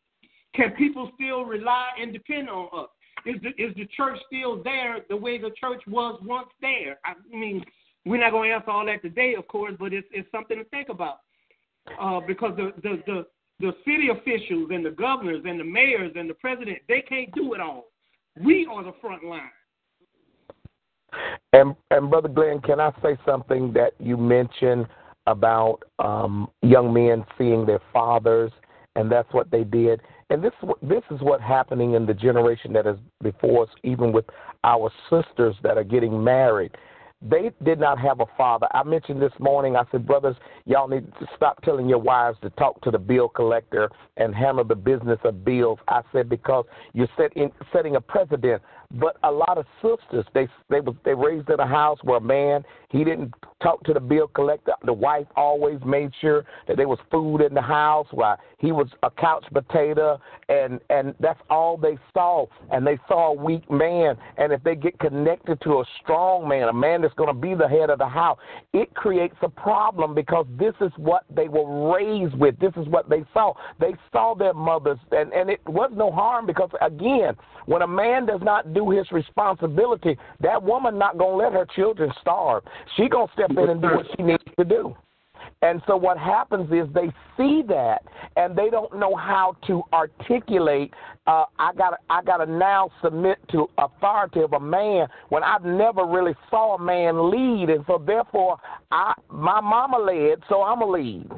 [0.54, 2.88] Can people still rely and depend on us?
[3.24, 6.98] Is the, is the church still there the way the church was once there?
[7.04, 7.64] I mean,
[8.04, 10.64] we're not going to answer all that today, of course, but it's, it's something to
[10.64, 11.20] think about.
[12.00, 13.26] Uh, because the, the, the,
[13.60, 17.54] the city officials and the governors and the mayors and the president, they can't do
[17.54, 17.86] it all.
[18.42, 19.50] We are the front line.
[21.52, 24.86] And and brother Glenn, can I say something that you mentioned
[25.26, 28.52] about um, young men seeing their fathers,
[28.94, 30.00] and that's what they did.
[30.28, 30.52] And this
[30.82, 34.26] this is what happening in the generation that is before us, even with
[34.64, 36.72] our sisters that are getting married.
[37.28, 38.68] They did not have a father.
[38.72, 42.50] I mentioned this morning, I said, brothers, y'all need to stop telling your wives to
[42.50, 45.78] talk to the bill collector and handle the business of bills.
[45.88, 48.62] I said, because you're setting, setting a precedent.
[48.92, 52.20] But a lot of sisters, they they was they raised in a house where a
[52.20, 54.72] man he didn't talk to the bill collector.
[54.84, 58.06] The wife always made sure that there was food in the house.
[58.10, 62.46] While he was a couch potato, and and that's all they saw.
[62.70, 64.16] And they saw a weak man.
[64.38, 67.54] And if they get connected to a strong man, a man that's going to be
[67.54, 68.38] the head of the house,
[68.72, 72.58] it creates a problem because this is what they were raised with.
[72.58, 73.52] This is what they saw.
[73.80, 77.34] They saw their mothers, and and it was no harm because again,
[77.66, 82.10] when a man does not do his responsibility, that woman not gonna let her children
[82.20, 82.62] starve.
[82.96, 84.96] She gonna step in and do what she needs to do.
[85.62, 88.02] And so what happens is they see that
[88.36, 90.92] and they don't know how to articulate.
[91.26, 95.64] Uh, I got I got to now submit to authority of a man when I've
[95.64, 98.58] never really saw a man lead, and so therefore
[98.90, 101.30] I my mama led, so I'm a lead.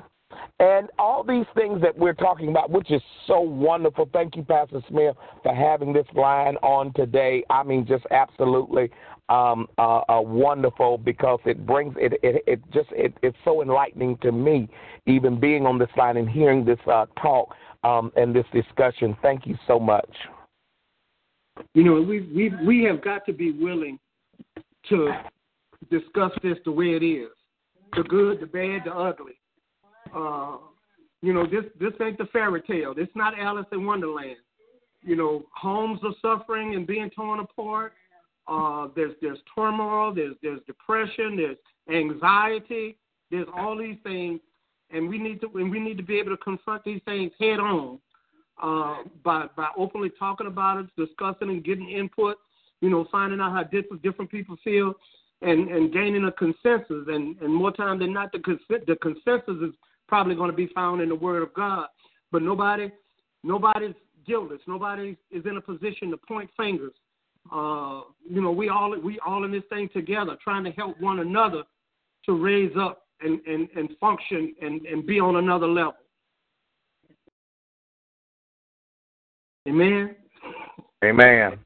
[0.60, 4.08] And all these things that we're talking about, which is so wonderful.
[4.12, 5.14] Thank you, Pastor Smith,
[5.44, 7.44] for having this line on today.
[7.48, 8.90] I mean, just absolutely
[9.28, 12.14] um, uh, uh, wonderful because it brings it.
[12.24, 14.68] It, it just it, it's so enlightening to me,
[15.06, 17.54] even being on this line and hearing this uh, talk
[17.84, 19.16] um, and this discussion.
[19.22, 20.10] Thank you so much.
[21.74, 23.96] You know, we we we have got to be willing
[24.88, 25.12] to
[25.88, 27.30] discuss this the way it is,
[27.94, 29.38] the good, the bad, the ugly
[30.14, 30.56] uh,
[31.22, 32.94] you know, this this ain't the fairy tale.
[32.94, 34.36] This not Alice in Wonderland.
[35.02, 37.92] You know, homes are suffering and being torn apart.
[38.46, 40.14] Uh, there's there's turmoil.
[40.14, 41.36] There's there's depression.
[41.36, 41.58] There's
[41.92, 42.96] anxiety.
[43.30, 44.40] There's all these things,
[44.90, 47.58] and we need to and we need to be able to confront these things head
[47.58, 47.98] on
[48.62, 52.36] uh, by by openly talking about it, discussing and getting input.
[52.80, 54.94] You know, finding out how different different people feel,
[55.42, 57.06] and and gaining a consensus.
[57.08, 58.38] And and more time than not, the
[58.86, 59.74] the consensus is
[60.08, 61.86] probably going to be found in the Word of God.
[62.32, 62.90] But nobody,
[63.44, 63.94] nobody's
[64.26, 64.60] guiltless.
[64.66, 66.92] Nobody is in a position to point fingers.
[67.52, 71.20] Uh, you know, we all we all in this thing together, trying to help one
[71.20, 71.62] another
[72.26, 75.94] to raise up and and, and function and, and be on another level.
[79.66, 80.16] Amen.
[81.04, 81.58] Amen.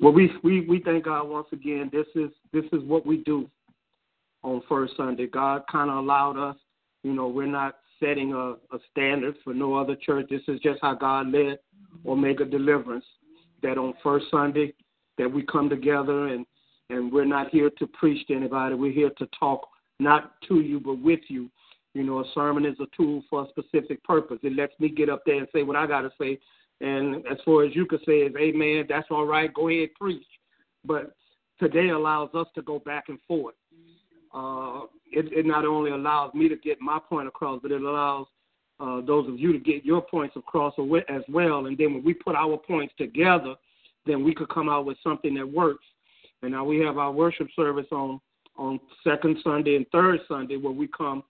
[0.00, 1.90] Well, we, we we thank God once again.
[1.92, 3.48] This is this is what we do
[4.44, 5.26] on First Sunday.
[5.26, 6.56] God kind of allowed us,
[7.02, 10.26] you know, we're not setting a, a standard for no other church.
[10.30, 11.58] This is just how God led
[12.06, 13.04] Omega Deliverance.
[13.62, 14.74] That on First Sunday,
[15.16, 16.46] that we come together and
[16.90, 18.74] and we're not here to preach to anybody.
[18.74, 19.66] We're here to talk
[19.98, 21.48] not to you but with you.
[21.94, 24.38] You know, a sermon is a tool for a specific purpose.
[24.42, 26.38] It lets me get up there and say what I got to say.
[26.82, 28.84] And as far as you can say is, Amen.
[28.86, 29.52] That's all right.
[29.54, 30.26] Go ahead, preach.
[30.84, 31.14] But
[31.58, 33.54] today allows us to go back and forth
[34.34, 34.80] uh,
[35.12, 38.26] it, it not only allows me to get my point across, but it allows
[38.80, 40.74] uh, those of you to get your points across
[41.08, 41.66] as well.
[41.66, 43.54] And then when we put our points together,
[44.06, 45.84] then we could come out with something that works.
[46.42, 48.20] And now we have our worship service on
[48.56, 51.24] on second Sunday and third Sunday where we come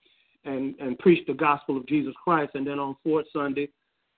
[0.45, 2.53] and and preach the gospel of Jesus Christ.
[2.55, 3.69] And then on fourth Sunday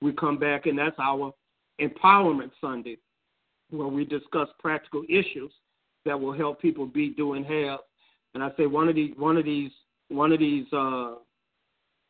[0.00, 1.32] we come back and that's our
[1.80, 2.98] empowerment Sunday
[3.70, 5.52] where we discuss practical issues
[6.04, 7.80] that will help people be, do, and have
[8.36, 9.70] and I say one of these one of these
[10.08, 11.14] one of these uh,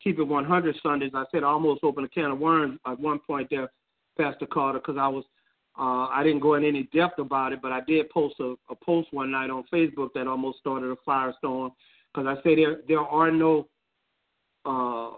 [0.03, 1.13] keep it 100 Sundays.
[1.15, 3.71] I said I almost opened a can of worms at one point there,
[4.19, 5.25] Pastor Carter, because I was
[5.79, 8.75] Uh, I didn't go in any depth about it, but I did post a, a
[8.75, 11.71] post one night on Facebook that almost started a firestorm
[12.13, 13.69] because I say there there are no
[14.65, 15.11] uh,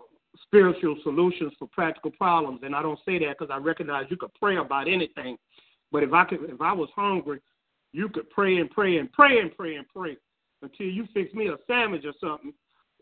[0.43, 4.35] spiritual solutions for practical problems, and I don't say that because I recognize you could
[4.35, 5.39] pray about anything,
[5.91, 7.41] but if I could, if I was hungry,
[7.93, 10.19] you could pray and pray and pray and pray and pray
[10.63, 12.53] until you fix me a sandwich or something.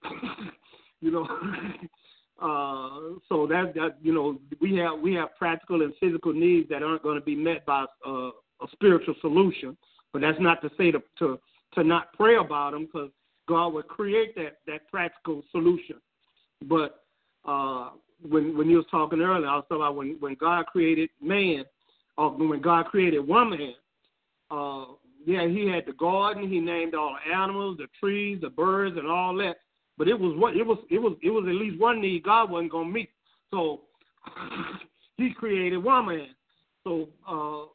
[1.01, 1.25] you know.
[2.43, 6.83] uh, so that that you know we have we have practical and physical needs that
[6.83, 8.31] aren't going to be met by uh,
[8.61, 9.77] a spiritual solution.
[10.13, 11.39] But that's not to say to to,
[11.75, 13.11] to not pray about them because
[13.49, 15.97] God will create that that practical solution.
[16.65, 17.03] But
[17.47, 17.91] uh,
[18.29, 21.65] when when you was talking earlier, I was talking about when when God created man,
[22.19, 23.75] or when God created woman.
[24.51, 24.85] Uh,
[25.27, 26.49] yeah, he had the garden.
[26.49, 29.57] He named all the animals, the trees, the birds, and all that.
[29.99, 30.79] But it was what it was.
[30.89, 33.11] It was it was at least one need God wasn't gonna meet.
[33.51, 33.83] So
[35.17, 36.29] He created woman.
[36.85, 37.67] So uh,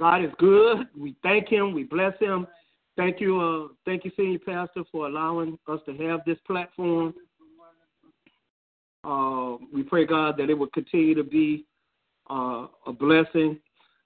[0.00, 0.86] God is good.
[0.98, 1.72] We thank Him.
[1.72, 2.46] We bless Him.
[2.96, 7.14] Thank you, uh, thank you, Senior Pastor, for allowing us to have this platform.
[9.02, 11.64] Uh, we pray God that it will continue to be
[12.28, 13.58] uh, a blessing.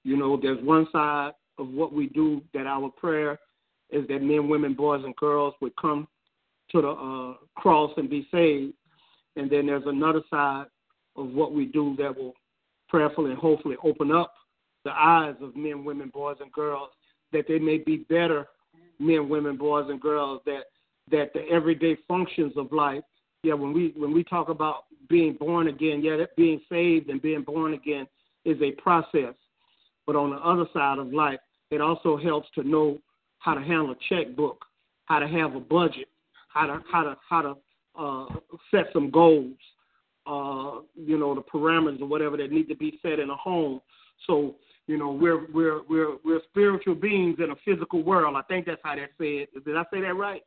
[0.04, 3.38] You know, there's one side of what we do that our prayer
[3.90, 6.08] is that men, women, boys, and girls would come
[6.70, 8.74] to the uh, cross and be saved.
[9.36, 10.66] And then there's another side
[11.16, 12.34] of what we do that will
[12.88, 14.32] prayerfully and hopefully open up
[14.84, 16.90] the eyes of men, women, boys, and girls
[17.32, 18.46] that they may be better
[18.98, 20.40] men, women, boys, and girls.
[20.46, 20.64] That
[21.10, 23.02] that the everyday functions of life.
[23.42, 27.22] Yeah, when we when we talk about being born again, yeah, that being saved and
[27.22, 28.06] being born again
[28.44, 29.34] is a process.
[30.06, 31.40] But on the other side of life,
[31.70, 32.98] it also helps to know
[33.38, 34.64] how to handle a checkbook,
[35.06, 36.08] how to have a budget,
[36.48, 37.56] how to how to how to
[37.98, 38.26] uh,
[38.70, 39.56] set some goals,
[40.26, 43.80] uh, you know, the parameters or whatever that need to be set in a home.
[44.26, 44.56] So
[44.86, 48.36] you know, we're we're we're we're spiritual beings in a physical world.
[48.36, 49.48] I think that's how that said.
[49.64, 50.42] Did I say that right?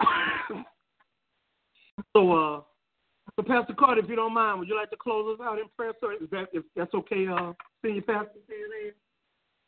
[2.16, 2.60] so, uh,
[3.36, 5.64] so Pastor Carter, if you don't mind, would you like to close us out in
[5.76, 5.92] prayer?
[6.00, 6.14] Sir?
[6.14, 7.52] Is that if that's okay, uh,
[7.84, 8.30] Senior Pastor?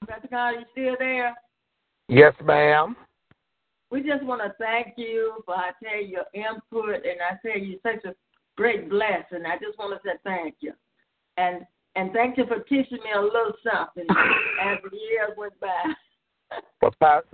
[0.09, 1.35] Pastor Carter, you still there?
[2.09, 2.97] Yes, ma'am.
[3.91, 7.61] We just want to thank you for I tell you your input, and I tell
[7.61, 8.15] you such a
[8.57, 9.45] great blessing.
[9.47, 10.73] I just want to say thank you,
[11.37, 11.67] and
[11.97, 14.07] and thank you for teaching me a little something
[14.63, 15.69] as the years went by.
[16.83, 16.93] Well,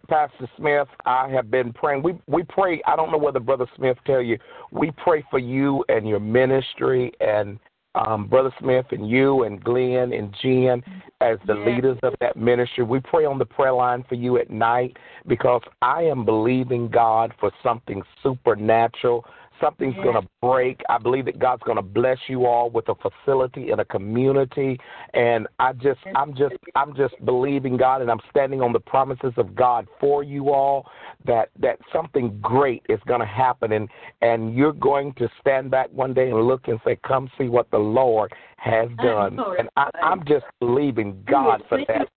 [0.09, 2.03] Pastor Smith, I have been praying.
[2.03, 2.83] We we pray.
[2.87, 4.39] I don't know whether Brother Smith tell you.
[4.73, 7.59] We pray for you and your ministry, and
[7.97, 10.83] um, Brother Smith and you and Glenn and Jen
[11.21, 12.85] as the leaders of that ministry.
[12.85, 14.97] We pray on the prayer line for you at night
[15.27, 19.25] because I am believing God for something supernatural
[19.61, 20.05] Something's yeah.
[20.05, 20.81] going to break.
[20.89, 24.79] I believe that God's going to bless you all with a facility and a community.
[25.15, 29.33] And I just, I'm just, I'm just believing God, and I'm standing on the promises
[29.37, 30.91] of God for you all.
[31.25, 33.89] That that something great is going to happen, and
[34.23, 37.71] and you're going to stand back one day and look and say, "Come see what
[37.71, 42.09] the Lord has done." And I, I'm just believing God for that.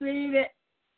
[0.00, 0.48] Receive it.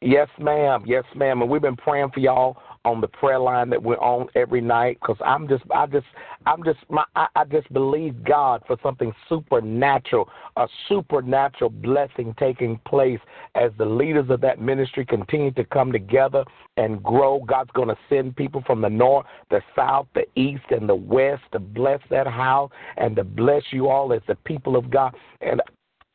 [0.01, 0.85] Yes, ma'am.
[0.86, 1.43] Yes, ma'am.
[1.43, 2.56] And we've been praying for y'all
[2.89, 6.06] on the prayer line that we're on every night because I'm just, I just,
[6.47, 12.81] I'm just, my, I, I just believe God for something supernatural, a supernatural blessing taking
[12.86, 13.20] place
[13.55, 16.44] as the leaders of that ministry continue to come together
[16.77, 17.40] and grow.
[17.47, 21.43] God's going to send people from the north, the south, the east, and the west
[21.52, 25.15] to bless that house and to bless you all as the people of God.
[25.40, 25.60] And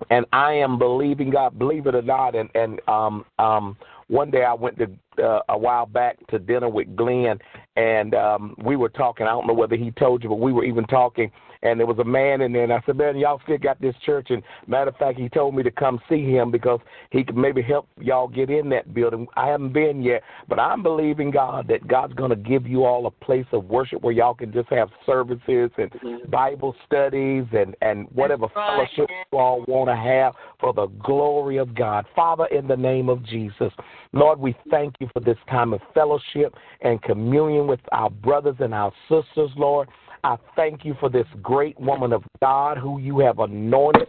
[0.10, 2.36] and I am believing God, believe it or not.
[2.36, 3.78] And and um um
[4.08, 4.88] one day I went to
[5.20, 7.40] uh, a while back to dinner with Glenn,
[7.76, 9.28] and um we were talking.
[9.28, 11.32] I don't know whether he told you, but we were even talking
[11.64, 13.96] and there was a man in there, and I said, man, y'all still got this
[14.06, 14.28] church.
[14.30, 17.62] And matter of fact, he told me to come see him because he could maybe
[17.62, 19.28] help y'all get in that building.
[19.36, 23.08] I haven't been yet, but I'm believing God that God's going to give you all
[23.08, 26.30] a place of worship where y'all can just have services and mm-hmm.
[26.30, 31.58] Bible studies and and whatever right, fellowship you all want to have for the glory
[31.58, 32.06] of God.
[32.14, 33.72] Father, in the name of Jesus,
[34.12, 38.74] Lord, we thank you for this time of fellowship and communion with our brothers and
[38.74, 39.90] our sisters, Lord.
[40.26, 44.08] I thank you for this great woman of God who you have anointed.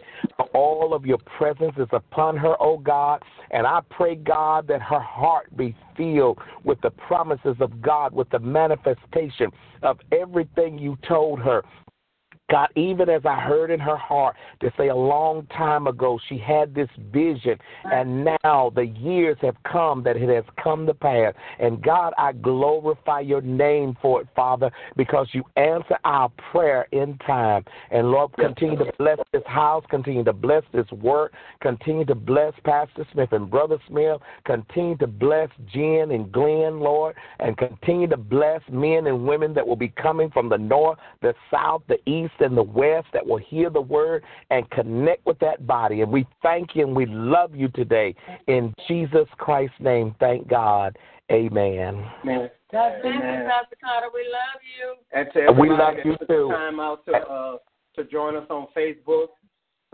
[0.53, 3.21] All of your presence is upon her, oh God.
[3.51, 8.29] And I pray, God, that her heart be filled with the promises of God, with
[8.29, 9.51] the manifestation
[9.83, 11.63] of everything you told her
[12.51, 16.37] God, even as I heard in her heart to say a long time ago, she
[16.37, 21.33] had this vision, and now the years have come that it has come to pass.
[21.59, 27.17] And God, I glorify your name for it, Father, because you answer our prayer in
[27.25, 27.65] time.
[27.89, 32.53] And Lord, continue to bless this house, continue to bless this work, continue to bless
[32.63, 38.17] Pastor Smith and Brother Smith, continue to bless Jen and Glenn, Lord, and continue to
[38.17, 42.33] bless men and women that will be coming from the north, the south, the east,
[42.39, 46.01] and the west that will hear the word and connect with that body.
[46.01, 48.15] And we thank you and we love you today.
[48.47, 50.97] In Jesus Christ's name, thank God.
[51.31, 52.05] Amen.
[52.23, 52.49] Man.
[52.71, 54.07] God bless you, Pastor Carter.
[54.13, 54.95] We love you.
[55.11, 56.49] And to everybody We love that you took too.
[56.51, 57.57] time out to uh,
[57.95, 59.27] to join us on Facebook.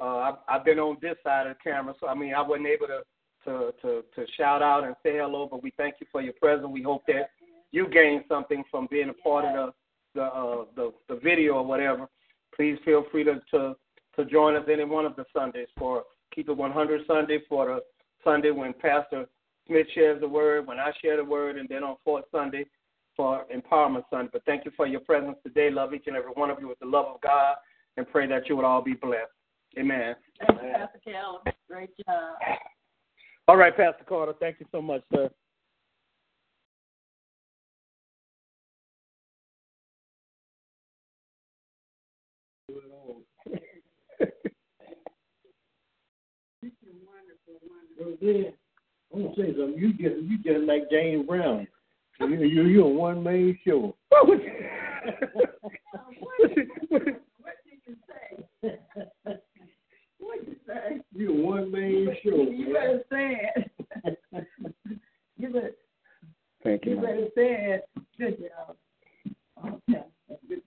[0.01, 2.67] Uh, I've, I've been on this side of the camera, so I mean I wasn't
[2.67, 3.01] able to
[3.45, 6.69] to to to shout out and say hello, but we thank you for your presence.
[6.71, 7.29] We hope that
[7.71, 9.73] you gained something from being a part of the
[10.15, 12.07] the uh, the, the video or whatever.
[12.55, 13.75] Please feel free to, to
[14.15, 16.03] to join us any one of the Sundays for
[16.33, 17.79] Keep It 100 Sunday for the
[18.23, 19.25] Sunday when Pastor
[19.67, 22.65] Smith shares the word, when I share the word, and then on fourth Sunday
[23.15, 24.29] for Empowerment Sunday.
[24.31, 25.69] But thank you for your presence today.
[25.69, 27.55] Love each and every one of you with the love of God,
[27.97, 29.31] and pray that you would all be blessed.
[29.77, 30.15] Amen.
[30.39, 31.43] Thank you, Pastor Cal.
[31.69, 32.35] Great job.
[33.47, 34.33] All right, Pastor Carter.
[34.39, 35.29] Thank you so much, sir.
[48.01, 48.53] Well,
[49.13, 49.77] I'm gonna say something.
[49.77, 51.67] You just you just like James Brown.
[52.19, 53.95] You you you a one man show.
[54.11, 54.27] What,
[55.57, 55.79] what,
[56.89, 57.01] what,
[57.39, 58.69] what did you say?
[60.19, 61.01] What you say?
[61.13, 62.43] You a one man show.
[62.43, 63.71] You better say it.
[65.37, 65.71] You better,
[66.63, 66.91] Thank you.
[66.91, 67.89] you better say it.
[68.19, 68.75] Good job.
[69.89, 70.03] Okay.
[70.47, 70.61] Good.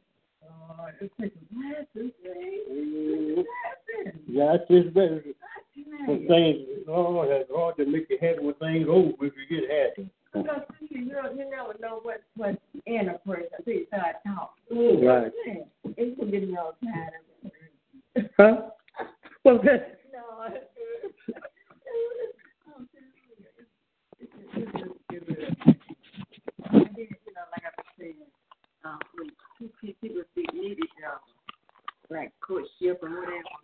[1.00, 3.44] It takes glasses, baby.
[4.26, 5.22] Yeah, it's just better
[6.06, 6.66] when things.
[6.88, 10.10] Oh, it's hard to make your head when things over if you get happy.
[10.32, 15.06] Because you, you, you never know what what's in a person until you start talking.
[15.06, 15.32] Right.
[15.84, 18.30] It's gonna get me all tired.
[18.38, 18.70] Huh?
[19.44, 19.90] That?
[20.14, 20.64] No, it's
[26.70, 28.14] I did, you know, like I was saying,
[28.84, 29.30] um, when
[30.00, 31.20] people speak need each other,
[32.10, 33.63] like courtship and whatever.